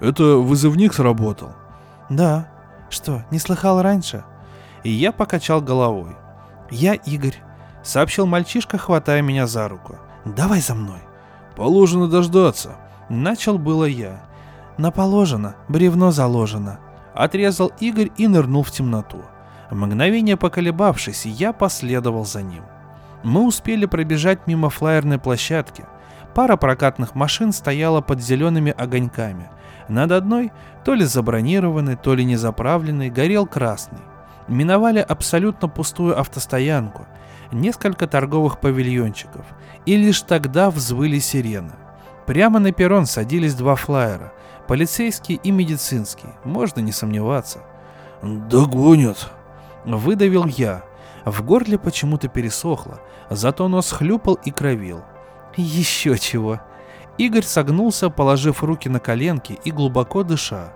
«Это 0.00 0.36
вызывник 0.36 0.94
сработал?» 0.94 1.52
«Да», 2.10 2.56
что, 2.88 3.24
не 3.30 3.38
слыхал 3.38 3.82
раньше? 3.82 4.24
И 4.82 4.90
я 4.90 5.12
покачал 5.12 5.60
головой. 5.60 6.16
Я 6.70 6.94
Игорь, 6.94 7.36
сообщил 7.82 8.26
мальчишка, 8.26 8.78
хватая 8.78 9.22
меня 9.22 9.46
за 9.46 9.68
руку. 9.68 9.96
Давай 10.24 10.60
за 10.60 10.74
мной. 10.74 11.00
Положено 11.56 12.08
дождаться. 12.08 12.76
Начал 13.08 13.58
было 13.58 13.84
я. 13.84 14.22
На 14.78 14.90
положено, 14.90 15.56
бревно 15.68 16.10
заложено. 16.10 16.78
Отрезал 17.16 17.72
Игорь 17.80 18.10
и 18.18 18.28
нырнул 18.28 18.62
в 18.62 18.70
темноту. 18.70 19.22
Мгновение 19.70 20.36
поколебавшись, 20.36 21.24
я 21.24 21.54
последовал 21.54 22.26
за 22.26 22.42
ним. 22.42 22.62
Мы 23.24 23.44
успели 23.44 23.86
пробежать 23.86 24.46
мимо 24.46 24.68
флайерной 24.68 25.18
площадки. 25.18 25.86
Пара 26.34 26.56
прокатных 26.56 27.14
машин 27.14 27.52
стояла 27.52 28.02
под 28.02 28.20
зелеными 28.20 28.72
огоньками, 28.76 29.48
над 29.88 30.12
одной, 30.12 30.52
то 30.84 30.92
ли 30.92 31.04
забронированный, 31.04 31.96
то 31.96 32.14
ли 32.14 32.24
не 32.24 32.36
заправленный, 32.36 33.08
горел 33.08 33.46
красный. 33.46 34.02
Миновали 34.46 34.98
абсолютно 34.98 35.68
пустую 35.68 36.20
автостоянку, 36.20 37.06
несколько 37.50 38.06
торговых 38.06 38.60
павильончиков, 38.60 39.46
и 39.86 39.96
лишь 39.96 40.20
тогда 40.20 40.70
взвыли 40.70 41.18
сирены. 41.18 41.72
Прямо 42.26 42.58
на 42.58 42.72
перрон 42.72 43.06
садились 43.06 43.54
два 43.54 43.76
флайера, 43.76 44.32
полицейский 44.66 45.40
и 45.42 45.52
медицинский, 45.52 46.28
можно 46.44 46.80
не 46.80 46.90
сомневаться. 46.92 47.60
«Догонят!»— 48.22 49.30
выдавил 49.84 50.46
я. 50.46 50.82
В 51.24 51.44
горле 51.44 51.78
почему-то 51.78 52.28
пересохло, 52.28 53.00
зато 53.30 53.68
нос 53.68 53.92
хлюпал 53.92 54.34
и 54.44 54.50
кровил. 54.50 55.04
«Еще 55.56 56.18
чего!» 56.18 56.60
Игорь 57.16 57.44
согнулся, 57.44 58.10
положив 58.10 58.62
руки 58.62 58.88
на 58.88 59.00
коленки 59.00 59.58
и 59.64 59.70
глубоко 59.70 60.22
дыша. 60.22 60.72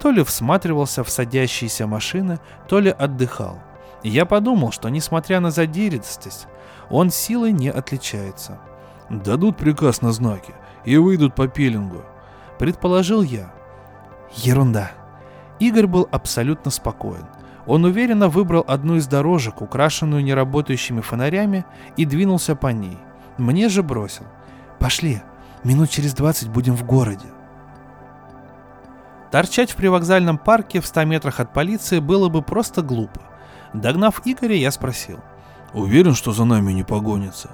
То 0.00 0.10
ли 0.10 0.24
всматривался 0.24 1.04
в 1.04 1.10
садящиеся 1.10 1.86
машины, 1.86 2.40
то 2.66 2.80
ли 2.80 2.90
отдыхал. 2.90 3.58
Я 4.02 4.24
подумал, 4.24 4.72
что 4.72 4.88
несмотря 4.88 5.40
на 5.40 5.50
задиристость, 5.50 6.48
он 6.90 7.10
силой 7.10 7.52
не 7.52 7.70
отличается. 7.70 8.58
«Дадут 9.10 9.58
приказ 9.58 10.00
на 10.00 10.12
знаки 10.12 10.54
и 10.84 10.96
выйдут 10.96 11.34
по 11.34 11.48
пилингу»,— 11.48 12.02
предположил 12.58 13.22
я. 13.22 13.52
Ерунда. 14.36 14.90
Игорь 15.58 15.86
был 15.86 16.08
абсолютно 16.10 16.70
спокоен. 16.70 17.26
Он 17.66 17.84
уверенно 17.84 18.28
выбрал 18.28 18.64
одну 18.66 18.96
из 18.96 19.06
дорожек, 19.06 19.62
украшенную 19.62 20.22
неработающими 20.22 21.00
фонарями, 21.00 21.64
и 21.96 22.04
двинулся 22.04 22.54
по 22.56 22.68
ней. 22.68 22.98
Мне 23.38 23.68
же 23.68 23.82
бросил. 23.82 24.24
«Пошли, 24.78 25.22
Минут 25.64 25.88
через 25.88 26.12
двадцать 26.12 26.48
будем 26.50 26.76
в 26.76 26.84
городе. 26.84 27.26
Торчать 29.30 29.70
в 29.70 29.76
привокзальном 29.76 30.36
парке 30.36 30.82
в 30.82 30.86
100 30.86 31.04
метрах 31.04 31.40
от 31.40 31.54
полиции 31.54 32.00
было 32.00 32.28
бы 32.28 32.42
просто 32.42 32.82
глупо. 32.82 33.22
Догнав 33.72 34.20
Игоря, 34.26 34.54
я 34.56 34.70
спросил. 34.70 35.20
«Уверен, 35.72 36.14
что 36.14 36.32
за 36.32 36.44
нами 36.44 36.72
не 36.72 36.84
погонится?» 36.84 37.50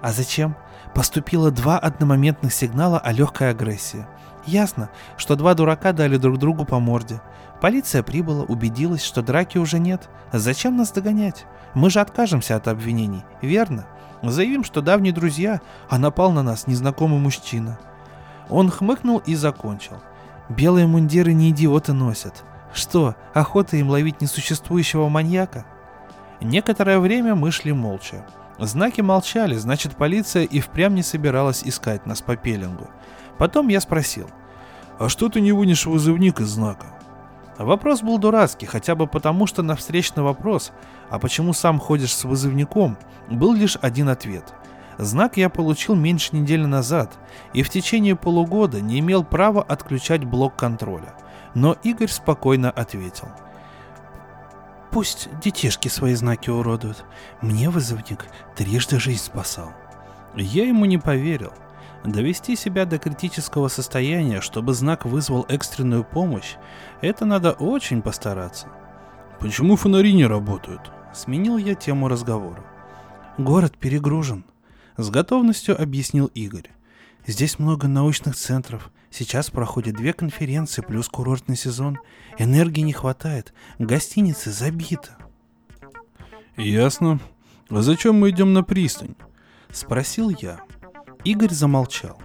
«А 0.00 0.10
зачем?» 0.10 0.56
Поступило 0.94 1.50
два 1.50 1.78
одномоментных 1.78 2.54
сигнала 2.54 2.98
о 2.98 3.12
легкой 3.12 3.50
агрессии. 3.50 4.06
Ясно, 4.46 4.90
что 5.16 5.36
два 5.36 5.54
дурака 5.54 5.92
дали 5.92 6.16
друг 6.18 6.38
другу 6.38 6.64
по 6.64 6.78
морде. 6.78 7.20
Полиция 7.60 8.02
прибыла, 8.02 8.44
убедилась, 8.44 9.02
что 9.02 9.22
драки 9.22 9.58
уже 9.58 9.78
нет. 9.78 10.08
Зачем 10.32 10.76
нас 10.76 10.92
догонять? 10.92 11.46
Мы 11.74 11.90
же 11.90 12.00
откажемся 12.00 12.56
от 12.56 12.68
обвинений, 12.68 13.24
верно? 13.42 13.86
Заявим, 14.22 14.64
что 14.64 14.80
давние 14.80 15.12
друзья, 15.12 15.60
а 15.88 15.98
напал 15.98 16.30
на 16.30 16.42
нас 16.42 16.66
незнакомый 16.66 17.18
мужчина. 17.18 17.78
Он 18.48 18.70
хмыкнул 18.70 19.18
и 19.18 19.34
закончил. 19.34 20.00
Белые 20.48 20.86
мундиры 20.86 21.32
не 21.32 21.50
идиоты 21.50 21.92
носят. 21.92 22.44
Что, 22.72 23.16
охота 23.32 23.76
им 23.76 23.88
ловить 23.88 24.20
несуществующего 24.20 25.08
маньяка? 25.08 25.64
Некоторое 26.40 26.98
время 26.98 27.34
мы 27.34 27.50
шли 27.50 27.72
молча. 27.72 28.26
Знаки 28.58 29.00
молчали, 29.00 29.56
значит 29.56 29.96
полиция 29.96 30.44
и 30.44 30.60
впрямь 30.60 30.94
не 30.94 31.02
собиралась 31.02 31.62
искать 31.64 32.06
нас 32.06 32.22
по 32.22 32.36
пеленгу. 32.36 32.88
Потом 33.38 33.68
я 33.68 33.80
спросил. 33.80 34.30
«А 34.98 35.08
что 35.08 35.28
ты 35.28 35.40
не 35.40 35.52
вынешь 35.52 35.86
вызывник 35.86 36.40
из 36.40 36.48
знака?» 36.48 36.86
Вопрос 37.58 38.02
был 38.02 38.18
дурацкий, 38.18 38.66
хотя 38.66 38.94
бы 38.94 39.06
потому, 39.06 39.46
что 39.46 39.62
на 39.62 39.76
встречный 39.76 40.22
вопрос, 40.22 40.72
а 41.08 41.18
почему 41.18 41.52
сам 41.52 41.78
ходишь 41.78 42.14
с 42.14 42.24
вызывником, 42.24 42.96
был 43.28 43.54
лишь 43.54 43.78
один 43.80 44.08
ответ. 44.08 44.54
Знак 44.98 45.36
я 45.36 45.48
получил 45.48 45.94
меньше 45.94 46.36
недели 46.36 46.64
назад, 46.64 47.18
и 47.52 47.62
в 47.62 47.70
течение 47.70 48.16
полугода 48.16 48.80
не 48.80 49.00
имел 49.00 49.24
права 49.24 49.62
отключать 49.62 50.24
блок 50.24 50.56
контроля. 50.56 51.14
Но 51.54 51.76
Игорь 51.82 52.08
спокойно 52.08 52.70
ответил. 52.70 53.28
Пусть 54.94 55.28
детишки 55.40 55.88
свои 55.88 56.14
знаки 56.14 56.50
уродуют. 56.50 57.04
Мне 57.42 57.68
вызывник 57.68 58.26
трижды 58.54 59.00
жизнь 59.00 59.24
спасал. 59.24 59.72
Я 60.36 60.68
ему 60.68 60.84
не 60.84 60.98
поверил. 60.98 61.52
Довести 62.04 62.54
себя 62.54 62.84
до 62.84 62.98
критического 62.98 63.66
состояния, 63.66 64.40
чтобы 64.40 64.72
знак 64.72 65.04
вызвал 65.04 65.46
экстренную 65.48 66.04
помощь, 66.04 66.54
это 67.00 67.24
надо 67.24 67.50
очень 67.50 68.02
постараться. 68.02 68.68
Почему 69.40 69.74
фонари 69.74 70.12
не 70.12 70.26
работают? 70.26 70.92
Сменил 71.12 71.56
я 71.56 71.74
тему 71.74 72.06
разговора. 72.06 72.64
Город 73.36 73.76
перегружен. 73.76 74.44
С 74.96 75.10
готовностью 75.10 75.80
объяснил 75.80 76.26
Игорь. 76.34 76.70
Здесь 77.26 77.58
много 77.58 77.88
научных 77.88 78.36
центров. 78.36 78.92
Сейчас 79.16 79.48
проходят 79.48 79.94
две 79.94 80.12
конференции 80.12 80.82
плюс 80.82 81.08
курортный 81.08 81.54
сезон. 81.54 82.00
Энергии 82.36 82.80
не 82.80 82.92
хватает. 82.92 83.54
Гостиницы 83.78 84.50
забиты. 84.50 85.10
Ясно. 86.56 87.20
А 87.70 87.82
зачем 87.82 88.16
мы 88.16 88.30
идем 88.30 88.52
на 88.52 88.64
пристань? 88.64 89.14
Спросил 89.70 90.30
я. 90.30 90.62
Игорь 91.22 91.52
замолчал. 91.52 92.20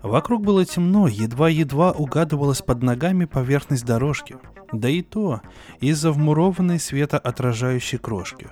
Вокруг 0.00 0.44
было 0.44 0.64
темно, 0.64 1.08
едва-едва 1.08 1.90
угадывалась 1.90 2.62
под 2.62 2.84
ногами 2.84 3.24
поверхность 3.24 3.84
дорожки. 3.84 4.36
Да 4.72 4.88
и 4.88 5.02
то 5.02 5.40
из-за 5.80 6.12
вмурованной 6.12 6.78
светоотражающей 6.78 7.98
крошки. 7.98 8.46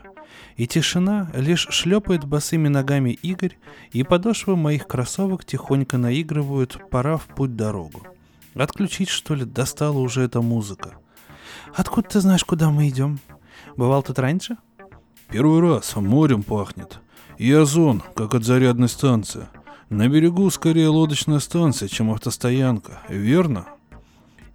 И 0.57 0.67
тишина 0.67 1.31
лишь 1.35 1.69
шлепает 1.71 2.25
босыми 2.25 2.69
ногами 2.69 3.11
Игорь, 3.11 3.59
и 3.93 4.03
подошвы 4.03 4.57
моих 4.57 4.87
кроссовок 4.87 5.45
тихонько 5.45 5.99
наигрывают 5.99 6.79
«Пора 6.91 7.17
в 7.17 7.27
путь 7.27 7.57
дорогу». 7.57 8.03
Отключить, 8.55 9.11
что 9.11 9.35
ли, 9.35 9.45
достала 9.45 9.99
уже 9.99 10.23
эта 10.23 10.41
музыка. 10.41 10.95
Откуда 11.75 12.09
ты 12.09 12.21
знаешь, 12.21 12.45
куда 12.45 12.71
мы 12.71 12.89
идем? 12.89 13.19
Бывал 13.77 14.03
тут 14.03 14.19
раньше? 14.19 14.57
Первый 15.29 15.61
раз, 15.61 15.95
морем 15.97 16.43
пахнет. 16.43 17.01
И 17.37 17.53
озон, 17.53 18.03
как 18.15 18.35
от 18.35 18.45
зарядной 18.45 18.89
станции. 18.89 19.49
На 19.91 20.09
берегу 20.09 20.49
скорее 20.51 20.89
лодочная 20.89 21.39
станция, 21.39 21.89
чем 21.89 22.11
автостоянка, 22.11 23.03
верно? 23.09 23.67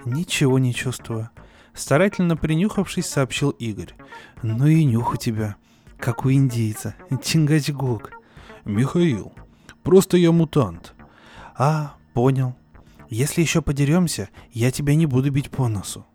Ничего 0.03 0.57
не 0.57 0.73
чувствую. 0.73 1.29
Старательно 1.73 2.35
принюхавшись, 2.35 3.05
сообщил 3.05 3.51
Игорь. 3.51 3.93
Ну 4.41 4.65
и 4.65 4.83
нюх 4.83 5.13
у 5.13 5.17
тебя, 5.17 5.55
как 6.01 6.25
у 6.25 6.31
индейца, 6.31 6.95
Чингачгук. 7.23 8.11
Михаил, 8.65 9.31
просто 9.83 10.17
я 10.17 10.31
мутант. 10.31 10.93
А, 11.55 11.95
понял. 12.13 12.55
Если 13.09 13.41
еще 13.41 13.61
подеремся, 13.61 14.29
я 14.51 14.71
тебя 14.71 14.95
не 14.95 15.05
буду 15.05 15.31
бить 15.31 15.49
по 15.49 15.67
носу. 15.67 16.05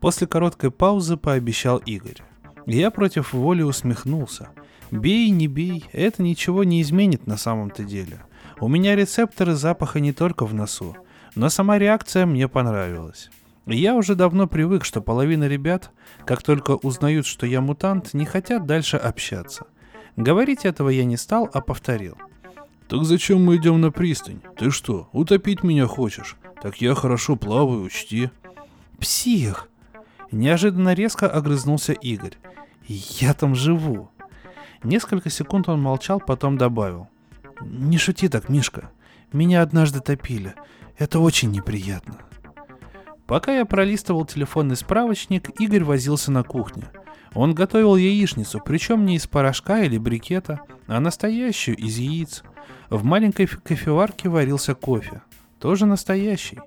После 0.00 0.26
короткой 0.26 0.70
паузы 0.70 1.16
пообещал 1.16 1.78
Игорь. 1.78 2.22
Я 2.66 2.90
против 2.90 3.32
воли 3.32 3.62
усмехнулся. 3.62 4.50
Бей, 4.90 5.30
не 5.30 5.46
бей, 5.46 5.84
это 5.92 6.22
ничего 6.22 6.64
не 6.64 6.82
изменит 6.82 7.26
на 7.26 7.36
самом-то 7.36 7.84
деле. 7.84 8.20
У 8.60 8.68
меня 8.68 8.96
рецепторы 8.96 9.54
запаха 9.54 10.00
не 10.00 10.12
только 10.12 10.46
в 10.46 10.54
носу, 10.54 10.96
но 11.34 11.48
сама 11.50 11.78
реакция 11.78 12.26
мне 12.26 12.48
понравилась. 12.48 13.30
Я 13.66 13.94
уже 13.94 14.14
давно 14.14 14.46
привык, 14.46 14.84
что 14.84 15.00
половина 15.00 15.48
ребят, 15.48 15.90
как 16.24 16.42
только 16.42 16.72
узнают, 16.72 17.26
что 17.26 17.46
я 17.46 17.60
мутант, 17.60 18.14
не 18.14 18.24
хотят 18.24 18.64
дальше 18.64 18.96
общаться. 18.96 19.66
Говорить 20.16 20.64
этого 20.64 20.88
я 20.88 21.04
не 21.04 21.16
стал, 21.16 21.50
а 21.52 21.60
повторил. 21.60 22.16
«Так 22.88 23.04
зачем 23.04 23.44
мы 23.44 23.56
идем 23.56 23.80
на 23.80 23.90
пристань? 23.90 24.40
Ты 24.56 24.70
что, 24.70 25.08
утопить 25.12 25.64
меня 25.64 25.86
хочешь? 25.86 26.36
Так 26.62 26.80
я 26.80 26.94
хорошо 26.94 27.34
плаваю, 27.34 27.82
учти». 27.82 28.30
«Псих!» 29.00 29.68
Неожиданно 30.30 30.94
резко 30.94 31.28
огрызнулся 31.28 31.92
Игорь. 31.92 32.38
«Я 32.86 33.34
там 33.34 33.54
живу». 33.56 34.10
Несколько 34.84 35.30
секунд 35.30 35.68
он 35.68 35.82
молчал, 35.82 36.20
потом 36.20 36.56
добавил. 36.56 37.08
Не 37.60 37.98
шути 37.98 38.28
так, 38.28 38.48
Мишка. 38.48 38.90
Меня 39.32 39.62
однажды 39.62 40.00
топили. 40.00 40.54
Это 40.98 41.18
очень 41.18 41.50
неприятно. 41.50 42.18
Пока 43.26 43.56
я 43.56 43.64
пролистывал 43.64 44.24
телефонный 44.24 44.76
справочник, 44.76 45.60
Игорь 45.60 45.84
возился 45.84 46.30
на 46.30 46.44
кухне. 46.44 46.84
Он 47.34 47.54
готовил 47.54 47.96
яичницу, 47.96 48.62
причем 48.64 49.04
не 49.04 49.16
из 49.16 49.26
порошка 49.26 49.82
или 49.82 49.98
брикета, 49.98 50.60
а 50.86 51.00
настоящую, 51.00 51.76
из 51.76 51.98
яиц. 51.98 52.42
В 52.88 53.04
маленькой 53.04 53.46
кофеварке 53.46 54.28
варился 54.28 54.74
кофе. 54.74 55.22
Тоже 55.58 55.86
настоящий. 55.86 56.60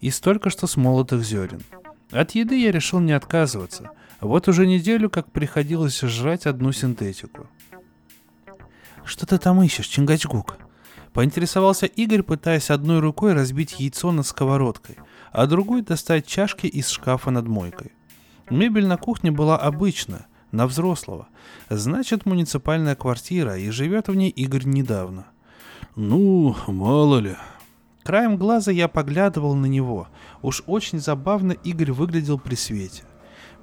Из 0.00 0.20
только 0.20 0.50
что 0.50 0.66
смолотых 0.66 1.24
зерен. 1.24 1.62
От 2.10 2.32
еды 2.32 2.60
я 2.60 2.70
решил 2.70 3.00
не 3.00 3.12
отказываться. 3.12 3.90
Вот 4.20 4.46
уже 4.46 4.66
неделю 4.66 5.08
как 5.08 5.32
приходилось 5.32 6.00
жрать 6.00 6.46
одну 6.46 6.70
синтетику. 6.72 7.48
«Что 9.04 9.26
ты 9.26 9.38
там 9.38 9.62
ищешь, 9.62 9.86
Чингачгук?» 9.86 10.56
Поинтересовался 11.12 11.86
Игорь, 11.86 12.22
пытаясь 12.22 12.70
одной 12.70 12.98
рукой 13.00 13.34
разбить 13.34 13.78
яйцо 13.78 14.10
над 14.12 14.26
сковородкой, 14.26 14.96
а 15.34 15.46
другой 15.46 15.82
достать 15.82 16.26
чашки 16.26 16.66
из 16.66 16.88
шкафа 16.88 17.30
над 17.30 17.48
мойкой. 17.48 17.92
Мебель 18.48 18.86
на 18.86 18.96
кухне 18.96 19.32
была 19.32 19.58
обычная, 19.58 20.26
на 20.52 20.66
взрослого. 20.68 21.26
Значит, 21.68 22.24
муниципальная 22.24 22.94
квартира, 22.94 23.58
и 23.58 23.68
живет 23.70 24.06
в 24.06 24.14
ней 24.14 24.30
Игорь 24.30 24.64
недавно. 24.64 25.26
«Ну, 25.96 26.56
мало 26.68 27.18
ли», 27.18 27.36
Краем 28.04 28.36
глаза 28.36 28.70
я 28.70 28.86
поглядывал 28.86 29.54
на 29.54 29.66
него. 29.66 30.08
Уж 30.42 30.62
очень 30.66 31.00
забавно 31.00 31.52
Игорь 31.52 31.90
выглядел 31.90 32.38
при 32.38 32.54
свете. 32.54 33.02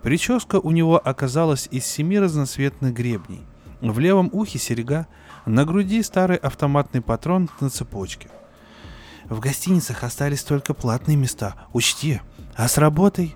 Прическа 0.02 0.60
у 0.60 0.72
него 0.72 0.98
оказалась 0.98 1.70
из 1.72 1.86
семи 1.86 2.20
разноцветных 2.20 2.92
гребней. 2.92 3.42
В 3.82 4.00
левом 4.00 4.30
ухе 4.34 4.58
серега, 4.58 5.08
на 5.46 5.64
груди 5.64 6.02
старый 6.02 6.38
автоматный 6.38 7.02
патрон 7.02 7.50
на 7.60 7.70
цепочке. 7.70 8.30
В 9.32 9.40
гостиницах 9.40 10.04
остались 10.04 10.44
только 10.44 10.74
платные 10.74 11.16
места, 11.16 11.56
учти. 11.72 12.20
А 12.58 12.68
с 12.68 12.78
работой? 12.78 13.34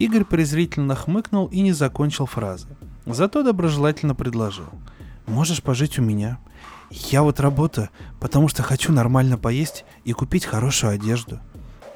Игорь 0.00 0.24
презрительно 0.24 0.96
хмыкнул 0.96 1.46
и 1.46 1.60
не 1.60 1.72
закончил 1.72 2.26
фразы. 2.26 2.66
Зато 3.06 3.44
доброжелательно 3.44 4.16
предложил. 4.16 4.66
Можешь 5.28 5.62
пожить 5.62 5.96
у 6.00 6.02
меня. 6.02 6.40
Я 6.90 7.22
вот 7.22 7.38
работаю, 7.38 7.88
потому 8.18 8.48
что 8.48 8.64
хочу 8.64 8.92
нормально 8.92 9.38
поесть 9.38 9.84
и 10.02 10.12
купить 10.12 10.44
хорошую 10.44 10.92
одежду. 10.94 11.38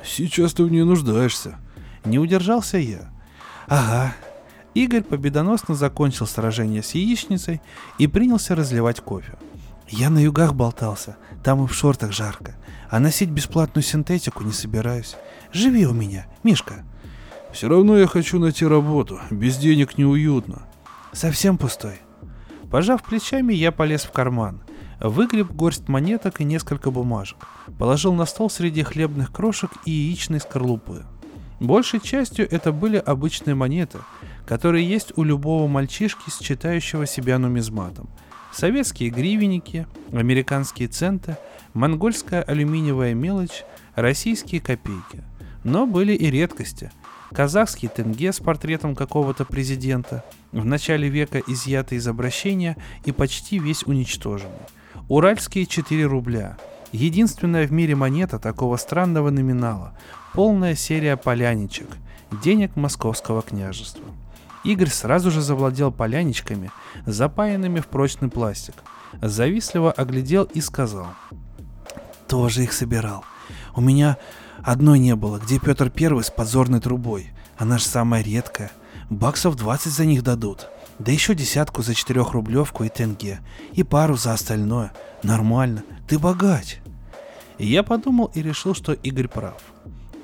Сейчас 0.04 0.52
ты 0.52 0.62
в 0.62 0.70
ней 0.70 0.84
нуждаешься. 0.84 1.58
Не 2.04 2.20
удержался 2.20 2.78
я. 2.78 3.10
Ага, 3.66 4.14
Игорь 4.74 5.02
победоносно 5.02 5.74
закончил 5.74 6.28
сражение 6.28 6.84
с 6.84 6.94
яичницей 6.94 7.60
и 7.98 8.06
принялся 8.06 8.54
разливать 8.54 9.00
кофе. 9.00 9.36
Я 9.88 10.10
на 10.10 10.20
югах 10.20 10.54
болтался, 10.54 11.16
там 11.42 11.64
и 11.64 11.66
в 11.66 11.74
шортах 11.74 12.12
жарко, 12.12 12.54
а 12.92 13.00
носить 13.00 13.30
бесплатную 13.30 13.82
синтетику 13.82 14.44
не 14.44 14.52
собираюсь. 14.52 15.16
Живи 15.50 15.86
у 15.86 15.94
меня, 15.94 16.26
Мишка. 16.42 16.84
Все 17.50 17.66
равно 17.68 17.96
я 17.96 18.06
хочу 18.06 18.38
найти 18.38 18.66
работу, 18.66 19.18
без 19.30 19.56
денег 19.56 19.96
неуютно. 19.96 20.68
Совсем 21.10 21.56
пустой. 21.56 22.00
Пожав 22.70 23.02
плечами, 23.02 23.54
я 23.54 23.72
полез 23.72 24.02
в 24.02 24.12
карман, 24.12 24.62
выгреб 25.00 25.50
горсть 25.52 25.88
монеток 25.88 26.42
и 26.42 26.44
несколько 26.44 26.90
бумажек, 26.90 27.38
положил 27.78 28.12
на 28.12 28.26
стол 28.26 28.50
среди 28.50 28.82
хлебных 28.82 29.32
крошек 29.32 29.70
и 29.86 29.90
яичной 29.90 30.40
скорлупы. 30.40 31.06
Большей 31.60 32.00
частью 32.00 32.46
это 32.50 32.72
были 32.72 32.98
обычные 32.98 33.54
монеты, 33.54 34.00
которые 34.46 34.86
есть 34.86 35.14
у 35.16 35.22
любого 35.22 35.66
мальчишки, 35.66 36.28
считающего 36.28 37.06
себя 37.06 37.38
нумизматом. 37.38 38.10
Советские 38.52 39.08
гривенники, 39.08 39.86
американские 40.12 40.88
центы, 40.88 41.38
монгольская 41.72 42.42
алюминиевая 42.42 43.14
мелочь, 43.14 43.64
российские 43.94 44.60
копейки. 44.60 45.24
Но 45.64 45.86
были 45.86 46.12
и 46.12 46.30
редкости. 46.30 46.90
Казахский 47.32 47.88
тенге 47.88 48.30
с 48.30 48.40
портретом 48.40 48.94
какого-то 48.94 49.46
президента, 49.46 50.22
в 50.52 50.66
начале 50.66 51.08
века 51.08 51.40
изъятый 51.46 51.96
из 51.96 52.06
обращения 52.06 52.76
и 53.06 53.12
почти 53.12 53.58
весь 53.58 53.84
уничтоженный. 53.84 54.52
Уральские 55.08 55.64
4 55.64 56.04
рубля. 56.04 56.58
Единственная 56.92 57.66
в 57.66 57.72
мире 57.72 57.94
монета 57.94 58.38
такого 58.38 58.76
странного 58.76 59.30
номинала. 59.30 59.96
Полная 60.34 60.74
серия 60.74 61.16
поляничек. 61.16 61.88
Денег 62.42 62.76
московского 62.76 63.40
княжества. 63.40 64.04
Игорь 64.64 64.90
сразу 64.90 65.30
же 65.30 65.40
завладел 65.40 65.90
поляничками, 65.90 66.70
запаянными 67.06 67.80
в 67.80 67.88
прочный 67.88 68.28
пластик. 68.28 68.74
завистливо 69.20 69.92
оглядел 69.92 70.44
и 70.44 70.60
сказал. 70.60 71.08
Тоже 72.28 72.62
их 72.62 72.72
собирал. 72.72 73.24
У 73.74 73.80
меня 73.80 74.16
одной 74.62 74.98
не 74.98 75.14
было, 75.16 75.38
где 75.38 75.58
Петр 75.58 75.90
Первый 75.90 76.24
с 76.24 76.30
подзорной 76.30 76.80
трубой. 76.80 77.32
Она 77.58 77.78
же 77.78 77.84
самая 77.84 78.22
редкая. 78.22 78.70
Баксов 79.10 79.56
20 79.56 79.92
за 79.92 80.04
них 80.04 80.22
дадут. 80.22 80.68
Да 80.98 81.10
еще 81.10 81.34
десятку 81.34 81.82
за 81.82 81.94
четырехрублевку 81.94 82.84
и 82.84 82.88
тенге. 82.88 83.40
И 83.72 83.82
пару 83.82 84.16
за 84.16 84.32
остальное. 84.32 84.92
Нормально. 85.22 85.82
Ты 86.06 86.18
богач. 86.18 86.78
Я 87.58 87.82
подумал 87.82 88.30
и 88.34 88.42
решил, 88.42 88.74
что 88.74 88.92
Игорь 88.92 89.28
прав. 89.28 89.60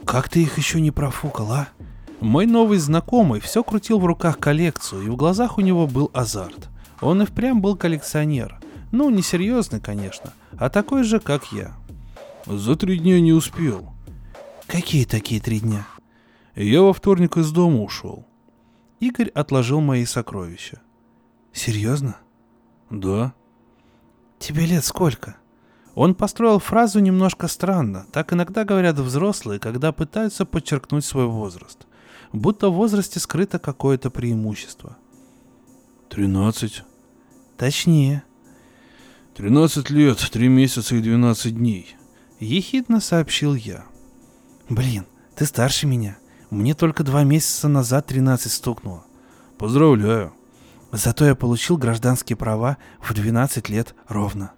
Как 0.04 0.28
ты 0.28 0.42
их 0.42 0.56
еще 0.56 0.80
не 0.80 0.90
профукал, 0.90 1.52
а? 1.52 1.68
Мой 2.20 2.46
новый 2.46 2.78
знакомый 2.78 3.40
все 3.40 3.62
крутил 3.62 4.00
в 4.00 4.06
руках 4.06 4.38
коллекцию, 4.38 5.02
и 5.02 5.08
в 5.08 5.16
глазах 5.16 5.56
у 5.56 5.60
него 5.60 5.86
был 5.86 6.10
азарт. 6.12 6.68
Он 7.00 7.22
и 7.22 7.24
впрямь 7.24 7.60
был 7.60 7.76
коллекционер. 7.76 8.58
Ну, 8.90 9.10
не 9.10 9.22
серьезный, 9.22 9.80
конечно, 9.80 10.32
а 10.58 10.68
такой 10.68 11.04
же, 11.04 11.20
как 11.20 11.52
я. 11.52 11.76
За 12.46 12.76
три 12.76 12.98
дня 12.98 13.20
не 13.20 13.32
успел. 13.32 13.92
Какие 14.66 15.04
такие 15.04 15.40
три 15.40 15.60
дня? 15.60 15.86
Я 16.56 16.82
во 16.82 16.92
вторник 16.92 17.36
из 17.36 17.52
дома 17.52 17.82
ушел. 17.82 18.26
Игорь 19.00 19.28
отложил 19.28 19.80
мои 19.80 20.04
сокровища. 20.04 20.80
Серьезно? 21.52 22.16
Да. 22.90 23.32
Тебе 24.38 24.66
лет 24.66 24.84
сколько? 24.84 25.36
Он 25.94 26.14
построил 26.14 26.58
фразу 26.58 27.00
немножко 27.00 27.48
странно. 27.48 28.06
Так 28.12 28.32
иногда 28.32 28.64
говорят 28.64 28.98
взрослые, 28.98 29.60
когда 29.60 29.92
пытаются 29.92 30.44
подчеркнуть 30.44 31.04
свой 31.04 31.26
возраст. 31.26 31.87
Будто 32.32 32.68
в 32.68 32.74
возрасте 32.74 33.20
скрыто 33.20 33.58
какое-то 33.58 34.10
преимущество. 34.10 34.96
Тринадцать. 36.08 36.84
Точнее. 37.56 38.22
Тринадцать 39.34 39.90
лет, 39.90 40.18
три 40.30 40.48
месяца 40.48 40.96
и 40.96 41.00
двенадцать 41.00 41.56
дней. 41.56 41.96
Ехидно 42.40 43.00
сообщил 43.00 43.54
я. 43.54 43.84
Блин, 44.68 45.06
ты 45.34 45.46
старше 45.46 45.86
меня. 45.86 46.18
Мне 46.50 46.74
только 46.74 47.02
два 47.02 47.24
месяца 47.24 47.68
назад 47.68 48.06
13 48.06 48.50
стукнуло. 48.50 49.04
Поздравляю. 49.58 50.32
Зато 50.92 51.26
я 51.26 51.34
получил 51.34 51.76
гражданские 51.76 52.36
права 52.36 52.78
в 53.00 53.12
12 53.12 53.68
лет 53.68 53.94
ровно. 54.08 54.52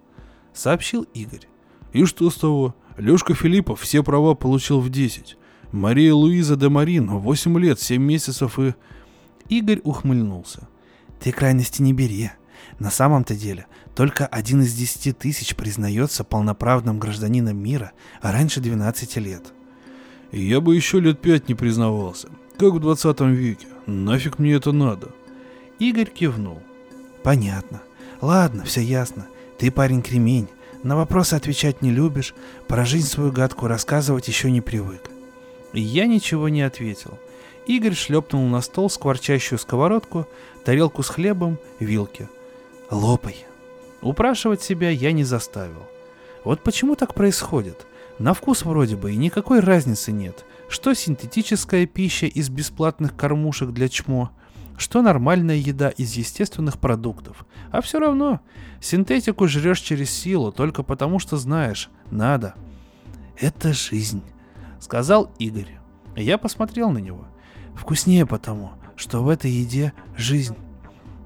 Сообщил 0.54 1.02
Игорь. 1.14 1.48
И 1.92 2.04
что 2.04 2.30
с 2.30 2.36
того? 2.36 2.74
Лёшка 2.96 3.34
Филиппов 3.34 3.80
все 3.80 4.02
права 4.02 4.34
получил 4.34 4.80
в 4.80 4.90
10. 4.90 5.36
Мария 5.72 6.14
Луиза 6.14 6.56
де 6.56 6.68
Марин 6.68 7.08
8 7.08 7.58
лет, 7.58 7.80
7 7.80 8.02
месяцев 8.02 8.58
и... 8.58 8.74
Игорь 9.48 9.80
ухмыльнулся. 9.82 10.68
Ты 11.20 11.32
крайности 11.32 11.82
не 11.82 11.92
бери. 11.92 12.30
На 12.78 12.90
самом-то 12.90 13.34
деле, 13.34 13.66
только 13.94 14.26
один 14.26 14.62
из 14.62 14.74
десяти 14.74 15.12
тысяч 15.12 15.54
признается 15.54 16.24
полноправным 16.24 16.98
гражданином 16.98 17.56
мира 17.56 17.92
раньше 18.22 18.60
12 18.60 19.16
лет. 19.16 19.52
Я 20.32 20.60
бы 20.60 20.76
еще 20.76 21.00
лет 21.00 21.20
пять 21.20 21.48
не 21.48 21.54
признавался. 21.54 22.28
Как 22.58 22.72
в 22.72 22.78
20 22.78 23.20
веке. 23.20 23.66
Нафиг 23.86 24.38
мне 24.38 24.52
это 24.52 24.72
надо? 24.72 25.08
Игорь 25.78 26.10
кивнул. 26.10 26.62
Понятно. 27.22 27.82
Ладно, 28.20 28.64
все 28.64 28.80
ясно. 28.80 29.26
Ты 29.58 29.70
парень 29.70 30.02
кремень. 30.02 30.48
На 30.82 30.96
вопросы 30.96 31.34
отвечать 31.34 31.82
не 31.82 31.90
любишь. 31.90 32.34
Про 32.68 32.84
жизнь 32.84 33.08
свою 33.08 33.32
гадку 33.32 33.66
рассказывать 33.66 34.28
еще 34.28 34.50
не 34.50 34.60
привык. 34.60 35.09
Я 35.72 36.06
ничего 36.06 36.48
не 36.48 36.62
ответил. 36.62 37.18
Игорь 37.66 37.94
шлепнул 37.94 38.46
на 38.46 38.60
стол 38.60 38.90
скворчащую 38.90 39.58
сковородку, 39.58 40.26
тарелку 40.64 41.02
с 41.02 41.08
хлебом, 41.08 41.58
вилки. 41.78 42.28
Лопай. 42.90 43.46
Упрашивать 44.02 44.62
себя 44.62 44.90
я 44.90 45.12
не 45.12 45.24
заставил. 45.24 45.86
Вот 46.44 46.62
почему 46.62 46.96
так 46.96 47.14
происходит? 47.14 47.86
На 48.18 48.34
вкус 48.34 48.64
вроде 48.64 48.96
бы 48.96 49.12
и 49.12 49.16
никакой 49.16 49.60
разницы 49.60 50.10
нет, 50.12 50.44
что 50.68 50.94
синтетическая 50.94 51.86
пища 51.86 52.26
из 52.26 52.48
бесплатных 52.48 53.14
кормушек 53.16 53.70
для 53.70 53.88
чмо, 53.88 54.30
что 54.76 55.02
нормальная 55.02 55.56
еда 55.56 55.90
из 55.90 56.14
естественных 56.14 56.78
продуктов. 56.78 57.46
А 57.70 57.80
все 57.80 57.98
равно, 58.00 58.40
синтетику 58.80 59.46
жрешь 59.46 59.80
через 59.80 60.10
силу 60.10 60.52
только 60.52 60.82
потому, 60.82 61.18
что 61.18 61.36
знаешь, 61.36 61.88
надо. 62.10 62.54
Это 63.38 63.72
жизнь, 63.72 64.22
сказал 64.80 65.30
Игорь. 65.38 65.78
Я 66.16 66.38
посмотрел 66.38 66.90
на 66.90 66.98
него. 66.98 67.26
Вкуснее 67.74 68.26
потому, 68.26 68.72
что 68.96 69.22
в 69.22 69.28
этой 69.28 69.50
еде 69.50 69.92
жизнь. 70.16 70.56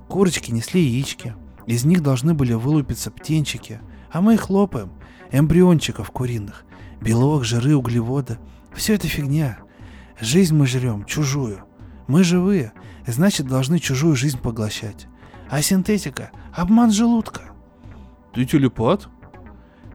Курочки 0.09 0.51
несли 0.51 0.83
яички, 0.83 1.35
из 1.67 1.85
них 1.85 2.03
должны 2.03 2.35
были 2.35 2.53
вылупиться 2.53 3.11
птенчики, 3.11 3.81
а 4.13 4.21
мы 4.21 4.35
их 4.35 4.51
лопаем, 4.51 4.93
эмбриончиков 5.33 6.11
куриных, 6.11 6.65
Белок, 7.01 7.45
жиры, 7.45 7.77
углеводы. 7.77 8.39
Все 8.73 8.95
это 8.95 9.09
фигня. 9.09 9.59
Жизнь 10.19 10.55
мы 10.55 10.67
жрем, 10.67 11.05
чужую. 11.05 11.65
Мы 12.07 12.25
живые, 12.25 12.73
значит 13.07 13.47
должны 13.47 13.79
чужую 13.79 14.17
жизнь 14.17 14.39
поглощать. 14.39 15.07
А 15.51 15.61
синтетика– 15.61 16.31
обман 16.55 16.91
желудка. 16.91 17.43
Ты 18.33 18.45
телепат? 18.45 19.09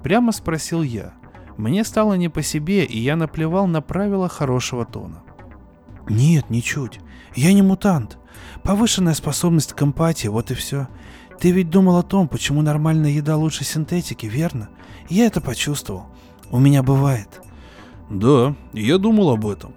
Прямо 0.04 0.32
спросил 0.32 0.84
я. 0.84 1.14
Мне 1.60 1.84
стало 1.84 2.14
не 2.14 2.30
по 2.30 2.42
себе, 2.42 2.86
и 2.86 2.98
я 2.98 3.18
наплевал 3.18 3.68
на 3.68 3.82
правила 3.82 4.30
хорошего 4.30 4.86
тона. 4.86 5.24
Нет, 6.08 6.50
ничуть. 6.50 7.02
Я 7.36 7.52
не 7.52 7.62
мутант. 7.62 8.18
Повышенная 8.64 9.14
способность 9.14 9.74
к 9.74 9.84
эмпатии, 9.84 10.30
вот 10.30 10.52
и 10.52 10.54
все. 10.54 10.88
Ты 11.38 11.52
ведь 11.52 11.70
думал 11.70 11.98
о 11.98 12.04
том, 12.04 12.30
почему 12.30 12.62
нормальная 12.62 13.12
еда 13.12 13.36
лучше 13.36 13.66
синтетики, 13.66 14.26
верно? 14.26 14.70
Я 15.10 15.26
это 15.26 15.42
почувствовал. 15.42 16.06
У 16.50 16.60
меня 16.60 16.82
бывает. 16.82 17.42
Да, 18.10 18.56
я 18.72 18.98
думал 18.98 19.32
об 19.32 19.46
этом. 19.46 19.74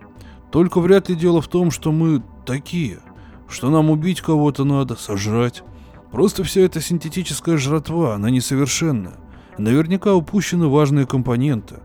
Только 0.53 0.79
вряд 0.79 1.09
ли 1.09 1.17
дело 1.17 1.41
в 1.43 1.49
том, 1.49 1.73
что 1.73 1.91
мы 1.91 2.23
такие, 2.47 3.01
что 3.49 3.71
нам 3.71 3.91
убить 3.91 4.21
кого-то 4.21 4.63
надо, 4.63 4.95
сожрать. 4.95 5.65
Просто 6.13 6.45
вся 6.45 6.61
эта 6.61 6.81
синтетическая 6.81 7.57
жратва, 7.57 8.15
она 8.15 8.31
несовершенная. 8.31 9.17
Наверняка 9.59 10.15
упущены 10.15 10.69
важные 10.69 11.07
компоненты. 11.07 11.77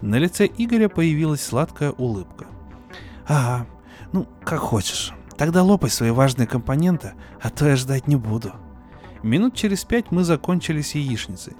На 0.00 0.16
лице 0.16 0.46
Игоря 0.46 0.88
появилась 0.88 1.42
сладкая 1.42 1.92
улыбка. 1.92 2.46
Ага, 3.26 3.66
ну, 4.12 4.28
как 4.44 4.60
хочешь. 4.60 5.12
Тогда 5.36 5.62
лопай 5.62 5.90
свои 5.90 6.10
важные 6.10 6.46
компоненты, 6.46 7.14
а 7.40 7.50
то 7.50 7.66
я 7.66 7.76
ждать 7.76 8.06
не 8.06 8.16
буду. 8.16 8.52
Минут 9.22 9.54
через 9.54 9.84
пять 9.84 10.10
мы 10.10 10.22
закончили 10.22 10.82
с 10.82 10.94
яичницей. 10.94 11.54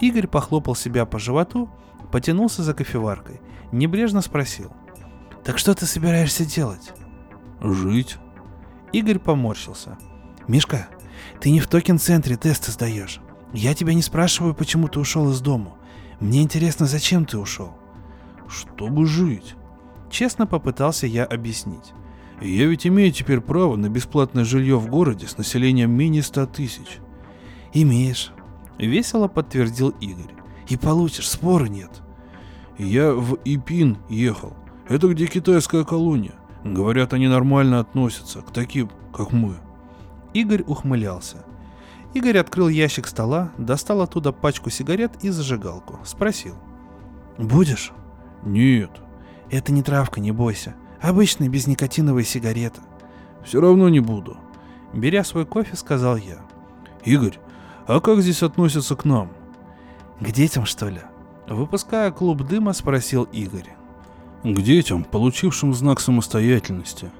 Игорь 0.00 0.26
похлопал 0.26 0.74
себя 0.74 1.04
по 1.04 1.18
животу 1.18 1.68
потянулся 2.10 2.62
за 2.62 2.74
кофеваркой, 2.74 3.40
небрежно 3.72 4.20
спросил. 4.20 4.72
«Так 5.44 5.58
что 5.58 5.74
ты 5.74 5.86
собираешься 5.86 6.44
делать?» 6.44 6.92
«Жить». 7.60 8.18
Игорь 8.92 9.18
поморщился. 9.18 9.96
«Мишка, 10.48 10.88
ты 11.40 11.50
не 11.50 11.60
в 11.60 11.66
токен-центре 11.68 12.36
тесты 12.36 12.72
сдаешь. 12.72 13.20
Я 13.52 13.74
тебя 13.74 13.94
не 13.94 14.02
спрашиваю, 14.02 14.54
почему 14.54 14.88
ты 14.88 15.00
ушел 15.00 15.30
из 15.30 15.40
дому. 15.40 15.76
Мне 16.20 16.42
интересно, 16.42 16.86
зачем 16.86 17.24
ты 17.24 17.38
ушел?» 17.38 17.72
«Чтобы 18.48 19.06
жить». 19.06 19.54
Честно 20.10 20.46
попытался 20.46 21.06
я 21.06 21.24
объяснить. 21.24 21.92
«Я 22.40 22.66
ведь 22.66 22.86
имею 22.86 23.12
теперь 23.12 23.40
право 23.40 23.76
на 23.76 23.88
бесплатное 23.88 24.44
жилье 24.44 24.76
в 24.76 24.88
городе 24.88 25.26
с 25.26 25.38
населением 25.38 25.90
менее 25.90 26.22
ста 26.22 26.46
тысяч». 26.46 26.98
«Имеешь»,— 27.72 28.32
весело 28.78 29.28
подтвердил 29.28 29.90
Игорь. 30.00 30.40
И 30.70 30.76
получишь, 30.76 31.28
спора 31.28 31.66
нет. 31.66 31.90
Я 32.78 33.12
в 33.12 33.36
Ипин 33.44 33.98
ехал. 34.08 34.54
Это 34.88 35.08
где 35.08 35.26
китайская 35.26 35.84
колония. 35.84 36.34
Говорят, 36.64 37.12
они 37.12 37.26
нормально 37.26 37.80
относятся 37.80 38.40
к 38.40 38.52
таким, 38.52 38.88
как 39.12 39.32
мы. 39.32 39.56
Игорь 40.32 40.62
ухмылялся. 40.64 41.44
Игорь 42.14 42.38
открыл 42.38 42.68
ящик 42.68 43.06
стола, 43.06 43.52
достал 43.56 44.02
оттуда 44.02 44.32
пачку 44.32 44.70
сигарет 44.70 45.12
и 45.22 45.30
зажигалку. 45.30 46.00
Спросил. 46.04 46.54
«Будешь?» 47.38 47.92
«Нет». 48.42 48.90
«Это 49.50 49.72
не 49.72 49.82
травка, 49.82 50.20
не 50.20 50.32
бойся. 50.32 50.74
Обычные 51.00 51.48
безникотиновые 51.48 52.24
сигареты». 52.24 52.80
«Все 53.44 53.60
равно 53.60 53.88
не 53.88 54.00
буду». 54.00 54.36
Беря 54.92 55.24
свой 55.24 55.46
кофе, 55.46 55.76
сказал 55.76 56.16
я. 56.16 56.38
«Игорь, 57.04 57.38
а 57.86 58.00
как 58.00 58.20
здесь 58.20 58.42
относятся 58.42 58.96
к 58.96 59.04
нам?» 59.04 59.30
К 60.20 60.32
детям, 60.32 60.66
что 60.66 60.88
ли? 60.90 61.00
Выпуская 61.48 62.10
клуб 62.10 62.42
дыма, 62.42 62.74
спросил 62.74 63.24
Игорь. 63.32 63.70
К 64.44 64.60
детям, 64.60 65.02
получившим 65.02 65.72
знак 65.72 65.98
самостоятельности. 65.98 67.10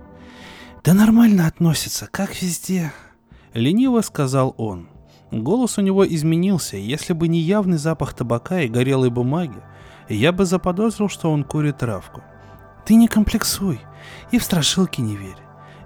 Да 0.84 0.92
нормально 0.92 1.46
относятся, 1.46 2.08
как 2.10 2.40
везде. 2.42 2.92
Лениво 3.54 4.00
сказал 4.00 4.54
он. 4.58 4.88
Голос 5.32 5.78
у 5.78 5.82
него 5.82 6.06
изменился, 6.06 6.76
если 6.76 7.12
бы 7.12 7.28
не 7.28 7.40
явный 7.40 7.78
запах 7.78 8.14
табака 8.14 8.60
и 8.60 8.68
горелой 8.68 9.10
бумаги, 9.10 9.60
я 10.08 10.32
бы 10.32 10.44
заподозрил, 10.44 11.08
что 11.08 11.30
он 11.32 11.44
курит 11.44 11.78
травку. 11.78 12.22
Ты 12.84 12.94
не 12.94 13.08
комплексуй 13.08 13.80
и 14.30 14.38
в 14.38 14.44
страшилки 14.44 15.00
не 15.00 15.16
верь. 15.16 15.36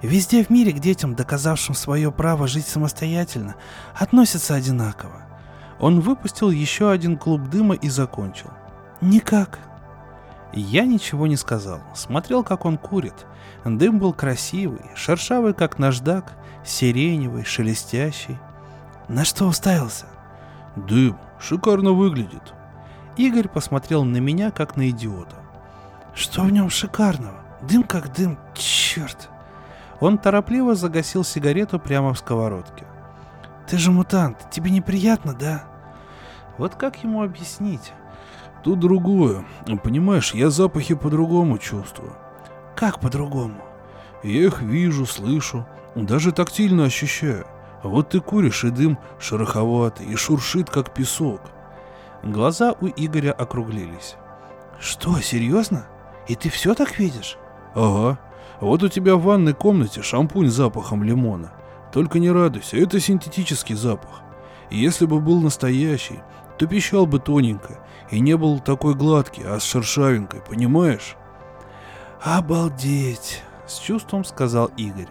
Везде 0.02 0.44
в 0.44 0.50
мире 0.50 0.72
к 0.72 0.78
детям, 0.78 1.14
доказавшим 1.14 1.74
свое 1.74 2.12
право 2.12 2.46
жить 2.46 2.66
самостоятельно, 2.66 3.54
относятся 3.98 4.54
одинаково. 4.54 5.26
Он 5.80 6.00
выпустил 6.00 6.50
еще 6.50 6.90
один 6.90 7.16
клуб 7.16 7.48
дыма 7.48 7.74
и 7.74 7.88
закончил. 7.88 8.50
Никак. 9.00 9.58
Я 10.52 10.84
ничего 10.84 11.26
не 11.26 11.36
сказал. 11.36 11.80
Смотрел, 11.94 12.44
как 12.44 12.64
он 12.64 12.78
курит. 12.78 13.26
Дым 13.64 13.98
был 13.98 14.12
красивый, 14.12 14.82
шершавый, 14.94 15.54
как 15.54 15.78
наждак, 15.78 16.36
сиреневый, 16.64 17.44
шелестящий. 17.44 18.38
На 19.08 19.24
что 19.24 19.46
уставился? 19.46 20.06
Дым 20.76 21.16
шикарно 21.38 21.92
выглядит. 21.92 22.54
Игорь 23.16 23.48
посмотрел 23.48 24.04
на 24.04 24.16
меня, 24.16 24.50
как 24.50 24.76
на 24.76 24.90
идиота. 24.90 25.36
Что 26.14 26.42
в 26.42 26.50
нем 26.50 26.70
шикарного? 26.70 27.40
Дым 27.62 27.82
как 27.82 28.12
дым, 28.12 28.38
черт. 28.54 29.30
Он 30.00 30.18
торопливо 30.18 30.74
загасил 30.74 31.24
сигарету 31.24 31.78
прямо 31.78 32.12
в 32.12 32.18
сковородке. 32.18 32.86
Ты 33.68 33.78
же 33.78 33.90
мутант, 33.90 34.50
тебе 34.50 34.70
неприятно, 34.70 35.32
да? 35.34 35.64
Вот 36.58 36.74
как 36.74 37.02
ему 37.02 37.22
объяснить? 37.22 37.92
Тут 38.62 38.80
другое. 38.80 39.44
Понимаешь, 39.82 40.34
я 40.34 40.50
запахи 40.50 40.94
по-другому 40.94 41.58
чувствую. 41.58 42.14
Как 42.74 43.00
по-другому? 43.00 43.56
Я 44.22 44.44
их 44.46 44.62
вижу, 44.62 45.06
слышу, 45.06 45.66
даже 45.94 46.32
тактильно 46.32 46.84
ощущаю. 46.84 47.46
Вот 47.82 48.10
ты 48.10 48.20
куришь, 48.20 48.64
и 48.64 48.70
дым 48.70 48.98
шероховатый, 49.18 50.06
и 50.06 50.16
шуршит, 50.16 50.70
как 50.70 50.92
песок. 50.92 51.40
Глаза 52.22 52.74
у 52.80 52.86
Игоря 52.86 53.32
округлились. 53.32 54.16
Что, 54.80 55.20
серьезно? 55.20 55.86
И 56.26 56.34
ты 56.34 56.48
все 56.48 56.74
так 56.74 56.98
видишь? 56.98 57.36
Ага. 57.74 58.18
Вот 58.60 58.82
у 58.82 58.88
тебя 58.88 59.16
в 59.16 59.22
ванной 59.22 59.52
комнате 59.52 60.02
шампунь 60.02 60.48
с 60.48 60.54
запахом 60.54 61.02
лимона. 61.02 61.52
Только 61.92 62.18
не 62.18 62.30
радуйся, 62.30 62.76
это 62.76 62.98
синтетический 62.98 63.74
запах. 63.74 64.22
Если 64.70 65.06
бы 65.06 65.20
был 65.20 65.40
настоящий, 65.40 66.20
то 66.58 66.66
пищал 66.66 67.06
бы 67.06 67.18
тоненько 67.18 67.78
и 68.10 68.20
не 68.20 68.36
был 68.36 68.58
такой 68.58 68.94
гладкий, 68.94 69.44
а 69.44 69.60
с 69.60 69.64
шершавинкой, 69.64 70.40
понимаешь? 70.40 71.16
Обалдеть, 72.22 73.42
с 73.66 73.78
чувством 73.78 74.24
сказал 74.24 74.70
Игорь. 74.76 75.08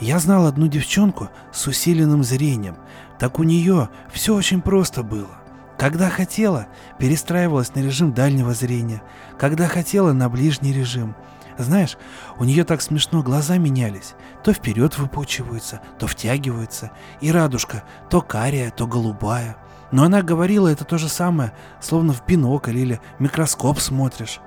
Я 0.00 0.20
знал 0.20 0.46
одну 0.46 0.68
девчонку 0.68 1.28
с 1.52 1.66
усиленным 1.66 2.22
зрением. 2.22 2.76
Так 3.18 3.40
у 3.40 3.42
нее 3.42 3.88
все 4.12 4.34
очень 4.34 4.60
просто 4.60 5.02
было. 5.02 5.38
Когда 5.76 6.08
хотела, 6.08 6.66
перестраивалась 6.98 7.74
на 7.74 7.80
режим 7.80 8.12
дальнего 8.12 8.54
зрения. 8.54 9.02
Когда 9.38 9.66
хотела, 9.66 10.12
на 10.12 10.28
ближний 10.28 10.72
режим. 10.72 11.16
Знаешь, 11.56 11.96
у 12.38 12.44
нее 12.44 12.64
так 12.64 12.80
смешно 12.80 13.22
глаза 13.22 13.58
менялись. 13.58 14.14
То 14.44 14.52
вперед 14.52 14.96
выпучиваются, 14.98 15.80
то 15.98 16.06
втягиваются. 16.06 16.92
И 17.20 17.32
радужка 17.32 17.82
то 18.08 18.20
кария, 18.20 18.70
то 18.70 18.86
голубая. 18.86 19.56
Но 19.90 20.04
она 20.04 20.22
говорила 20.22 20.68
это 20.68 20.84
то 20.84 20.98
же 20.98 21.08
самое, 21.08 21.52
словно 21.80 22.12
в 22.12 22.24
бинокль 22.24 22.76
или 22.76 23.00
микроскоп 23.18 23.80
смотришь. 23.80 24.40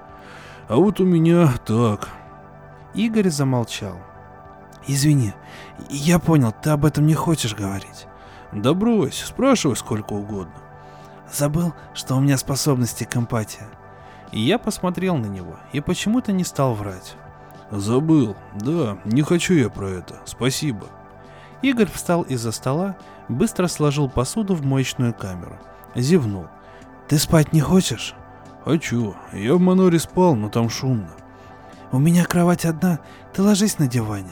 А 0.69 0.75
вот 0.75 1.01
у 1.01 1.05
меня 1.05 1.51
так. 1.65 2.09
Игорь 2.93 3.29
замолчал. 3.29 3.97
Извини, 4.87 5.33
я 5.89 6.19
понял, 6.19 6.51
ты 6.51 6.71
об 6.71 6.85
этом 6.85 7.05
не 7.05 7.13
хочешь 7.13 7.55
говорить. 7.55 8.07
Да 8.51 8.73
брось, 8.73 9.23
спрашивай 9.23 9.75
сколько 9.75 10.13
угодно. 10.13 10.53
Забыл, 11.31 11.73
что 11.93 12.15
у 12.15 12.19
меня 12.19 12.37
способности 12.37 13.03
к 13.03 13.15
эмпатии. 13.15 13.65
И 14.31 14.39
я 14.39 14.57
посмотрел 14.57 15.17
на 15.17 15.27
него 15.27 15.57
и 15.71 15.81
почему-то 15.81 16.31
не 16.31 16.43
стал 16.43 16.73
врать. 16.73 17.15
Забыл, 17.69 18.35
да, 18.55 18.97
не 19.05 19.21
хочу 19.21 19.53
я 19.53 19.69
про 19.69 19.87
это, 19.87 20.19
спасибо. 20.25 20.87
Игорь 21.61 21.89
встал 21.89 22.23
из-за 22.23 22.51
стола, 22.51 22.97
быстро 23.29 23.67
сложил 23.67 24.09
посуду 24.09 24.55
в 24.55 24.65
моечную 24.65 25.13
камеру. 25.13 25.57
Зевнул. 25.95 26.47
«Ты 27.07 27.17
спать 27.17 27.53
не 27.53 27.61
хочешь?» 27.61 28.15
«Хочу. 28.63 29.15
Я 29.33 29.55
в 29.55 29.59
Маноре 29.59 29.99
спал, 29.99 30.35
но 30.35 30.49
там 30.49 30.69
шумно». 30.69 31.09
«У 31.91 31.99
меня 31.99 32.23
кровать 32.25 32.65
одна. 32.65 32.99
Ты 33.33 33.41
ложись 33.41 33.79
на 33.79 33.87
диване. 33.87 34.31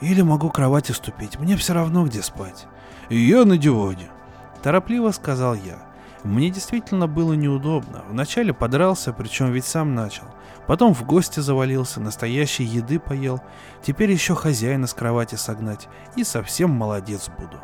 Или 0.00 0.22
могу 0.22 0.50
кровать 0.50 0.90
уступить. 0.90 1.38
Мне 1.38 1.56
все 1.56 1.74
равно, 1.74 2.06
где 2.06 2.22
спать». 2.22 2.66
«И 3.08 3.18
я 3.18 3.44
на 3.44 3.58
диване»,— 3.58 4.08
торопливо 4.62 5.10
сказал 5.10 5.54
я. 5.54 5.90
Мне 6.22 6.50
действительно 6.50 7.06
было 7.06 7.32
неудобно. 7.32 8.04
Вначале 8.08 8.52
подрался, 8.52 9.12
причем 9.12 9.52
ведь 9.52 9.64
сам 9.64 9.94
начал. 9.94 10.24
Потом 10.66 10.94
в 10.94 11.04
гости 11.04 11.40
завалился, 11.40 12.00
настоящей 12.00 12.64
еды 12.64 12.98
поел. 12.98 13.40
Теперь 13.82 14.12
еще 14.12 14.34
хозяина 14.34 14.86
с 14.86 14.94
кровати 14.94 15.36
согнать. 15.36 15.88
И 16.16 16.24
совсем 16.24 16.70
молодец 16.70 17.30
буду. 17.38 17.58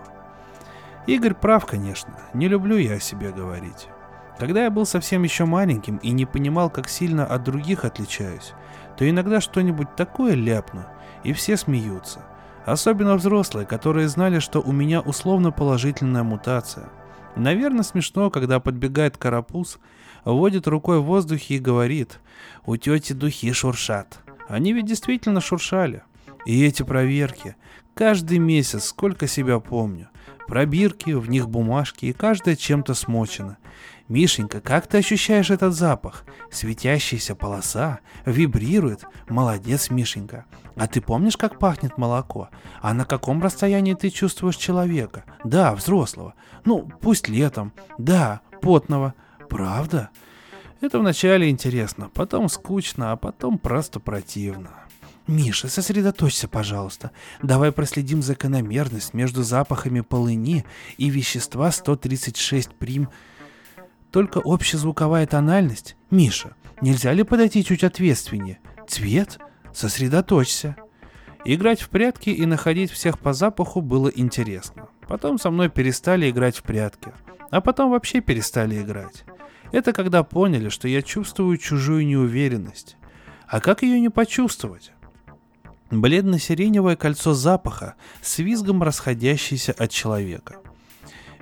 Игорь 1.06 1.34
прав, 1.34 1.66
конечно. 1.66 2.14
Не 2.32 2.48
люблю 2.48 2.76
я 2.76 2.94
о 2.94 3.00
себе 3.00 3.30
говорить. 3.30 3.88
Когда 4.38 4.64
я 4.64 4.70
был 4.70 4.86
совсем 4.86 5.22
еще 5.22 5.44
маленьким 5.44 5.96
и 5.98 6.10
не 6.10 6.26
понимал, 6.26 6.68
как 6.70 6.88
сильно 6.88 7.26
от 7.26 7.42
других 7.42 7.84
отличаюсь, 7.84 8.52
то 8.96 9.08
иногда 9.08 9.40
что-нибудь 9.40 9.94
такое 9.96 10.34
ляпну, 10.34 10.84
и 11.26 11.32
все 11.32 11.56
смеются. 11.56 12.20
Особенно 12.64 13.16
взрослые, 13.16 13.66
которые 13.66 14.08
знали, 14.08 14.38
что 14.38 14.60
у 14.60 14.70
меня 14.70 15.00
условно 15.00 15.50
положительная 15.50 16.22
мутация. 16.22 16.88
Наверное, 17.34 17.82
смешно, 17.82 18.30
когда 18.30 18.60
подбегает 18.60 19.16
карапуз, 19.16 19.78
водит 20.24 20.68
рукой 20.68 21.00
в 21.00 21.04
воздухе 21.04 21.56
и 21.56 21.58
говорит 21.58 22.20
«У 22.64 22.76
тети 22.76 23.12
духи 23.12 23.52
шуршат». 23.52 24.20
Они 24.48 24.72
ведь 24.72 24.86
действительно 24.86 25.40
шуршали. 25.40 26.02
И 26.46 26.64
эти 26.64 26.84
проверки. 26.84 27.56
Каждый 27.94 28.38
месяц, 28.38 28.84
сколько 28.84 29.26
себя 29.26 29.58
помню. 29.58 30.08
Пробирки, 30.46 31.10
в 31.10 31.28
них 31.28 31.48
бумажки, 31.48 32.06
и 32.06 32.12
каждая 32.12 32.54
чем-то 32.54 32.94
смочена. 32.94 33.58
Мишенька, 34.08 34.60
как 34.60 34.86
ты 34.86 34.98
ощущаешь 34.98 35.50
этот 35.50 35.74
запах? 35.74 36.24
Светящаяся 36.50 37.34
полоса, 37.34 38.00
вибрирует. 38.24 39.04
Молодец, 39.28 39.90
Мишенька. 39.90 40.44
А 40.76 40.86
ты 40.86 41.00
помнишь, 41.00 41.36
как 41.36 41.58
пахнет 41.58 41.98
молоко? 41.98 42.48
А 42.80 42.94
на 42.94 43.04
каком 43.04 43.42
расстоянии 43.42 43.94
ты 43.94 44.10
чувствуешь 44.10 44.56
человека? 44.56 45.24
Да, 45.42 45.74
взрослого. 45.74 46.34
Ну, 46.64 46.88
пусть 47.00 47.28
летом. 47.28 47.72
Да, 47.98 48.42
потного. 48.62 49.14
Правда? 49.48 50.10
Это 50.80 50.98
вначале 50.98 51.48
интересно, 51.48 52.10
потом 52.12 52.48
скучно, 52.48 53.12
а 53.12 53.16
потом 53.16 53.58
просто 53.58 53.98
противно. 53.98 54.70
Миша, 55.26 55.66
сосредоточься, 55.66 56.46
пожалуйста. 56.46 57.10
Давай 57.42 57.72
проследим 57.72 58.22
закономерность 58.22 59.12
между 59.12 59.42
запахами 59.42 60.00
полыни 60.00 60.64
и 60.98 61.10
вещества 61.10 61.72
136 61.72 62.74
прим. 62.76 63.08
Только 64.16 64.40
общезвуковая 64.42 65.26
тональность? 65.26 65.94
Миша, 66.10 66.56
нельзя 66.80 67.12
ли 67.12 67.22
подойти 67.22 67.62
чуть 67.62 67.84
ответственнее? 67.84 68.60
Цвет? 68.88 69.38
Сосредоточься. 69.74 70.74
Играть 71.44 71.82
в 71.82 71.90
прятки 71.90 72.30
и 72.30 72.46
находить 72.46 72.90
всех 72.90 73.18
по 73.18 73.34
запаху 73.34 73.82
было 73.82 74.08
интересно. 74.08 74.88
Потом 75.06 75.38
со 75.38 75.50
мной 75.50 75.68
перестали 75.68 76.30
играть 76.30 76.56
в 76.56 76.62
прятки. 76.62 77.12
А 77.50 77.60
потом 77.60 77.90
вообще 77.90 78.22
перестали 78.22 78.80
играть. 78.80 79.26
Это 79.70 79.92
когда 79.92 80.22
поняли, 80.22 80.70
что 80.70 80.88
я 80.88 81.02
чувствую 81.02 81.58
чужую 81.58 82.06
неуверенность. 82.06 82.96
А 83.46 83.60
как 83.60 83.82
ее 83.82 84.00
не 84.00 84.08
почувствовать? 84.08 84.92
Бледно-сиреневое 85.90 86.96
кольцо 86.96 87.34
запаха 87.34 87.96
с 88.22 88.38
визгом 88.38 88.82
расходящееся 88.82 89.72
от 89.72 89.90
человека. 89.90 90.56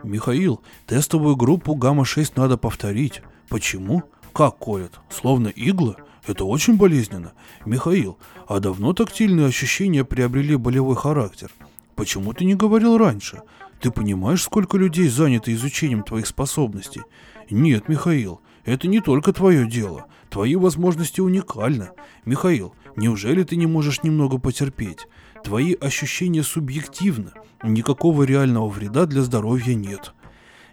«Михаил, 0.05 0.63
тестовую 0.87 1.35
группу 1.35 1.75
гамма-6 1.75 2.33
надо 2.37 2.57
повторить. 2.57 3.23
Почему? 3.49 4.05
Как 4.33 4.59
колят? 4.59 5.01
Словно 5.09 5.49
иглы? 5.49 5.97
Это 6.27 6.45
очень 6.45 6.77
болезненно. 6.77 7.33
Михаил, 7.65 8.19
а 8.47 8.61
давно 8.61 8.93
тактильные 8.93 9.47
ощущения 9.47 10.05
приобрели 10.05 10.57
болевой 10.57 10.97
характер? 10.97 11.51
Почему 11.95 12.33
ты 12.33 12.45
не 12.45 12.55
говорил 12.55 12.99
раньше? 12.99 13.43
Ты 13.81 13.91
понимаешь, 13.91 14.43
сколько 14.43 14.77
людей 14.77 15.09
занято 15.09 15.53
изучением 15.53 16.03
твоих 16.03 16.27
способностей? 16.27 17.03
Нет, 17.51 17.89
Михаил, 17.89 18.41
это 18.65 18.89
не 18.89 19.01
только 19.01 19.33
твое 19.33 19.69
дело. 19.69 20.07
Твои 20.31 20.57
возможности 20.57 21.21
уникальны. 21.21 21.91
Михаил, 22.25 22.75
неужели 22.97 23.43
ты 23.43 23.57
не 23.57 23.67
можешь 23.67 24.03
немного 24.03 24.39
потерпеть? 24.39 25.07
Твои 25.45 25.75
ощущения 25.75 26.43
субъективны. 26.43 27.33
Никакого 27.63 28.25
реального 28.25 28.69
вреда 28.69 29.07
для 29.07 29.23
здоровья 29.23 29.75
нет. 29.75 30.13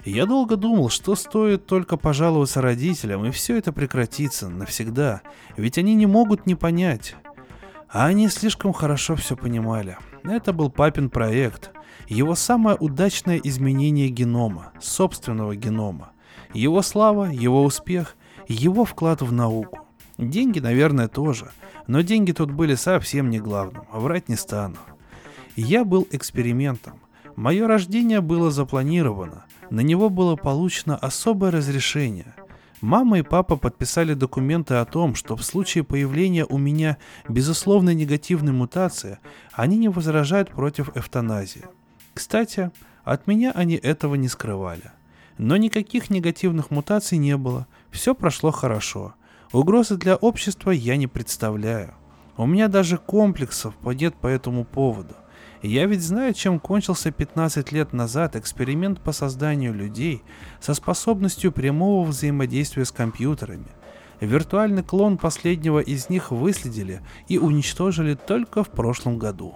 Я 0.04 0.26
долго 0.26 0.56
думал, 0.56 0.90
что 0.90 1.16
стоит 1.16 1.68
только 1.68 1.96
пожаловаться 1.96 2.62
родителям, 2.62 3.26
и 3.26 3.32
все 3.32 3.58
это 3.58 3.72
прекратится 3.72 4.50
навсегда, 4.50 5.22
ведь 5.58 5.78
они 5.78 5.94
не 5.94 6.08
могут 6.08 6.48
не 6.48 6.56
понять. 6.56 7.16
А 7.88 8.06
они 8.08 8.28
слишком 8.30 8.74
хорошо 8.74 9.16
все 9.16 9.36
понимали. 9.36 9.98
Это 10.24 10.54
был 10.54 10.72
папин 10.72 11.10
проект, 11.10 11.72
его 12.08 12.36
самое 12.36 12.78
удачное 12.78 13.38
изменение 13.38 14.10
генома, 14.10 14.72
собственного 14.80 15.56
генома. 15.56 16.12
Его 16.54 16.82
слава, 16.82 17.26
его 17.26 17.64
успех, 17.64 18.16
его 18.48 18.86
вклад 18.86 19.22
в 19.22 19.32
науку. 19.32 19.88
Деньги, 20.18 20.60
наверное, 20.60 21.08
тоже, 21.08 21.52
но 21.88 22.02
деньги 22.02 22.32
тут 22.32 22.52
были 22.52 22.76
совсем 22.76 23.30
не 23.30 23.40
главным, 23.40 23.86
а 23.92 24.00
врать 24.00 24.30
не 24.30 24.36
стану. 24.36 24.78
Я 25.64 25.86
был 25.86 26.08
экспериментом. 26.10 27.00
Мое 27.36 27.68
рождение 27.68 28.20
было 28.20 28.50
запланировано, 28.50 29.46
На 29.70 29.82
него 29.82 30.10
было 30.10 30.36
получено 30.36 30.98
особое 30.98 31.52
разрешение. 31.52 32.34
Мама 32.82 33.20
и 33.20 33.22
папа 33.22 33.56
подписали 33.58 34.16
документы 34.16 34.74
о 34.74 34.86
том, 34.86 35.14
что 35.14 35.36
в 35.36 35.44
случае 35.44 35.84
появления 35.84 36.46
у 36.46 36.58
меня 36.58 36.98
безусловно 37.30 37.94
негативной 37.94 38.54
мутации, 38.54 39.20
они 39.54 39.78
не 39.78 39.88
возражают 39.88 40.50
против 40.50 40.98
эвтаназии. 40.98 41.66
Кстати, 42.16 42.72
от 43.04 43.28
меня 43.28 43.52
они 43.52 43.76
этого 43.76 44.16
не 44.16 44.30
скрывали. 44.30 44.92
Но 45.38 45.58
никаких 45.58 46.10
негативных 46.10 46.72
мутаций 46.72 47.20
не 47.20 47.38
было, 47.38 47.68
все 47.92 48.16
прошло 48.16 48.50
хорошо. 48.50 49.14
Угрозы 49.54 49.96
для 49.98 50.16
общества 50.16 50.72
я 50.72 50.98
не 50.98 51.06
представляю. 51.06 51.94
У 52.36 52.48
меня 52.48 52.68
даже 52.68 52.98
комплексов 52.98 53.76
нет 53.84 54.16
по 54.16 54.28
этому 54.28 54.66
поводу. 54.66 55.14
Я 55.62 55.86
ведь 55.86 56.02
знаю, 56.02 56.34
чем 56.34 56.60
кончился 56.60 57.12
15 57.12 57.72
лет 57.72 57.94
назад 57.94 58.36
эксперимент 58.36 59.00
по 59.00 59.12
созданию 59.12 59.74
людей 59.74 60.24
со 60.60 60.74
способностью 60.74 61.52
прямого 61.52 62.06
взаимодействия 62.08 62.84
с 62.84 62.92
компьютерами. 62.92 63.68
Виртуальный 64.20 64.84
клон 64.84 65.18
последнего 65.18 65.80
из 65.80 66.10
них 66.10 66.32
выследили 66.32 67.02
и 67.28 67.38
уничтожили 67.38 68.16
только 68.16 68.64
в 68.64 68.70
прошлом 68.70 69.20
году. 69.20 69.56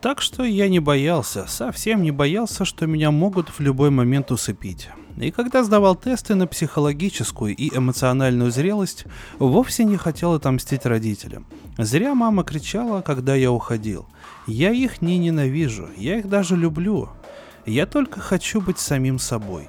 Так 0.00 0.20
что 0.20 0.44
я 0.44 0.68
не 0.68 0.80
боялся, 0.80 1.46
совсем 1.46 2.02
не 2.02 2.10
боялся, 2.10 2.64
что 2.64 2.86
меня 2.86 3.10
могут 3.10 3.48
в 3.50 3.60
любой 3.60 3.90
момент 3.90 4.30
усыпить. 4.30 4.88
И 5.16 5.30
когда 5.30 5.62
сдавал 5.62 5.94
тесты 5.94 6.34
на 6.34 6.46
психологическую 6.46 7.54
и 7.54 7.76
эмоциональную 7.76 8.50
зрелость, 8.50 9.04
вовсе 9.38 9.84
не 9.84 9.96
хотел 9.96 10.34
отомстить 10.34 10.86
родителям. 10.86 11.46
Зря 11.78 12.14
мама 12.14 12.44
кричала, 12.44 13.02
когда 13.02 13.34
я 13.34 13.52
уходил. 13.52 14.06
Я 14.46 14.70
их 14.70 15.02
не 15.02 15.18
ненавижу, 15.18 15.88
я 15.96 16.18
их 16.18 16.28
даже 16.28 16.56
люблю. 16.56 17.10
Я 17.66 17.86
только 17.86 18.20
хочу 18.20 18.60
быть 18.60 18.78
самим 18.78 19.18
собой. 19.18 19.68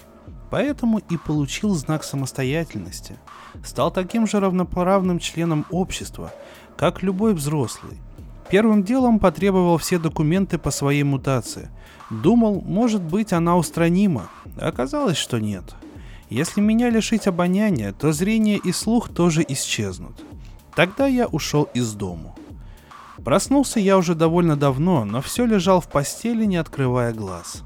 Поэтому 0.50 1.00
и 1.00 1.18
получил 1.18 1.74
знак 1.74 2.04
самостоятельности. 2.04 3.18
Стал 3.64 3.92
таким 3.92 4.28
же 4.28 4.40
равноправным 4.40 5.20
членом 5.20 5.66
общества, 5.70 6.34
как 6.78 7.04
любой 7.04 7.34
взрослый– 7.34 7.98
Первым 8.54 8.84
делом 8.84 9.18
потребовал 9.18 9.80
все 9.80 9.98
документы 9.98 10.60
по 10.60 10.70
своей 10.70 11.02
мутации. 11.02 11.70
Думал, 12.10 12.62
может 12.66 13.02
быть, 13.02 13.34
она 13.34 13.58
устранима. 13.58 14.30
Оказалось, 14.58 15.18
что 15.18 15.40
нет. 15.40 15.64
Если 16.30 16.62
меня 16.62 16.90
лишить 16.90 17.28
обоняния, 17.28 17.94
то 17.94 18.12
зрение 18.12 18.58
и 18.58 18.72
слух 18.72 19.10
тоже 19.10 19.46
исчезнут. 19.48 20.24
Тогда 20.76 21.08
я 21.08 21.28
ушел 21.28 21.70
из 21.74 21.94
дому. 21.94 22.36
Проснулся 23.24 23.80
я 23.80 23.98
уже 23.98 24.16
довольно 24.16 24.58
давно, 24.58 25.06
но 25.06 25.22
все 25.22 25.46
лежал 25.46 25.80
в 25.80 25.88
постели, 25.88 26.46
не 26.46 26.58
открывая 26.58 27.14
глаз. 27.14 27.64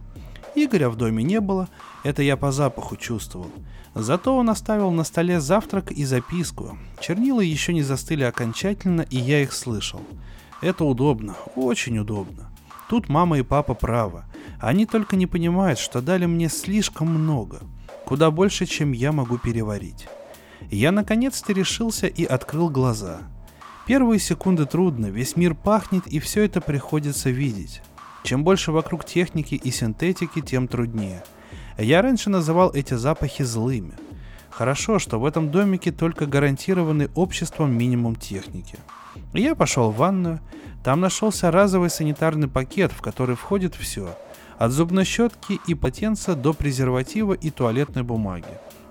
Игоря 0.55 0.89
в 0.89 0.95
доме 0.95 1.23
не 1.23 1.39
было, 1.39 1.69
это 2.03 2.21
я 2.21 2.35
по 2.37 2.51
запаху 2.51 2.95
чувствовал. 2.95 3.51
Зато 3.95 4.35
он 4.35 4.49
оставил 4.49 4.91
на 4.91 5.03
столе 5.03 5.39
завтрак 5.39 5.91
и 5.91 6.05
записку. 6.05 6.77
Чернила 6.99 7.41
еще 7.41 7.73
не 7.73 7.81
застыли 7.81 8.23
окончательно, 8.23 9.01
и 9.01 9.17
я 9.17 9.41
их 9.41 9.53
слышал. 9.53 10.01
Это 10.61 10.83
удобно, 10.83 11.35
очень 11.55 11.97
удобно. 11.97 12.46
Тут 12.89 13.09
мама 13.09 13.39
и 13.39 13.43
папа 13.43 13.73
правы. 13.73 14.23
Они 14.59 14.85
только 14.85 15.15
не 15.15 15.27
понимают, 15.27 15.77
что 15.77 16.01
дали 16.01 16.25
мне 16.25 16.49
слишком 16.49 17.07
много. 17.07 17.59
Куда 18.05 18.31
больше, 18.31 18.65
чем 18.65 18.93
я 18.93 19.11
могу 19.11 19.37
переварить. 19.37 20.07
Я 20.71 20.91
наконец-то 20.91 21.53
решился 21.53 22.07
и 22.07 22.23
открыл 22.23 22.69
глаза. 22.69 23.21
Первые 23.85 24.19
секунды 24.19 24.65
трудно, 24.65 25.07
весь 25.07 25.35
мир 25.35 25.53
пахнет 25.53 26.07
и 26.07 26.19
все 26.19 26.43
это 26.43 26.61
приходится 26.61 27.29
видеть. 27.29 27.81
Чем 28.23 28.43
больше 28.43 28.71
вокруг 28.71 29.05
техники 29.05 29.55
и 29.55 29.71
синтетики, 29.71 30.41
тем 30.41 30.67
труднее. 30.67 31.23
Я 31.77 32.01
раньше 32.01 32.29
называл 32.29 32.71
эти 32.73 32.95
запахи 32.95 33.43
злыми. 33.43 33.93
Хорошо, 34.49 34.97
что 34.97 35.19
в 35.19 35.25
этом 35.25 35.51
домике 35.51 35.91
только 35.91 36.25
гарантированный 36.25 37.09
обществом 37.15 37.77
минимум 37.77 38.15
техники. 38.15 38.77
Я 39.33 39.55
пошел 39.55 39.91
в 39.91 39.97
ванную. 39.97 40.39
Там 40.83 41.01
нашелся 41.01 41.51
разовый 41.51 41.89
санитарный 41.89 42.47
пакет, 42.47 42.91
в 42.91 43.01
который 43.01 43.35
входит 43.35 43.75
все. 43.75 44.17
От 44.57 44.71
зубной 44.71 45.05
щетки 45.05 45.59
и 45.67 45.75
потенца 45.75 46.35
до 46.35 46.53
презерватива 46.53 47.33
и 47.33 47.49
туалетной 47.49 48.03
бумаги. 48.03 48.45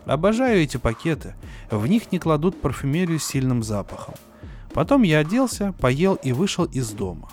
Обожаю 0.04 0.62
эти 0.62 0.76
пакеты. 0.76 1.34
В 1.70 1.86
них 1.86 2.12
не 2.12 2.18
кладут 2.18 2.60
парфюмерию 2.60 3.18
с 3.18 3.24
сильным 3.24 3.62
запахом. 3.62 4.14
Потом 4.72 5.02
я 5.02 5.20
оделся, 5.20 5.72
поел 5.80 6.14
и 6.14 6.32
вышел 6.32 6.64
из 6.64 6.90
дома. 6.90 7.28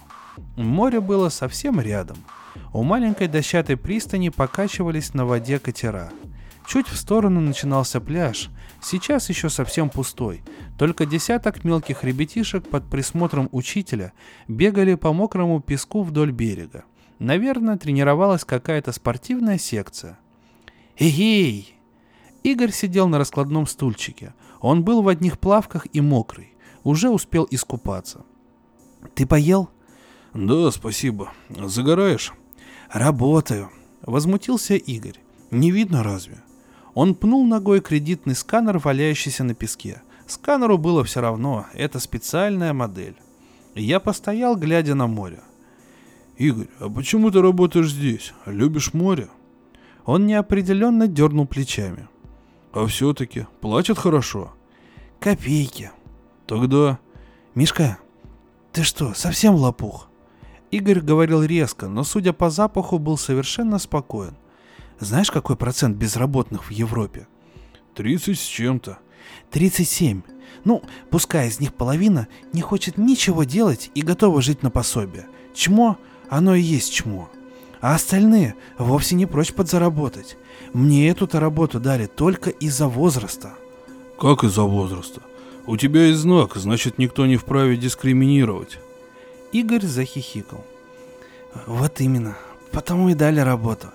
Море 0.56 1.00
было 1.00 1.30
совсем 1.30 1.80
рядом. 1.80 2.18
У 2.72 2.84
маленькой 2.84 3.28
дощатой 3.28 3.78
пристани 3.78 4.30
покачивались 4.30 5.14
на 5.14 5.26
воде 5.26 5.60
катера. 5.60 6.10
Чуть 6.66 6.88
в 6.88 6.96
сторону 6.98 7.42
начинался 7.42 8.00
пляж, 8.00 8.50
сейчас 8.82 9.30
еще 9.30 9.50
совсем 9.50 9.90
пустой, 9.90 10.42
только 10.78 11.06
десяток 11.06 11.64
мелких 11.64 12.04
ребятишек 12.04 12.68
под 12.68 12.90
присмотром 12.90 13.50
учителя 13.52 14.14
бегали 14.48 14.96
по 14.96 15.12
мокрому 15.14 15.62
песку 15.62 16.04
вдоль 16.04 16.32
берега. 16.32 16.86
Наверное, 17.20 17.78
тренировалась 17.78 18.46
какая-то 18.46 18.92
спортивная 18.92 19.58
секция. 19.58 20.18
«Эгей!» 20.98 21.76
Игорь 22.44 22.72
сидел 22.72 23.08
на 23.08 23.18
раскладном 23.18 23.68
стульчике. 23.68 24.34
Он 24.60 24.84
был 24.84 25.02
в 25.02 25.08
одних 25.08 25.40
плавках 25.40 25.88
и 25.94 26.02
мокрый. 26.02 26.54
Уже 26.84 27.10
успел 27.10 27.48
искупаться. 27.50 28.26
«Ты 29.16 29.26
поел?» 29.26 29.70
«Да, 30.34 30.72
спасибо. 30.72 31.32
Загораешь?» 31.50 32.34
«Работаю»,— 32.92 33.70
возмутился 34.02 34.76
Игорь. 34.76 35.20
«Не 35.52 35.72
видно 35.72 36.04
разве?» 36.04 36.44
Он 36.94 37.16
пнул 37.16 37.46
ногой 37.46 37.82
кредитный 37.82 38.36
сканер, 38.36 38.78
валяющийся 38.78 39.44
на 39.44 39.54
песке. 39.54 40.02
Сканеру 40.28 40.78
было 40.78 41.04
все 41.04 41.22
равно, 41.22 41.66
это 41.74 42.00
специальная 42.00 42.74
модель. 42.74 43.16
Я 43.76 44.00
постоял, 44.00 44.56
глядя 44.56 44.96
на 44.96 45.08
море. 45.08 45.42
«Игорь, 46.38 46.68
а 46.80 46.90
почему 46.90 47.32
ты 47.32 47.42
работаешь 47.42 47.92
здесь? 47.92 48.34
Любишь 48.46 48.94
море?» 48.94 49.30
Он 50.06 50.26
неопределенно 50.26 51.08
дернул 51.08 51.48
плечами. 51.48 52.08
«А 52.72 52.86
все-таки 52.88 53.48
платят 53.62 53.98
хорошо?» 53.98 54.54
«Копейки». 55.20 55.92
«Тогда...» 56.48 57.00
«Мишка, 57.56 58.00
ты 58.72 58.84
что, 58.84 59.14
совсем 59.14 59.56
лопух?» 59.56 60.10
Игорь 60.72 61.02
говорил 61.02 61.44
резко, 61.44 61.88
но, 61.88 62.04
судя 62.04 62.34
по 62.34 62.50
запаху, 62.50 62.98
был 62.98 63.18
совершенно 63.18 63.78
спокоен. 63.78 64.36
Знаешь, 65.04 65.32
какой 65.32 65.58
процент 65.58 65.98
безработных 65.98 66.66
в 66.66 66.72
Европе? 66.72 67.28
30 67.96 68.40
с 68.40 68.42
чем-то. 68.42 69.00
37. 69.52 70.22
Ну, 70.64 70.82
пускай 71.10 71.50
из 71.50 71.60
них 71.60 71.74
половина 71.74 72.28
не 72.54 72.62
хочет 72.62 72.98
ничего 72.98 73.44
делать 73.44 73.92
и 73.96 74.02
готова 74.02 74.42
жить 74.42 74.64
на 74.64 74.70
пособие. 74.70 75.28
Чмо, 75.54 75.98
оно 76.30 76.56
и 76.56 76.62
есть 76.62 76.94
чмо. 76.94 77.30
А 77.82 77.96
остальные 77.96 78.56
вовсе 78.78 79.16
не 79.16 79.26
прочь 79.26 79.54
подзаработать. 79.54 80.38
Мне 80.72 81.10
эту-то 81.10 81.42
работу 81.42 81.82
дали 81.82 82.06
только 82.06 82.50
из-за 82.50 82.88
возраста. 82.88 83.56
Как 84.18 84.46
из-за 84.46 84.64
возраста? 84.64 85.22
У 85.66 85.76
тебя 85.76 86.06
есть 86.06 86.20
знак, 86.20 86.56
значит 86.56 86.98
никто 86.98 87.26
не 87.26 87.36
вправе 87.36 87.76
дискриминировать. 87.76 88.80
Игорь 89.52 89.86
захихикал. 89.86 90.64
Вот 91.68 92.00
именно, 92.00 92.38
потому 92.72 93.10
и 93.10 93.16
дали 93.16 93.42
работу 93.42 93.88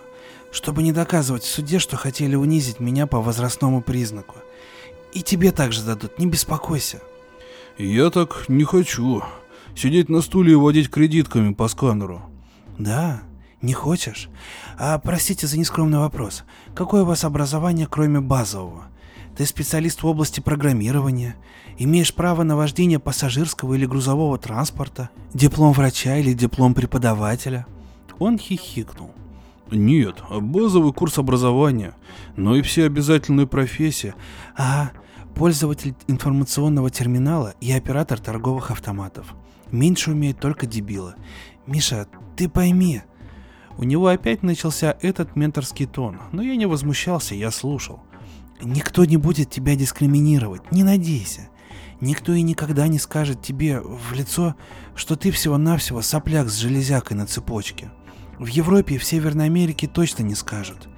чтобы 0.51 0.83
не 0.83 0.93
доказывать 0.93 1.43
в 1.43 1.51
суде, 1.51 1.79
что 1.79 1.97
хотели 1.97 2.35
унизить 2.35 2.81
меня 2.81 3.07
по 3.07 3.21
возрастному 3.21 3.83
признаку. 3.83 4.37
И 5.13 5.23
тебе 5.23 5.53
также 5.53 5.83
дадут, 5.83 6.19
не 6.19 6.27
беспокойся. 6.27 7.01
Я 7.79 8.11
так 8.11 8.49
не 8.49 8.65
хочу. 8.65 9.23
Сидеть 9.77 10.09
на 10.09 10.21
стуле 10.21 10.53
и 10.53 10.57
водить 10.57 10.91
кредитками 10.91 11.55
по 11.55 11.69
сканеру. 11.69 12.23
Да, 12.79 13.23
не 13.63 13.73
хочешь? 13.73 14.29
А 14.79 14.99
простите 14.99 15.47
за 15.47 15.59
нескромный 15.59 15.99
вопрос. 15.99 16.45
Какое 16.75 17.03
у 17.03 17.07
вас 17.07 17.25
образование, 17.25 17.87
кроме 17.89 18.21
базового? 18.21 18.85
Ты 19.37 19.47
специалист 19.47 20.03
в 20.03 20.07
области 20.07 20.41
программирования, 20.41 21.37
имеешь 21.77 22.13
право 22.13 22.43
на 22.43 22.57
вождение 22.57 22.99
пассажирского 22.99 23.75
или 23.75 23.87
грузового 23.87 24.37
транспорта, 24.37 25.11
диплом 25.33 25.73
врача 25.73 26.17
или 26.17 26.33
диплом 26.33 26.75
преподавателя. 26.75 27.67
Он 28.19 28.37
хихикнул. 28.37 29.13
Нет, 29.71 30.23
базовый 30.31 30.93
курс 30.93 31.19
образования, 31.19 31.95
но 32.37 32.57
и 32.57 32.63
все 32.63 32.87
обязательные 32.87 33.47
профессии. 33.47 34.15
А, 34.57 34.91
пользователь 35.35 35.95
информационного 36.07 36.91
терминала 36.91 37.55
и 37.61 37.71
оператор 37.73 38.19
торговых 38.19 38.71
автоматов. 38.71 39.35
Меньше 39.71 40.13
умеют 40.13 40.41
только 40.41 40.67
дебилы. 40.67 41.15
Миша, 41.67 42.07
ты 42.37 42.49
пойми. 42.49 43.03
У 43.77 43.85
него 43.85 44.09
опять 44.09 44.43
начался 44.43 44.97
этот 45.03 45.37
менторский 45.37 45.87
тон, 45.87 46.19
но 46.33 46.43
я 46.43 46.57
не 46.57 46.67
возмущался, 46.67 47.35
я 47.35 47.51
слушал. 47.51 48.01
Никто 48.63 49.05
не 49.05 49.17
будет 49.17 49.51
тебя 49.51 49.77
дискриминировать, 49.77 50.73
не 50.73 50.83
надейся. 50.83 51.49
Никто 52.01 52.33
и 52.33 52.43
никогда 52.43 52.89
не 52.89 52.99
скажет 52.99 53.43
тебе 53.43 53.81
в 53.81 54.13
лицо, 54.13 54.55
что 54.95 55.17
ты 55.17 55.31
всего-навсего 55.31 56.01
сопляк 56.01 56.49
с 56.49 56.57
железякой 56.57 57.17
на 57.17 57.27
цепочке. 57.27 57.91
В 58.39 58.47
Европе 58.47 58.95
и 58.95 58.99
в 58.99 59.05
Северной 59.05 59.47
Америке 59.47 59.89
точно 59.89 60.23
не 60.23 60.35
скажут. 60.35 60.89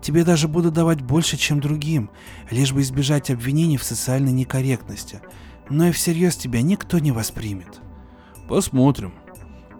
Тебе 0.00 0.22
даже 0.22 0.48
буду 0.48 0.70
давать 0.70 1.00
больше, 1.00 1.36
чем 1.36 1.60
другим, 1.60 2.10
лишь 2.50 2.72
бы 2.72 2.82
избежать 2.82 3.30
обвинений 3.30 3.78
в 3.78 3.84
социальной 3.84 4.32
некорректности. 4.32 5.20
Но 5.70 5.86
и 5.88 5.92
всерьез 5.92 6.36
тебя 6.36 6.62
никто 6.62 6.98
не 6.98 7.10
воспримет. 7.10 7.80
Посмотрим. 8.48 9.14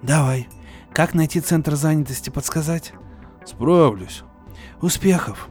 Давай. 0.02 0.48
Как 0.92 1.12
найти 1.12 1.40
центр 1.40 1.74
занятости, 1.74 2.30
подсказать? 2.30 2.94
Справлюсь. 3.44 4.22
Успехов. 4.80 5.48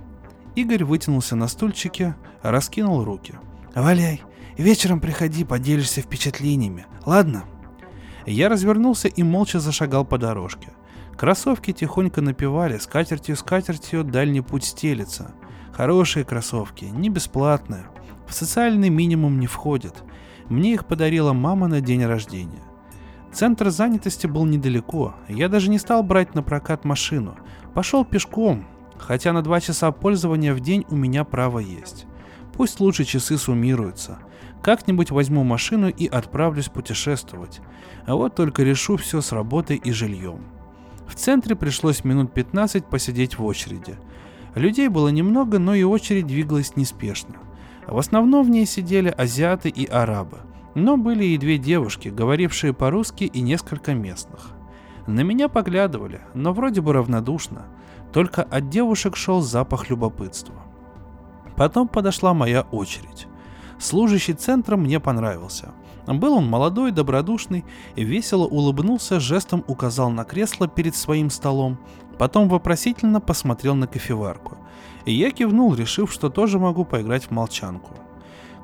Игорь 0.55 0.83
вытянулся 0.83 1.35
на 1.35 1.47
стульчике, 1.47 2.15
раскинул 2.41 3.03
руки. 3.03 3.35
Валяй. 3.75 4.21
Вечером 4.57 4.99
приходи, 4.99 5.43
поделишься 5.43 6.01
впечатлениями. 6.01 6.85
Ладно? 7.05 7.45
Я 8.25 8.49
развернулся 8.49 9.07
и 9.07 9.23
молча 9.23 9.59
зашагал 9.59 10.05
по 10.05 10.17
дорожке. 10.17 10.69
Кроссовки 11.17 11.71
тихонько 11.71 12.21
напевали, 12.21 12.77
скатертью 12.77 13.35
скатертью 13.35 14.03
дальний 14.03 14.41
путь 14.41 14.65
стелится. 14.65 15.31
Хорошие 15.71 16.25
кроссовки, 16.25 16.85
не 16.85 17.09
бесплатные. 17.09 17.85
В 18.27 18.33
социальный 18.33 18.89
минимум 18.89 19.39
не 19.39 19.47
входят. 19.47 20.03
Мне 20.49 20.73
их 20.73 20.85
подарила 20.85 21.33
мама 21.33 21.67
на 21.67 21.81
день 21.81 22.05
рождения. 22.05 22.61
Центр 23.31 23.69
занятости 23.69 24.27
был 24.27 24.45
недалеко, 24.45 25.15
я 25.27 25.49
даже 25.49 25.69
не 25.69 25.79
стал 25.79 26.03
брать 26.03 26.35
на 26.35 26.43
прокат 26.43 26.85
машину. 26.85 27.35
Пошел 27.73 28.05
пешком, 28.05 28.65
хотя 28.99 29.33
на 29.33 29.41
два 29.41 29.59
часа 29.59 29.91
пользования 29.91 30.53
в 30.53 30.59
день 30.59 30.85
у 30.89 30.95
меня 30.95 31.23
право 31.23 31.59
есть. 31.59 32.05
Пусть 32.53 32.79
лучше 32.79 33.05
часы 33.05 33.37
суммируются. 33.37 34.19
Как-нибудь 34.61 35.09
возьму 35.09 35.43
машину 35.43 35.89
и 35.89 36.07
отправлюсь 36.07 36.69
путешествовать. 36.69 37.61
А 38.05 38.15
вот 38.15 38.35
только 38.35 38.63
решу 38.63 38.97
все 38.97 39.21
с 39.21 39.31
работой 39.31 39.77
и 39.77 39.91
жильем. 39.91 40.52
В 41.07 41.15
центре 41.15 41.55
пришлось 41.55 42.03
минут 42.03 42.33
15 42.33 42.85
посидеть 42.85 43.37
в 43.37 43.45
очереди. 43.45 43.97
Людей 44.55 44.87
было 44.87 45.09
немного, 45.09 45.59
но 45.59 45.73
и 45.73 45.83
очередь 45.83 46.27
двигалась 46.27 46.75
неспешно. 46.75 47.35
В 47.87 47.97
основном 47.97 48.45
в 48.45 48.49
ней 48.49 48.65
сидели 48.65 49.09
азиаты 49.09 49.69
и 49.69 49.85
арабы. 49.85 50.39
Но 50.75 50.97
были 50.97 51.25
и 51.25 51.37
две 51.37 51.57
девушки, 51.57 52.07
говорившие 52.07 52.73
по-русски 52.73 53.25
и 53.25 53.41
несколько 53.41 53.93
местных. 53.93 54.51
На 55.05 55.21
меня 55.21 55.49
поглядывали, 55.49 56.21
но 56.33 56.53
вроде 56.53 56.81
бы 56.81 56.93
равнодушно. 56.93 57.65
Только 58.11 58.43
от 58.43 58.69
девушек 58.69 59.15
шел 59.15 59.41
запах 59.41 59.89
любопытства. 59.89 60.55
Потом 61.55 61.87
подошла 61.87 62.33
моя 62.33 62.61
очередь. 62.61 63.27
Служащий 63.79 64.33
центра 64.33 64.77
мне 64.77 64.99
понравился. 64.99 65.73
Был 66.07 66.33
он 66.33 66.47
молодой, 66.47 66.91
добродушный, 66.91 67.63
и 67.95 68.03
весело 68.03 68.45
улыбнулся, 68.45 69.19
жестом 69.19 69.63
указал 69.67 70.09
на 70.09 70.25
кресло 70.25 70.67
перед 70.67 70.95
своим 70.95 71.29
столом, 71.29 71.77
потом 72.17 72.49
вопросительно 72.49 73.21
посмотрел 73.21 73.75
на 73.75 73.87
кофеварку. 73.87 74.57
И 75.05 75.13
я 75.13 75.31
кивнул, 75.31 75.73
решив, 75.75 76.11
что 76.11 76.29
тоже 76.29 76.59
могу 76.59 76.83
поиграть 76.85 77.25
в 77.25 77.31
молчанку. 77.31 77.93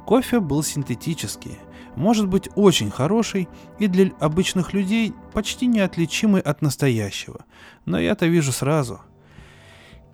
Кофе 0.06 0.40
был 0.40 0.64
синтетический, 0.64 1.60
может 1.96 2.28
быть 2.28 2.50
очень 2.56 2.92
хороший 2.92 3.48
и 3.78 3.88
для 3.88 4.12
обычных 4.20 4.74
людей 4.74 5.14
почти 5.34 5.68
неотличимый 5.68 6.42
от 6.42 6.62
настоящего, 6.62 7.46
но 7.86 8.00
я-то 8.00 8.26
вижу 8.26 8.52
сразу. 8.52 9.02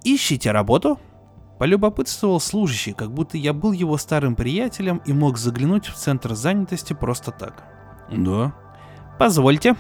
«Ищите 0.03 0.51
работу?» 0.51 0.99
Полюбопытствовал 1.57 2.39
служащий, 2.39 2.93
как 2.93 3.11
будто 3.11 3.37
я 3.37 3.53
был 3.53 3.71
его 3.71 3.97
старым 3.97 4.35
приятелем 4.35 5.01
и 5.05 5.13
мог 5.13 5.37
заглянуть 5.37 5.87
в 5.87 5.95
центр 5.95 6.35
занятости 6.35 6.93
просто 6.93 7.31
так. 7.31 7.63
Да. 8.09 8.53
«Позвольте». 9.17 9.75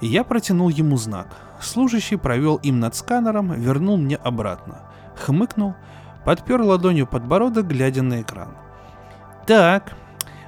Я 0.00 0.24
протянул 0.24 0.68
ему 0.68 0.96
знак. 0.96 1.28
Служащий 1.60 2.16
провел 2.16 2.56
им 2.56 2.80
над 2.80 2.94
сканером, 2.94 3.52
вернул 3.52 3.96
мне 3.96 4.16
обратно. 4.16 4.82
Хмыкнул, 5.16 5.74
подпер 6.24 6.60
ладонью 6.60 7.06
подбородок, 7.06 7.66
глядя 7.68 8.02
на 8.02 8.20
экран. 8.20 8.56
«Так, 9.46 9.94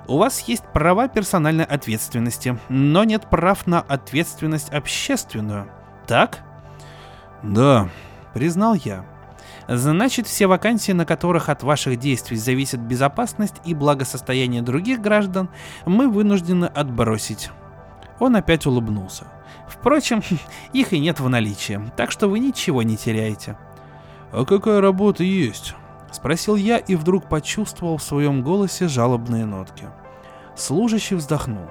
у 0.06 0.18
вас 0.18 0.40
есть 0.40 0.64
права 0.74 1.08
персональной 1.08 1.64
ответственности, 1.64 2.58
но 2.68 3.04
нет 3.04 3.30
прав 3.30 3.66
на 3.66 3.80
ответственность 3.80 4.70
общественную. 4.70 5.70
Так?» 6.06 6.40
Да. 7.42 7.88
Признал 8.34 8.74
я. 8.74 9.04
Значит, 9.68 10.26
все 10.26 10.46
вакансии, 10.46 10.92
на 10.92 11.04
которых 11.04 11.50
от 11.50 11.62
ваших 11.62 11.98
действий 11.98 12.38
зависит 12.38 12.80
безопасность 12.80 13.56
и 13.66 13.74
благосостояние 13.74 14.62
других 14.62 15.02
граждан, 15.02 15.50
мы 15.84 16.08
вынуждены 16.08 16.64
отбросить. 16.64 17.50
Он 18.18 18.34
опять 18.34 18.64
улыбнулся. 18.64 19.26
Впрочем, 19.68 20.22
их 20.72 20.94
и 20.94 20.98
нет 20.98 21.20
в 21.20 21.28
наличии, 21.28 21.80
так 21.96 22.10
что 22.10 22.28
вы 22.28 22.38
ничего 22.38 22.82
не 22.82 22.96
теряете. 22.96 23.58
А 24.32 24.46
какая 24.46 24.80
работа 24.80 25.22
есть? 25.22 25.74
Спросил 26.10 26.56
я 26.56 26.78
и 26.78 26.94
вдруг 26.94 27.28
почувствовал 27.28 27.98
в 27.98 28.02
своем 28.02 28.42
голосе 28.42 28.88
жалобные 28.88 29.44
нотки. 29.44 29.88
Служащий 30.56 31.14
вздохнул. 31.14 31.68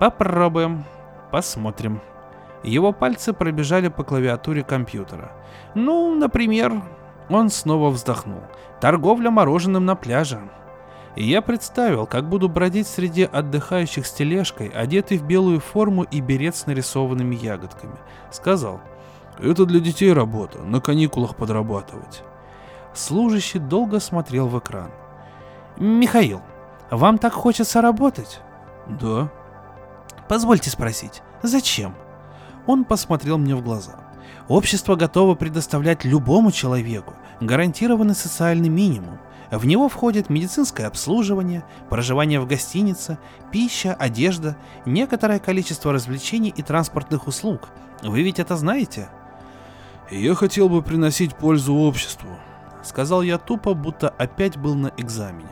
Попробуем. 0.00 0.84
Посмотрим. 1.30 2.00
Его 2.64 2.92
пальцы 2.92 3.32
пробежали 3.32 3.88
по 3.88 4.02
клавиатуре 4.02 4.64
компьютера. 4.64 5.32
Ну, 5.74 6.14
например, 6.14 6.82
он 7.28 7.50
снова 7.50 7.90
вздохнул. 7.90 8.42
Торговля 8.80 9.30
мороженым 9.30 9.84
на 9.84 9.94
пляже. 9.94 10.40
И 11.14 11.24
я 11.24 11.42
представил, 11.42 12.06
как 12.06 12.28
буду 12.28 12.48
бродить 12.48 12.86
среди 12.86 13.24
отдыхающих 13.24 14.06
с 14.06 14.12
тележкой, 14.12 14.68
одетый 14.68 15.18
в 15.18 15.24
белую 15.24 15.60
форму 15.60 16.04
и 16.04 16.20
берет 16.20 16.56
с 16.56 16.66
нарисованными 16.66 17.34
ягодками. 17.34 17.96
Сказал. 18.30 18.80
Это 19.38 19.66
для 19.66 19.80
детей 19.80 20.12
работа, 20.12 20.62
на 20.62 20.80
каникулах 20.80 21.36
подрабатывать. 21.36 22.22
Служащий 22.94 23.58
долго 23.58 24.00
смотрел 24.00 24.48
в 24.48 24.58
экран. 24.58 24.90
«Михаил, 25.78 26.42
вам 26.90 27.18
так 27.18 27.32
хочется 27.32 27.80
работать?» 27.80 28.40
Да. 28.86 29.30
«Позвольте 30.28 30.70
спросить, 30.70 31.22
зачем?» 31.42 31.94
Он 32.66 32.84
посмотрел 32.84 33.38
мне 33.38 33.56
в 33.56 33.62
глаза. 33.62 34.01
Общество 34.52 34.96
готово 34.96 35.34
предоставлять 35.34 36.04
любому 36.04 36.52
человеку 36.52 37.14
гарантированный 37.40 38.14
социальный 38.14 38.68
минимум. 38.68 39.18
В 39.50 39.64
него 39.64 39.88
входит 39.88 40.28
медицинское 40.28 40.84
обслуживание, 40.84 41.64
проживание 41.88 42.38
в 42.38 42.46
гостинице, 42.46 43.16
пища, 43.50 43.94
одежда, 43.94 44.58
некоторое 44.84 45.38
количество 45.38 45.90
развлечений 45.90 46.52
и 46.54 46.60
транспортных 46.60 47.28
услуг. 47.28 47.70
Вы 48.02 48.20
ведь 48.20 48.40
это 48.40 48.58
знаете? 48.58 49.08
Я 50.10 50.34
хотел 50.34 50.68
бы 50.68 50.82
приносить 50.82 51.34
пользу 51.34 51.74
обществу. 51.74 52.28
Сказал 52.84 53.22
я 53.22 53.38
тупо, 53.38 53.72
будто 53.72 54.10
опять 54.10 54.58
был 54.58 54.74
на 54.74 54.92
экзамене. 54.98 55.48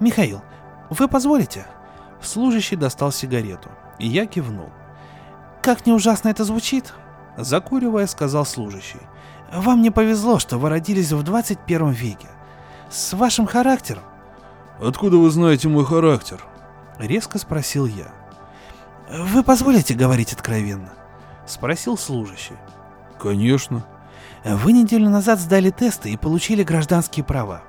Михаил, 0.00 0.42
вы 0.90 1.06
позволите? 1.06 1.68
Служащий 2.20 2.74
достал 2.74 3.12
сигарету, 3.12 3.68
и 4.00 4.08
я 4.08 4.26
кивнул. 4.26 4.70
Как 5.62 5.86
не 5.86 5.92
ужасно 5.92 6.30
это 6.30 6.42
звучит? 6.42 6.94
Закуривая, 7.36 8.06
сказал 8.06 8.46
служащий. 8.46 9.00
Вам 9.52 9.82
не 9.82 9.90
повезло, 9.90 10.38
что 10.38 10.58
вы 10.58 10.68
родились 10.68 11.12
в 11.12 11.22
21 11.22 11.90
веке. 11.90 12.28
С 12.90 13.12
вашим 13.12 13.46
характером. 13.46 14.02
Откуда 14.80 15.16
вы 15.16 15.30
знаете 15.30 15.68
мой 15.68 15.84
характер? 15.84 16.44
Резко 16.98 17.38
спросил 17.38 17.86
я. 17.86 18.12
Вы 19.10 19.42
позволите 19.42 19.94
говорить 19.94 20.32
откровенно? 20.32 20.92
Спросил 21.46 21.96
служащий. 21.98 22.56
Конечно. 23.20 23.84
Вы 24.44 24.72
неделю 24.72 25.08
назад 25.08 25.40
сдали 25.40 25.70
тесты 25.70 26.10
и 26.10 26.16
получили 26.16 26.62
гражданские 26.62 27.24
права. 27.24 27.62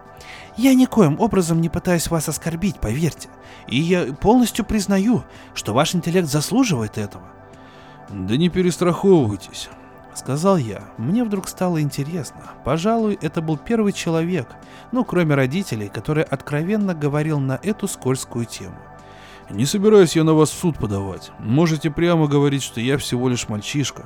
Я 0.57 0.73
никоим 0.73 1.19
образом 1.19 1.61
не 1.61 1.69
пытаюсь 1.69 2.09
вас 2.09 2.29
оскорбить, 2.29 2.79
поверьте. 2.79 3.29
И 3.67 3.79
я 3.79 4.13
полностью 4.13 4.65
признаю, 4.65 5.23
что 5.53 5.73
ваш 5.73 5.95
интеллект 5.95 6.27
заслуживает 6.27 6.97
этого. 6.97 7.23
Да 8.09 8.37
не 8.37 8.49
перестраховывайтесь. 8.49 9.69
Сказал 10.13 10.57
я. 10.57 10.81
Мне 10.97 11.23
вдруг 11.23 11.47
стало 11.47 11.81
интересно. 11.81 12.41
Пожалуй, 12.63 13.17
это 13.21 13.41
был 13.41 13.57
первый 13.57 13.91
человек, 13.91 14.47
ну, 14.91 15.03
кроме 15.03 15.35
родителей, 15.35 15.89
который 15.89 16.23
откровенно 16.23 16.93
говорил 16.93 17.39
на 17.39 17.59
эту 17.61 17.87
скользкую 17.87 18.45
тему. 18.45 18.77
Не 19.49 19.65
собираюсь 19.65 20.15
я 20.15 20.23
на 20.23 20.33
вас 20.33 20.49
в 20.49 20.57
суд 20.57 20.77
подавать. 20.77 21.31
Можете 21.39 21.91
прямо 21.91 22.27
говорить, 22.27 22.63
что 22.63 22.79
я 22.79 22.97
всего 22.97 23.27
лишь 23.27 23.49
мальчишка. 23.49 24.05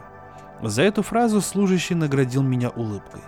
За 0.62 0.82
эту 0.82 1.04
фразу 1.04 1.42
служащий 1.42 1.96
наградил 1.96 2.42
меня 2.42 2.70
улыбкой. 2.70 3.22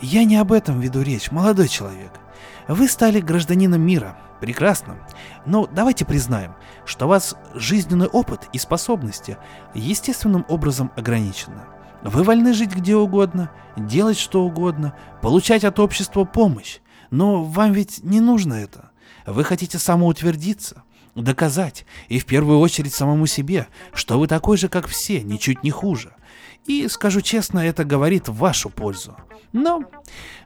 Я 0.00 0.24
не 0.24 0.36
об 0.36 0.52
этом 0.52 0.80
веду 0.80 1.02
речь, 1.02 1.30
молодой 1.30 1.68
человек. 1.68 2.12
Вы 2.68 2.88
стали 2.88 3.20
гражданином 3.20 3.80
мира. 3.80 4.16
Прекрасно. 4.40 4.98
Но 5.46 5.66
давайте 5.66 6.04
признаем, 6.04 6.54
что 6.84 7.06
у 7.06 7.08
вас 7.08 7.36
жизненный 7.54 8.06
опыт 8.06 8.48
и 8.52 8.58
способности 8.58 9.38
естественным 9.74 10.44
образом 10.48 10.92
ограничены. 10.96 11.62
Вы 12.02 12.22
вольны 12.22 12.52
жить 12.52 12.74
где 12.74 12.94
угодно, 12.96 13.50
делать 13.76 14.18
что 14.18 14.44
угодно, 14.44 14.94
получать 15.22 15.64
от 15.64 15.78
общества 15.80 16.24
помощь. 16.24 16.78
Но 17.10 17.42
вам 17.42 17.72
ведь 17.72 18.04
не 18.04 18.20
нужно 18.20 18.54
это. 18.54 18.90
Вы 19.26 19.44
хотите 19.44 19.78
самоутвердиться. 19.78 20.82
Доказать, 21.14 21.86
и 22.08 22.18
в 22.18 22.26
первую 22.26 22.58
очередь 22.58 22.92
самому 22.92 23.24
себе, 23.24 23.68
что 23.94 24.18
вы 24.18 24.26
такой 24.26 24.58
же, 24.58 24.68
как 24.68 24.86
все, 24.86 25.22
ничуть 25.22 25.62
не 25.62 25.70
хуже. 25.70 26.12
И, 26.66 26.86
скажу 26.88 27.22
честно, 27.22 27.60
это 27.60 27.84
говорит 27.84 28.28
в 28.28 28.36
вашу 28.36 28.68
пользу. 28.68 29.16
Но 29.52 29.82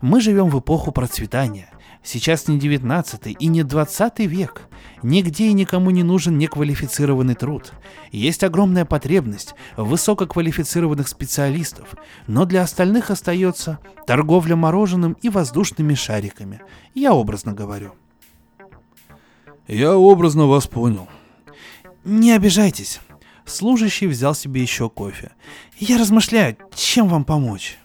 мы 0.01 0.21
живем 0.21 0.49
в 0.49 0.61
эпоху 0.61 0.93
процветания. 0.93 1.71
Сейчас 2.03 2.49
не 2.49 2.59
19 2.59 3.37
и 3.39 3.47
не 3.47 3.63
20 3.63 4.21
век. 4.21 4.63
Нигде 5.03 5.49
и 5.49 5.53
никому 5.53 5.91
не 5.91 6.03
нужен 6.03 6.39
неквалифицированный 6.39 7.35
труд. 7.35 7.73
Есть 8.11 8.43
огромная 8.43 8.85
потребность 8.85 9.55
высококвалифицированных 9.77 11.09
специалистов, 11.09 11.95
но 12.27 12.47
для 12.47 12.63
остальных 12.63 13.11
остается 13.11 13.79
торговля 14.07 14.57
мороженым 14.57 15.13
и 15.21 15.29
воздушными 15.29 15.95
шариками. 15.95 16.63
Я 16.95 17.13
образно 17.15 17.53
говорю. 17.53 17.93
Я 19.69 19.97
образно 19.97 20.47
вас 20.47 20.67
понял. 20.67 21.09
Не 22.05 22.33
обижайтесь. 22.33 23.01
Служащий 23.45 24.07
взял 24.07 24.35
себе 24.35 24.63
еще 24.63 24.89
кофе. 24.89 25.33
Я 25.79 25.99
размышляю, 25.99 26.57
чем 26.75 27.09
вам 27.09 27.25
помочь. 27.25 27.79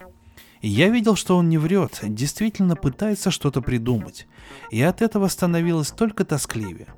Я 0.68 0.88
видел, 0.88 1.14
что 1.14 1.36
он 1.36 1.48
не 1.48 1.58
врет, 1.58 2.00
действительно 2.02 2.74
пытается 2.74 3.30
что-то 3.30 3.62
придумать. 3.62 4.26
И 4.72 4.82
от 4.82 5.00
этого 5.00 5.28
становилось 5.28 5.92
только 5.92 6.24
тоскливее. 6.24 6.88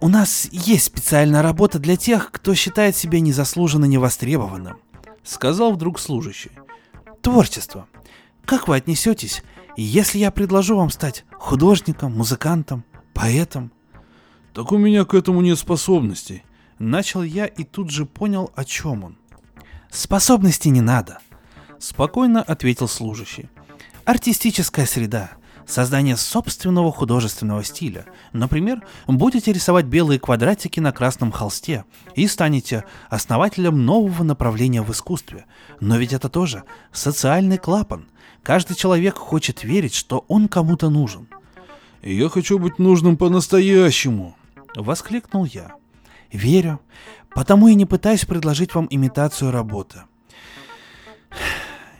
У 0.00 0.08
нас 0.08 0.48
есть 0.50 0.84
специальная 0.84 1.42
работа 1.42 1.78
для 1.78 1.96
тех, 1.96 2.32
кто 2.32 2.54
считает 2.54 2.96
себя 2.96 3.20
незаслуженно 3.20 3.84
невостребованным, 3.84 4.78
сказал 5.22 5.74
вдруг 5.74 6.00
служащий. 6.00 6.52
Творчество. 7.20 7.88
Как 8.46 8.68
вы 8.68 8.76
отнесетесь, 8.76 9.42
если 9.76 10.18
я 10.18 10.30
предложу 10.30 10.78
вам 10.78 10.88
стать 10.88 11.26
художником, 11.34 12.16
музыкантом, 12.16 12.84
поэтом? 13.12 13.70
Так 14.54 14.72
у 14.72 14.78
меня 14.78 15.04
к 15.04 15.12
этому 15.12 15.42
нет 15.42 15.58
способностей. 15.58 16.42
Начал 16.78 17.22
я 17.22 17.44
и 17.44 17.64
тут 17.64 17.90
же 17.90 18.06
понял, 18.06 18.50
о 18.56 18.64
чем 18.64 19.04
он. 19.04 19.18
Способностей 19.90 20.70
не 20.70 20.80
надо, 20.80 21.18
спокойно 21.82 22.42
ответил 22.42 22.88
служащий. 22.88 23.48
Артистическая 24.04 24.86
среда, 24.86 25.32
создание 25.66 26.16
собственного 26.16 26.92
художественного 26.92 27.64
стиля. 27.64 28.06
Например, 28.32 28.82
будете 29.06 29.52
рисовать 29.52 29.86
белые 29.86 30.18
квадратики 30.18 30.80
на 30.80 30.92
красном 30.92 31.32
холсте 31.32 31.84
и 32.14 32.26
станете 32.26 32.84
основателем 33.10 33.84
нового 33.84 34.22
направления 34.22 34.82
в 34.82 34.90
искусстве. 34.92 35.46
Но 35.80 35.96
ведь 35.96 36.12
это 36.12 36.28
тоже 36.28 36.64
социальный 36.92 37.58
клапан. 37.58 38.08
Каждый 38.42 38.76
человек 38.76 39.16
хочет 39.16 39.62
верить, 39.64 39.94
что 39.94 40.24
он 40.28 40.48
кому-то 40.48 40.88
нужен. 40.88 41.28
«Я 42.02 42.28
хочу 42.28 42.58
быть 42.58 42.78
нужным 42.78 43.16
по-настоящему!»— 43.16 44.36
воскликнул 44.74 45.44
я. 45.44 45.76
Верю, 46.32 46.80
потому 47.34 47.68
и 47.68 47.74
не 47.74 47.86
пытаюсь 47.86 48.24
предложить 48.24 48.74
вам 48.74 48.88
имитацию 48.90 49.52
работы. 49.52 50.02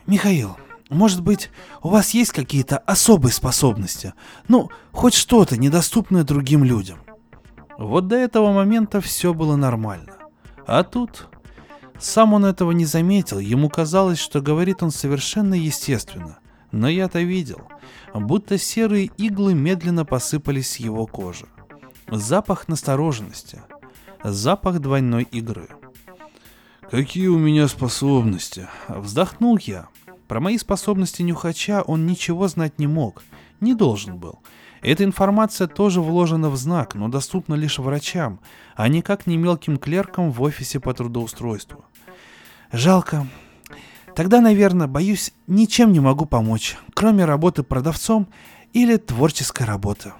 Михаил, 0.05 0.57
может 0.89 1.21
быть, 1.21 1.49
у 1.81 1.89
вас 1.89 2.11
есть 2.13 2.31
какие-то 2.31 2.77
особые 2.77 3.31
способности? 3.31 4.13
Ну, 4.47 4.69
хоть 4.91 5.13
что-то, 5.13 5.57
недоступное 5.57 6.23
другим 6.23 6.63
людям. 6.63 6.99
Вот 7.77 8.07
до 8.07 8.15
этого 8.15 8.51
момента 8.51 9.01
все 9.01 9.33
было 9.33 9.55
нормально. 9.55 10.13
А 10.67 10.83
тут... 10.83 11.27
Сам 11.99 12.33
он 12.33 12.43
этого 12.43 12.71
не 12.71 12.85
заметил, 12.85 13.39
ему 13.39 13.69
казалось, 13.69 14.19
что 14.19 14.41
говорит 14.41 14.83
он 14.83 14.91
совершенно 14.91 15.53
естественно. 15.53 16.39
Но 16.71 16.89
я-то 16.89 17.21
видел, 17.21 17.61
будто 18.13 18.57
серые 18.57 19.05
иглы 19.17 19.53
медленно 19.53 20.03
посыпались 20.03 20.71
с 20.71 20.77
его 20.77 21.05
кожи. 21.05 21.45
Запах 22.09 22.67
настороженности– 22.67 23.61
запах 24.23 24.79
двойной 24.79 25.23
игры. 25.23 25.69
«Какие 26.91 27.27
у 27.27 27.37
меня 27.37 27.67
способности?» 27.67 28.67
Вздохнул 28.87 29.57
я. 29.57 29.87
Про 30.27 30.39
мои 30.39 30.57
способности 30.57 31.21
нюхача 31.21 31.81
он 31.81 32.05
ничего 32.05 32.47
знать 32.47 32.79
не 32.79 32.87
мог, 32.87 33.23
не 33.59 33.73
должен 33.73 34.17
был. 34.17 34.39
Эта 34.81 35.03
информация 35.03 35.67
тоже 35.67 36.01
вложена 36.01 36.49
в 36.49 36.57
знак, 36.57 36.95
но 36.95 37.07
доступна 37.07 37.55
лишь 37.55 37.79
врачам, 37.79 38.39
а 38.75 38.87
никак 38.87 39.27
не 39.27 39.37
мелким 39.37 39.77
клеркам 39.77 40.31
в 40.31 40.41
офисе 40.41 40.79
по 40.79 40.93
трудоустройству. 40.93 41.85
Жалко. 42.71 43.27
Тогда, 44.15 44.41
наверное, 44.41 44.87
боюсь, 44.87 45.33
ничем 45.47 45.91
не 45.91 45.99
могу 45.99 46.25
помочь, 46.25 46.77
кроме 46.93 47.25
работы 47.25 47.63
продавцом 47.63 48.27
или 48.73 48.97
творческой 48.97 49.65
работы. 49.65 50.13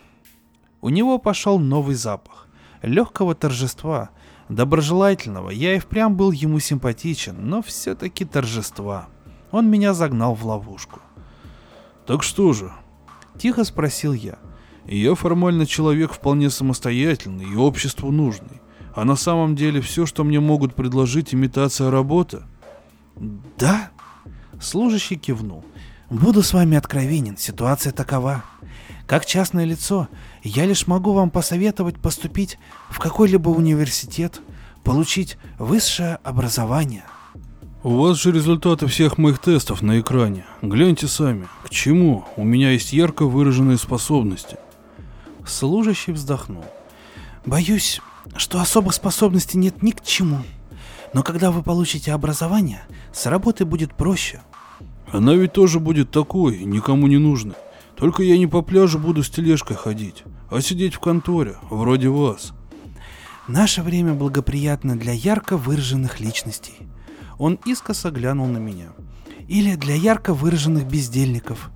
У 0.81 0.90
него 0.90 1.18
пошел 1.18 1.60
новый 1.60 1.95
запах 1.95 2.44
легкого 2.84 3.34
торжества, 3.34 4.11
доброжелательного. 4.49 5.49
Я 5.49 5.75
и 5.75 5.79
впрямь 5.79 6.13
был 6.13 6.31
ему 6.31 6.59
симпатичен, 6.59 7.35
но 7.39 7.61
все-таки 7.61 8.25
торжества. 8.25 9.07
Он 9.51 9.69
меня 9.69 9.93
загнал 9.93 10.33
в 10.33 10.45
ловушку. 10.45 10.99
«Так 12.05 12.23
что 12.23 12.53
же?»– 12.53 12.71
тихо 13.37 13.63
спросил 13.63 14.13
я. 14.13 14.37
«Я 14.85 15.15
формально 15.15 15.65
человек 15.65 16.11
вполне 16.11 16.49
самостоятельный 16.49 17.45
и 17.45 17.55
обществу 17.55 18.11
нужный. 18.11 18.61
А 18.95 19.05
на 19.05 19.15
самом 19.15 19.55
деле 19.55 19.81
все, 19.81 20.05
что 20.05 20.23
мне 20.23 20.39
могут 20.39 20.75
предложить, 20.75 21.33
имитация 21.33 21.89
работы?» 21.89 22.43
«Да?»– 23.57 23.91
служащий 24.61 25.15
кивнул. 25.15 25.63
«Буду 26.09 26.43
с 26.43 26.53
вами 26.53 26.77
откровенен, 26.77 27.37
ситуация 27.37 27.93
такова. 27.93 28.43
Как 29.07 29.25
частное 29.25 29.65
лицо, 29.65 30.07
я 30.43 30.65
лишь 30.65 30.87
могу 30.87 31.13
вам 31.13 31.29
посоветовать 31.29 31.99
поступить 31.99 32.59
в 32.89 32.99
какой-либо 32.99 33.49
университет, 33.49 34.41
получить 34.83 35.37
высшее 35.57 36.19
образование. 36.23 37.05
У 37.83 37.97
вас 37.97 38.17
же 38.17 38.31
результаты 38.31 38.87
всех 38.87 39.17
моих 39.17 39.39
тестов 39.39 39.81
на 39.81 39.99
экране. 39.99 40.45
Гляньте 40.61 41.07
сами. 41.07 41.47
К 41.65 41.69
чему? 41.69 42.25
У 42.37 42.43
меня 42.43 42.71
есть 42.71 42.93
ярко 42.93 43.25
выраженные 43.25 43.77
способности. 43.77 44.57
Служащий 45.45 46.13
вздохнул. 46.13 46.63
Боюсь, 47.45 48.01
что 48.37 48.61
особых 48.61 48.93
способностей 48.93 49.57
нет 49.57 49.83
ни 49.83 49.91
к 49.91 50.01
чему. 50.01 50.39
Но 51.13 51.23
когда 51.23 51.51
вы 51.51 51.61
получите 51.61 52.13
образование, 52.13 52.83
с 53.13 53.25
работой 53.25 53.65
будет 53.65 53.93
проще. 53.93 54.41
Она 55.11 55.35
ведь 55.35 55.53
тоже 55.53 55.79
будет 55.79 56.09
такой, 56.09 56.63
никому 56.63 57.07
не 57.07 57.17
нужной. 57.17 57.55
Только 58.03 58.21
я 58.21 58.38
не 58.38 58.47
по 58.47 58.61
пляжу 58.61 58.99
буду 58.99 59.23
с 59.23 59.30
тележкой 59.30 59.77
ходить, 59.77 60.25
а 60.51 60.59
сидеть 60.59 60.93
в 60.93 60.99
конторе, 60.99 61.55
вроде 61.69 62.09
вас. 62.09 62.51
Наше 63.47 63.81
время 63.81 64.13
благоприятно 64.13 64.97
для 64.97 65.13
ярко 65.13 65.55
выраженных 65.55 66.19
личностей. 66.19 66.73
Он 67.38 67.57
искоса 67.65 68.11
глянул 68.11 68.47
на 68.47 68.57
меня. 68.57 68.89
Или 69.47 69.75
для 69.75 69.95
ярко 69.95 70.34
выраженных 70.34 70.85
бездельников. 70.85 71.71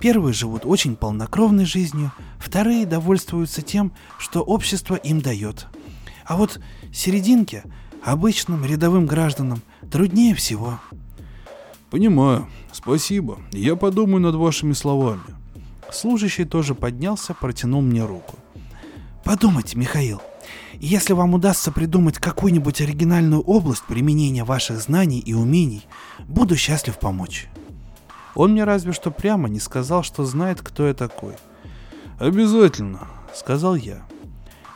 Первые 0.00 0.32
живут 0.32 0.62
очень 0.64 0.96
полнокровной 0.96 1.64
жизнью, 1.64 2.10
вторые 2.40 2.84
довольствуются 2.84 3.62
тем, 3.62 3.92
что 4.18 4.42
общество 4.42 4.96
им 4.96 5.20
дает. 5.20 5.68
А 6.24 6.36
вот 6.36 6.58
серединке, 6.92 7.62
обычным 8.02 8.64
рядовым 8.64 9.06
гражданам, 9.06 9.62
труднее 9.92 10.34
всего. 10.34 10.80
Понимаю. 11.88 12.48
Спасибо. 12.72 13.38
Я 13.52 13.76
подумаю 13.76 14.20
над 14.20 14.34
вашими 14.34 14.72
словами. 14.72 15.37
Служащий 15.92 16.44
тоже 16.44 16.74
поднялся, 16.74 17.34
протянул 17.34 17.82
мне 17.82 18.04
руку. 18.04 18.36
Подумайте, 19.24 19.76
Михаил, 19.76 20.22
если 20.74 21.12
вам 21.12 21.34
удастся 21.34 21.72
придумать 21.72 22.18
какую-нибудь 22.18 22.80
оригинальную 22.80 23.42
область 23.42 23.84
применения 23.84 24.44
ваших 24.44 24.80
знаний 24.80 25.18
и 25.18 25.34
умений, 25.34 25.86
буду 26.26 26.56
счастлив 26.56 26.98
помочь. 26.98 27.48
Он 28.34 28.52
мне 28.52 28.64
разве 28.64 28.92
что 28.92 29.10
прямо 29.10 29.48
не 29.48 29.60
сказал, 29.60 30.02
что 30.02 30.24
знает, 30.24 30.62
кто 30.62 30.86
я 30.86 30.94
такой. 30.94 31.34
«Обязательно»,— 32.18 33.08
сказал 33.34 33.74
я. 33.74 34.02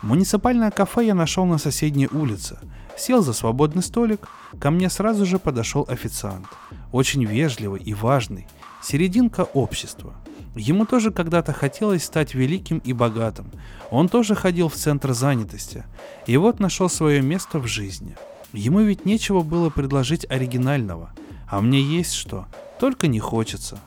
Муниципальное 0.01 0.69
кафе 0.69 1.05
я 1.07 1.15
нашел 1.15 1.45
на 1.45 1.57
соседней 1.57 2.07
улице. 2.07 2.59
Сел 2.97 3.21
за 3.21 3.33
свободный 3.33 3.81
столик, 3.81 4.27
ко 4.59 4.69
мне 4.69 4.89
сразу 4.89 5.25
же 5.25 5.39
подошел 5.39 5.85
официант. 5.87 6.47
Очень 6.91 7.25
вежливый 7.25 7.81
и 7.81 7.93
важный. 7.93 8.47
Серединка 8.81 9.41
общества. 9.41 10.13
Ему 10.55 10.85
тоже 10.85 11.11
когда-то 11.11 11.51
хотелось 11.51 12.03
стать 12.03 12.35
великим 12.35 12.77
и 12.79 12.93
богатым. 12.93 13.49
Он 13.89 14.07
тоже 14.07 14.35
ходил 14.35 14.69
в 14.69 14.75
центр 14.75 15.13
занятости. 15.13 15.83
И 16.27 16.37
вот 16.37 16.59
нашел 16.59 16.89
свое 16.89 17.21
место 17.21 17.57
в 17.57 17.65
жизни. 17.65 18.15
Ему 18.51 18.81
ведь 18.81 19.05
нечего 19.05 19.41
было 19.41 19.71
предложить 19.71 20.29
оригинального. 20.29 21.11
А 21.49 21.59
мне 21.59 21.81
есть 21.81 22.13
что, 22.13 22.47
только 22.79 23.07
не 23.07 23.19
хочется. 23.19 23.79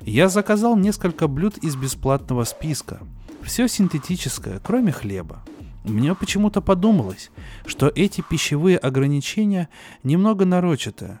Я 0.00 0.28
заказал 0.28 0.76
несколько 0.76 1.28
блюд 1.28 1.58
из 1.58 1.76
бесплатного 1.76 2.42
списка. 2.42 2.98
Все 3.42 3.68
синтетическое, 3.68 4.58
кроме 4.58 4.90
хлеба. 4.90 5.44
Мне 5.84 6.14
почему-то 6.16 6.60
подумалось, 6.60 7.30
что 7.66 7.90
эти 7.94 8.20
пищевые 8.20 8.78
ограничения 8.78 9.68
немного 10.02 10.44
нарочатые. 10.44 11.20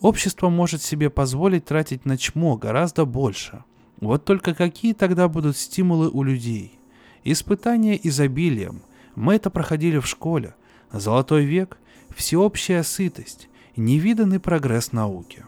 Общество 0.00 0.48
может 0.48 0.82
себе 0.82 1.10
позволить 1.10 1.64
тратить 1.64 2.04
на 2.04 2.18
чмо 2.18 2.56
гораздо 2.56 3.04
больше– 3.04 3.62
вот 4.00 4.24
только 4.24 4.54
какие 4.54 4.92
тогда 4.92 5.28
будут 5.28 5.56
стимулы 5.56 6.10
у 6.10 6.22
людей? 6.22 6.78
Испытания 7.24 7.98
изобилием. 8.02 8.82
Мы 9.14 9.34
это 9.34 9.50
проходили 9.50 9.98
в 9.98 10.06
школе. 10.06 10.54
Золотой 10.92 11.44
век, 11.44 11.78
всеобщая 12.14 12.82
сытость, 12.82 13.48
невиданный 13.74 14.38
прогресс 14.38 14.92
науки. 14.92 15.44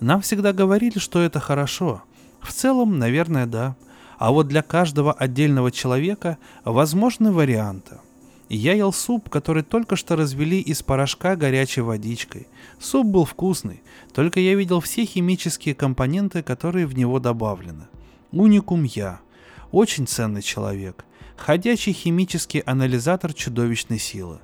Нам 0.00 0.20
всегда 0.22 0.52
говорили, 0.52 0.98
что 0.98 1.20
это 1.20 1.40
хорошо. 1.40 2.02
В 2.40 2.52
целом, 2.52 2.98
наверное, 2.98 3.46
да. 3.46 3.76
А 4.18 4.32
вот 4.32 4.48
для 4.48 4.62
каждого 4.62 5.12
отдельного 5.12 5.70
человека 5.70 6.38
возможны 6.64 7.32
варианты. 7.32 7.98
Я 8.48 8.74
ел 8.74 8.92
суп, 8.92 9.28
который 9.28 9.62
только 9.62 9.96
что 9.96 10.16
развели 10.16 10.60
из 10.60 10.82
порошка 10.82 11.36
горячей 11.36 11.80
водичкой. 11.80 12.46
Суп 12.84 13.06
был 13.06 13.24
вкусный, 13.24 13.82
только 14.12 14.40
я 14.40 14.54
видел 14.54 14.78
все 14.80 15.06
химические 15.06 15.74
компоненты, 15.74 16.42
которые 16.42 16.84
в 16.84 16.94
него 16.94 17.18
добавлены. 17.18 17.84
Уникум 18.30 18.84
я. 18.84 19.20
Очень 19.70 20.06
ценный 20.06 20.42
человек. 20.42 21.06
Ходячий 21.38 21.94
химический 21.94 22.60
анализатор 22.60 23.32
чудовищной 23.32 23.98
силы. 23.98 24.40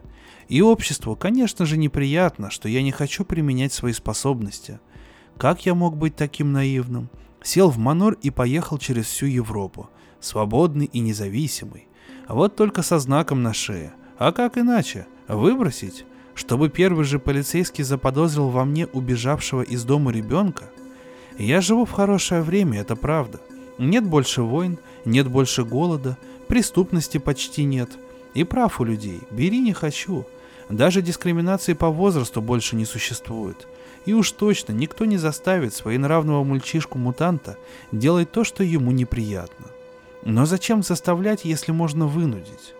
И 0.48 0.62
обществу, 0.62 1.16
конечно 1.16 1.66
же, 1.66 1.76
неприятно, 1.76 2.48
что 2.48 2.66
я 2.70 2.80
не 2.82 2.92
хочу 2.92 3.26
применять 3.26 3.74
свои 3.74 3.92
способности. 3.92 4.80
Как 5.36 5.66
я 5.66 5.74
мог 5.74 5.98
быть 5.98 6.16
таким 6.16 6.50
наивным? 6.50 7.10
Сел 7.42 7.68
в 7.68 7.76
Манор 7.76 8.14
и 8.22 8.30
поехал 8.30 8.78
через 8.78 9.04
всю 9.04 9.26
Европу. 9.26 9.90
Свободный 10.18 10.86
и 10.86 11.00
независимый. 11.00 11.88
Вот 12.26 12.56
только 12.56 12.80
со 12.80 13.00
знаком 13.00 13.42
на 13.42 13.52
шее. 13.52 13.92
А 14.16 14.32
как 14.32 14.56
иначе? 14.56 15.06
Выбросить? 15.28 16.06
Чтобы 16.40 16.70
первый 16.70 17.04
же 17.04 17.18
полицейский 17.18 17.84
заподозрил 17.84 18.48
во 18.48 18.64
мне 18.64 18.86
убежавшего 18.86 19.60
из 19.60 19.84
дома 19.84 20.10
ребенка? 20.10 20.70
Я 21.36 21.60
живу 21.60 21.84
в 21.84 21.90
хорошее 21.90 22.40
время, 22.40 22.80
это 22.80 22.96
правда. 22.96 23.42
Нет 23.76 24.06
больше 24.06 24.40
войн, 24.40 24.78
нет 25.04 25.28
больше 25.28 25.64
голода, 25.64 26.16
преступности 26.48 27.18
почти 27.18 27.64
нет. 27.64 27.90
И 28.32 28.44
прав 28.44 28.80
у 28.80 28.84
людей, 28.84 29.20
бери 29.30 29.58
не 29.60 29.74
хочу. 29.74 30.26
Даже 30.70 31.02
дискриминации 31.02 31.74
по 31.74 31.90
возрасту 31.90 32.40
больше 32.40 32.74
не 32.74 32.86
существует. 32.86 33.68
И 34.06 34.14
уж 34.14 34.32
точно 34.32 34.72
никто 34.72 35.04
не 35.04 35.18
заставит 35.18 35.74
своенравного 35.74 36.42
мальчишку-мутанта 36.42 37.58
делать 37.92 38.32
то, 38.32 38.44
что 38.44 38.64
ему 38.64 38.92
неприятно. 38.92 39.66
Но 40.24 40.46
зачем 40.46 40.82
заставлять, 40.82 41.44
если 41.44 41.72
можно 41.72 42.06
вынудить? 42.06 42.74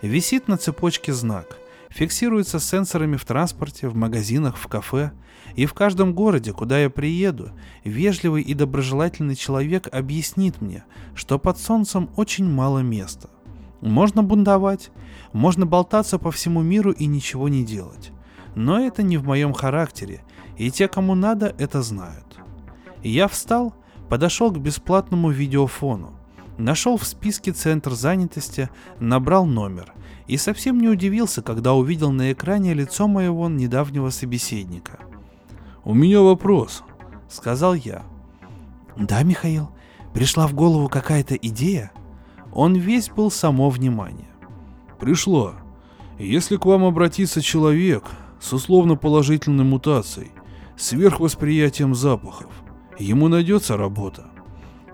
Висит 0.00 0.46
на 0.46 0.56
цепочке 0.58 1.12
знак. 1.12 1.58
Фиксируется 1.94 2.58
сенсорами 2.58 3.14
в 3.14 3.24
транспорте, 3.24 3.86
в 3.86 3.94
магазинах, 3.94 4.56
в 4.56 4.66
кафе. 4.66 5.12
И 5.54 5.64
в 5.64 5.74
каждом 5.74 6.12
городе, 6.12 6.52
куда 6.52 6.80
я 6.80 6.90
приеду, 6.90 7.52
вежливый 7.84 8.42
и 8.42 8.52
доброжелательный 8.52 9.36
человек 9.36 9.86
объяснит 9.94 10.60
мне, 10.60 10.84
что 11.14 11.38
под 11.38 11.56
солнцем 11.56 12.10
очень 12.16 12.50
мало 12.50 12.80
места. 12.80 13.30
Можно 13.80 14.24
бунтовать, 14.24 14.90
можно 15.32 15.66
болтаться 15.66 16.18
по 16.18 16.32
всему 16.32 16.62
миру 16.62 16.90
и 16.90 17.06
ничего 17.06 17.48
не 17.48 17.64
делать. 17.64 18.10
Но 18.56 18.80
это 18.80 19.04
не 19.04 19.16
в 19.16 19.24
моем 19.24 19.52
характере, 19.52 20.24
и 20.58 20.72
те, 20.72 20.88
кому 20.88 21.14
надо, 21.14 21.54
это 21.58 21.80
знают. 21.82 22.40
Я 23.04 23.28
встал, 23.28 23.72
подошел 24.08 24.50
к 24.50 24.58
бесплатному 24.58 25.30
видеофону, 25.30 26.12
нашел 26.58 26.96
в 26.96 27.04
списке 27.04 27.52
центр 27.52 27.92
занятости, 27.92 28.68
набрал 28.98 29.46
номер 29.46 29.92
и 30.26 30.36
совсем 30.36 30.80
не 30.80 30.88
удивился, 30.88 31.42
когда 31.42 31.74
увидел 31.74 32.10
на 32.10 32.32
экране 32.32 32.74
лицо 32.74 33.08
моего 33.08 33.48
недавнего 33.48 34.10
собеседника. 34.10 34.98
«У 35.84 35.94
меня 35.94 36.20
вопрос»,— 36.20 36.82
сказал 37.28 37.74
я. 37.74 38.02
«Да, 38.96 39.22
Михаил, 39.22 39.70
пришла 40.12 40.46
в 40.46 40.54
голову 40.54 40.88
какая-то 40.88 41.34
идея?» 41.36 41.92
Он 42.52 42.74
весь 42.76 43.10
был 43.10 43.30
само 43.30 43.68
внимание. 43.68 44.28
«Пришла. 45.00 45.54
Если 46.18 46.56
к 46.56 46.64
вам 46.64 46.84
обратится 46.84 47.42
человек 47.42 48.04
с 48.40 48.52
условно 48.52 48.94
положительной 48.94 49.64
мутацией, 49.64 50.30
сверхвосприятием 50.76 51.94
запахов, 51.94 52.50
ему 52.98 53.28
найдется 53.28 53.76
работа. 53.76 54.26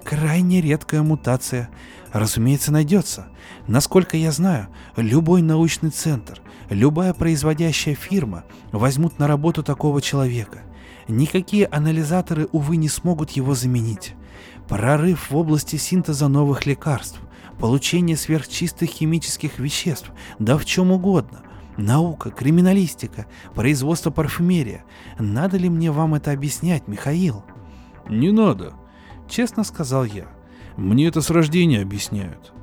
Крайне 0.04 0.62
редкая 0.62 1.02
мутация. 1.02 1.68
Разумеется, 2.12 2.72
найдется. 2.72 3.28
Насколько 3.66 4.16
я 4.16 4.32
знаю, 4.32 4.68
любой 4.96 5.42
научный 5.42 5.90
центр, 5.90 6.40
любая 6.68 7.14
производящая 7.14 7.94
фирма 7.94 8.44
возьмут 8.72 9.18
на 9.18 9.28
работу 9.28 9.62
такого 9.62 10.02
человека. 10.02 10.62
Никакие 11.06 11.66
анализаторы, 11.66 12.48
увы, 12.52 12.76
не 12.76 12.88
смогут 12.88 13.30
его 13.30 13.54
заменить. 13.54 14.14
Прорыв 14.68 15.30
в 15.30 15.36
области 15.36 15.76
синтеза 15.76 16.28
новых 16.28 16.66
лекарств, 16.66 17.20
получение 17.58 18.16
сверхчистых 18.16 18.88
химических 18.88 19.58
веществ, 19.58 20.10
да 20.38 20.56
в 20.56 20.64
чем 20.64 20.92
угодно. 20.92 21.42
Наука, 21.76 22.30
криминалистика, 22.30 23.26
производство 23.54 24.10
парфюмерия. 24.10 24.84
Надо 25.18 25.56
ли 25.56 25.68
мне 25.68 25.90
вам 25.90 26.14
это 26.14 26.32
объяснять, 26.32 26.88
Михаил? 26.88 27.44
Не 28.08 28.32
надо, 28.32 28.74
честно 29.28 29.64
сказал 29.64 30.04
я. 30.04 30.26
Мне 30.80 31.08
это 31.08 31.20
с 31.20 31.28
рождения 31.28 31.82
объясняют. 31.82 32.54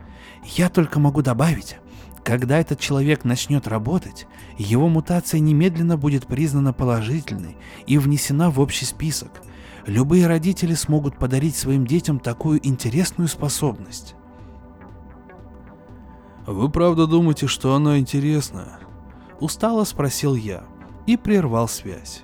Я 0.44 0.70
только 0.70 1.00
могу 1.00 1.22
добавить, 1.22 1.78
когда 2.24 2.58
этот 2.58 2.80
человек 2.80 3.24
начнет 3.26 3.68
работать, 3.68 4.26
его 4.58 4.90
мутация 4.90 5.40
немедленно 5.40 5.98
будет 5.98 6.26
признана 6.26 6.74
положительной 6.74 7.58
и 7.86 8.00
внесена 8.00 8.50
в 8.50 8.60
общий 8.60 8.86
список. 8.86 9.44
Любые 9.86 10.26
родители 10.26 10.74
смогут 10.74 11.20
подарить 11.20 11.56
своим 11.56 11.86
детям 11.86 12.20
такую 12.20 12.60
интересную 12.68 13.28
способность. 13.28 14.16
Вы 16.48 16.70
правда 16.70 17.06
думаете, 17.06 17.46
что 17.46 17.76
она 17.76 18.00
интересная? 18.00 18.80
Устало 19.40 19.84
спросил 19.84 20.34
я 20.34 20.64
и 21.06 21.18
прервал 21.18 21.68
связь. 21.68 22.24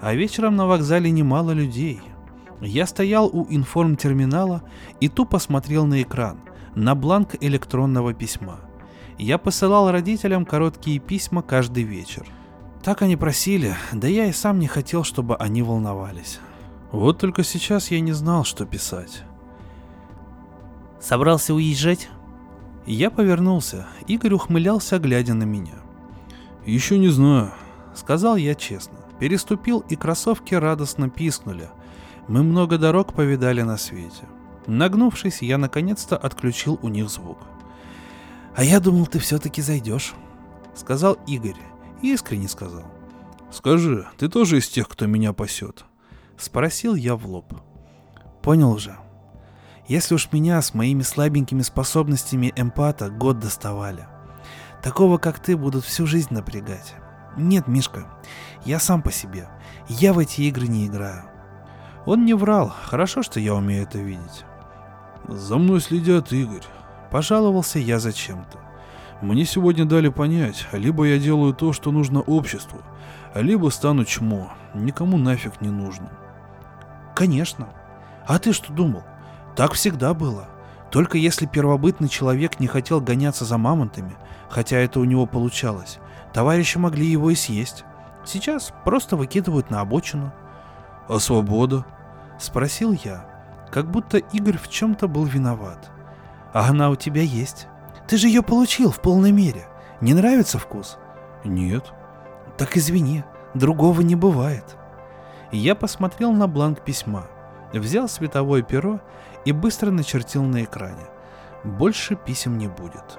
А 0.00 0.14
вечером 0.14 0.54
на 0.54 0.68
вокзале 0.68 1.10
немало 1.10 1.50
людей. 1.50 2.00
Я 2.64 2.86
стоял 2.86 3.26
у 3.26 3.46
информтерминала 3.50 4.62
и 5.00 5.08
тупо 5.08 5.38
смотрел 5.38 5.84
на 5.84 6.00
экран, 6.00 6.40
на 6.74 6.94
бланк 6.94 7.36
электронного 7.40 8.14
письма. 8.14 8.60
Я 9.18 9.38
посылал 9.38 9.90
родителям 9.90 10.46
короткие 10.46 10.98
письма 10.98 11.42
каждый 11.42 11.84
вечер. 11.84 12.26
Так 12.82 13.02
они 13.02 13.16
просили, 13.16 13.76
да 13.92 14.08
я 14.08 14.26
и 14.26 14.32
сам 14.32 14.58
не 14.58 14.66
хотел, 14.66 15.04
чтобы 15.04 15.36
они 15.36 15.62
волновались. 15.62 16.40
Вот 16.90 17.18
только 17.18 17.44
сейчас 17.44 17.90
я 17.90 18.00
не 18.00 18.12
знал, 18.12 18.44
что 18.44 18.64
писать. 18.64 19.24
Собрался 21.00 21.54
уезжать? 21.54 22.08
Я 22.86 23.10
повернулся. 23.10 23.86
Игорь 24.06 24.32
ухмылялся, 24.32 24.98
глядя 24.98 25.34
на 25.34 25.44
меня. 25.44 25.74
Еще 26.64 26.98
не 26.98 27.08
знаю, 27.08 27.52
сказал 27.94 28.36
я 28.36 28.54
честно. 28.54 28.98
Переступил, 29.18 29.84
и 29.88 29.96
кроссовки 29.96 30.54
радостно 30.54 31.08
пискнули. 31.10 31.68
Мы 32.28 32.42
много 32.42 32.78
дорог 32.78 33.14
повидали 33.14 33.62
на 33.62 33.76
свете. 33.76 34.24
Нагнувшись, 34.66 35.42
я 35.42 35.58
наконец-то 35.58 36.16
отключил 36.16 36.78
у 36.82 36.88
них 36.88 37.08
звук. 37.08 37.38
«А 38.56 38.64
я 38.64 38.80
думал, 38.80 39.06
ты 39.06 39.18
все-таки 39.18 39.60
зайдешь»,— 39.60 40.14
сказал 40.74 41.18
Игорь. 41.26 41.60
Искренне 42.02 42.48
сказал. 42.48 42.84
«Скажи, 43.50 44.06
ты 44.16 44.28
тоже 44.28 44.58
из 44.58 44.68
тех, 44.68 44.88
кто 44.88 45.06
меня 45.06 45.32
пасет?»— 45.32 45.84
спросил 46.38 46.94
я 46.94 47.16
в 47.16 47.26
лоб. 47.26 47.52
«Понял 48.42 48.70
уже. 48.70 48.96
Если 49.86 50.14
уж 50.14 50.30
меня 50.32 50.62
с 50.62 50.72
моими 50.72 51.02
слабенькими 51.02 51.62
способностями 51.62 52.52
эмпата 52.56 53.10
год 53.10 53.38
доставали, 53.38 54.06
Такого, 54.84 55.16
как 55.16 55.38
ты, 55.38 55.56
будут 55.56 55.82
всю 55.82 56.06
жизнь 56.06 56.34
напрягать. 56.34 56.94
Нет, 57.38 57.68
Мишка, 57.68 58.06
я 58.66 58.78
сам 58.78 59.00
по 59.00 59.10
себе. 59.10 59.48
Я 59.88 60.12
в 60.12 60.18
эти 60.18 60.42
игры 60.42 60.66
не 60.66 60.86
играю. 60.86 61.24
Он 62.06 62.24
не 62.24 62.34
врал, 62.34 62.72
хорошо, 62.84 63.22
что 63.22 63.40
я 63.40 63.54
умею 63.54 63.84
это 63.84 63.98
видеть. 63.98 64.44
За 65.26 65.56
мной 65.56 65.80
следят, 65.80 66.32
Игорь. 66.32 66.64
Пожаловался 67.10 67.78
я 67.78 67.98
зачем-то. 67.98 68.58
Мне 69.22 69.44
сегодня 69.46 69.84
дали 69.84 70.08
понять, 70.08 70.66
либо 70.72 71.04
я 71.04 71.18
делаю 71.18 71.54
то, 71.54 71.72
что 71.72 71.92
нужно 71.92 72.20
обществу, 72.20 72.80
либо 73.34 73.70
стану 73.70 74.04
чмо, 74.04 74.52
никому 74.74 75.16
нафиг 75.16 75.60
не 75.60 75.70
нужно. 75.70 76.10
Конечно. 77.14 77.68
А 78.26 78.38
ты 78.38 78.52
что 78.52 78.72
думал? 78.72 79.02
Так 79.56 79.72
всегда 79.72 80.12
было. 80.12 80.48
Только 80.90 81.16
если 81.16 81.46
первобытный 81.46 82.08
человек 82.08 82.60
не 82.60 82.66
хотел 82.66 83.00
гоняться 83.00 83.44
за 83.44 83.56
мамонтами, 83.56 84.14
хотя 84.48 84.76
это 84.78 85.00
у 85.00 85.04
него 85.04 85.26
получалось, 85.26 85.98
товарищи 86.32 86.78
могли 86.78 87.06
его 87.06 87.30
и 87.30 87.34
съесть. 87.34 87.84
Сейчас 88.24 88.72
просто 88.84 89.16
выкидывают 89.16 89.70
на 89.70 89.80
обочину. 89.80 90.32
«А 91.08 91.18
свобода?»— 91.18 91.84
спросил 92.44 92.92
я, 92.92 93.26
как 93.70 93.90
будто 93.90 94.18
Игорь 94.18 94.58
в 94.58 94.68
чем-то 94.68 95.08
был 95.08 95.24
виноват. 95.24 95.90
«А 96.52 96.68
она 96.68 96.90
у 96.90 96.96
тебя 96.96 97.22
есть. 97.22 97.66
Ты 98.06 98.16
же 98.16 98.28
ее 98.28 98.42
получил 98.42 98.92
в 98.92 99.00
полной 99.00 99.32
мере. 99.32 99.66
Не 100.00 100.14
нравится 100.14 100.58
вкус?» 100.58 100.98
«Нет». 101.44 101.92
«Так 102.56 102.76
извини, 102.76 103.24
другого 103.54 104.02
не 104.02 104.14
бывает». 104.14 104.76
Я 105.50 105.74
посмотрел 105.74 106.32
на 106.32 106.46
бланк 106.46 106.80
письма, 106.80 107.26
взял 107.72 108.08
световое 108.08 108.62
перо 108.62 109.00
и 109.44 109.52
быстро 109.52 109.90
начертил 109.90 110.42
на 110.44 110.64
экране. 110.64 111.06
Больше 111.64 112.14
писем 112.14 112.58
не 112.58 112.68
будет. 112.68 113.18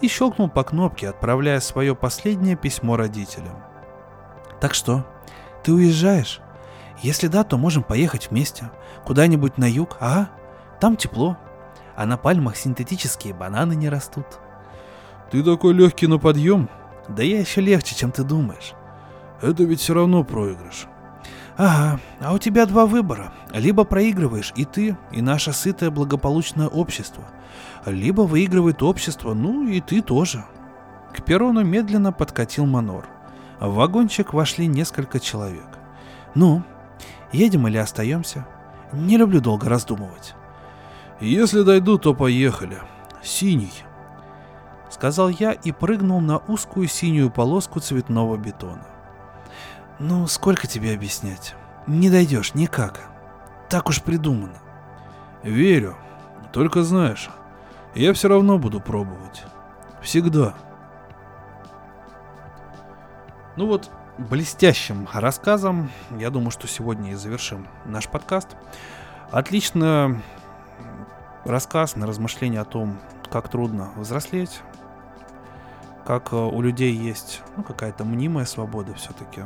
и 0.00 0.08
щелкнул 0.08 0.50
по 0.50 0.64
кнопке, 0.64 1.08
отправляя 1.08 1.60
свое 1.60 1.94
последнее 1.94 2.56
письмо 2.56 2.96
родителям. 2.96 3.62
«Так 4.60 4.74
что, 4.74 5.06
ты 5.62 5.72
уезжаешь? 5.72 6.40
Если 7.02 7.26
да, 7.26 7.44
то 7.44 7.58
можем 7.58 7.82
поехать 7.82 8.30
вместе. 8.30 8.70
Куда-нибудь 9.04 9.58
на 9.58 9.70
юг, 9.70 9.96
ага? 10.00 10.30
Там 10.80 10.96
тепло. 10.96 11.36
А 11.96 12.06
на 12.06 12.16
пальмах 12.16 12.56
синтетические 12.56 13.34
бананы 13.34 13.74
не 13.74 13.88
растут». 13.88 14.26
Ты 15.34 15.42
такой 15.42 15.74
легкий 15.74 16.06
на 16.06 16.18
подъем? 16.18 16.68
Да 17.08 17.24
я 17.24 17.40
еще 17.40 17.60
легче, 17.60 17.96
чем 17.96 18.12
ты 18.12 18.22
думаешь. 18.22 18.74
Это 19.42 19.64
ведь 19.64 19.80
все 19.80 19.94
равно 19.94 20.22
проигрыш. 20.22 20.86
Ага, 21.56 22.00
а 22.20 22.32
у 22.32 22.38
тебя 22.38 22.66
два 22.66 22.86
выбора. 22.86 23.32
Либо 23.52 23.82
проигрываешь 23.82 24.52
и 24.54 24.64
ты, 24.64 24.96
и 25.10 25.20
наше 25.22 25.52
сытое 25.52 25.90
благополучное 25.90 26.68
общество. 26.68 27.24
Либо 27.84 28.22
выигрывает 28.22 28.80
общество, 28.82 29.34
ну 29.34 29.66
и 29.66 29.80
ты 29.80 30.02
тоже. 30.02 30.44
К 31.12 31.22
перрону 31.24 31.64
медленно 31.64 32.12
подкатил 32.12 32.66
манор. 32.66 33.04
В 33.58 33.74
вагончик 33.74 34.32
вошли 34.32 34.68
несколько 34.68 35.18
человек. 35.18 35.66
Ну, 36.36 36.62
едем 37.34 37.68
или 37.68 37.76
остаемся? 37.76 38.46
Не 38.92 39.16
люблю 39.16 39.40
долго 39.40 39.68
раздумывать. 39.68 40.34
Если 41.20 41.62
дойду, 41.62 41.98
то 41.98 42.14
поехали. 42.14 42.78
Синий. 43.22 43.72
Сказал 44.90 45.28
я 45.28 45.52
и 45.52 45.72
прыгнул 45.72 46.20
на 46.20 46.38
узкую 46.38 46.86
синюю 46.86 47.30
полоску 47.30 47.80
цветного 47.80 48.36
бетона. 48.36 48.86
Ну, 49.98 50.26
сколько 50.26 50.66
тебе 50.66 50.94
объяснять? 50.94 51.54
Не 51.86 52.10
дойдешь 52.10 52.54
никак. 52.54 53.08
Так 53.68 53.88
уж 53.88 54.02
придумано. 54.02 54.58
Верю. 55.42 55.96
Только 56.52 56.82
знаешь, 56.84 57.30
я 57.94 58.12
все 58.12 58.28
равно 58.28 58.58
буду 58.58 58.80
пробовать. 58.80 59.44
Всегда. 60.00 60.54
Ну 63.56 63.66
вот, 63.66 63.90
блестящим 64.18 65.08
рассказом, 65.12 65.90
я 66.18 66.30
думаю, 66.30 66.50
что 66.50 66.68
сегодня 66.68 67.12
и 67.12 67.14
завершим 67.14 67.66
наш 67.84 68.08
подкаст. 68.08 68.56
Отлично 69.30 70.22
рассказ 71.44 71.96
на 71.96 72.06
размышление 72.06 72.60
о 72.60 72.64
том, 72.64 72.98
как 73.30 73.48
трудно 73.48 73.90
взрослеть, 73.96 74.60
как 76.04 76.32
э, 76.32 76.36
у 76.36 76.60
людей 76.60 76.94
есть 76.94 77.42
ну, 77.56 77.62
какая-то 77.62 78.04
мнимая 78.04 78.46
свобода 78.46 78.94
все-таки. 78.94 79.42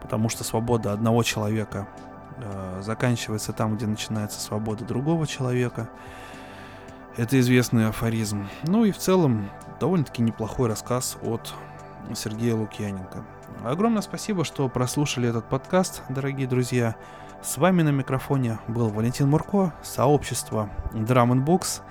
Потому 0.00 0.28
что 0.28 0.44
свобода 0.44 0.92
одного 0.92 1.22
человека 1.22 1.88
э, 2.36 2.80
заканчивается 2.82 3.52
там, 3.52 3.76
где 3.76 3.86
начинается 3.86 4.40
свобода 4.40 4.84
другого 4.84 5.26
человека. 5.26 5.88
Это 7.16 7.40
известный 7.40 7.88
афоризм. 7.88 8.48
Ну 8.64 8.84
и 8.84 8.92
в 8.92 8.98
целом 8.98 9.50
довольно-таки 9.80 10.22
неплохой 10.22 10.68
рассказ 10.68 11.16
от 11.22 11.54
Сергея 12.14 12.54
Лукьяненко. 12.54 13.24
Огромное 13.62 14.02
спасибо, 14.02 14.44
что 14.44 14.68
прослушали 14.68 15.28
этот 15.28 15.48
подкаст, 15.48 16.02
дорогие 16.08 16.46
друзья. 16.46 16.96
С 17.42 17.58
вами 17.58 17.82
на 17.82 17.90
микрофоне 17.90 18.58
был 18.68 18.88
Валентин 18.88 19.28
Мурко, 19.28 19.72
сообщество 19.82 20.70
Drum 20.92 21.44
Box. 21.44 21.82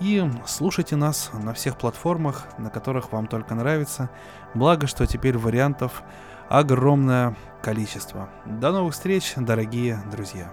И 0.00 0.28
слушайте 0.46 0.96
нас 0.96 1.30
на 1.32 1.54
всех 1.54 1.78
платформах, 1.78 2.46
на 2.58 2.70
которых 2.70 3.12
вам 3.12 3.26
только 3.26 3.54
нравится. 3.54 4.10
Благо, 4.54 4.86
что 4.86 5.06
теперь 5.06 5.38
вариантов 5.38 6.02
огромное 6.48 7.36
количество. 7.62 8.28
До 8.44 8.72
новых 8.72 8.94
встреч, 8.94 9.34
дорогие 9.36 9.98
друзья. 10.10 10.52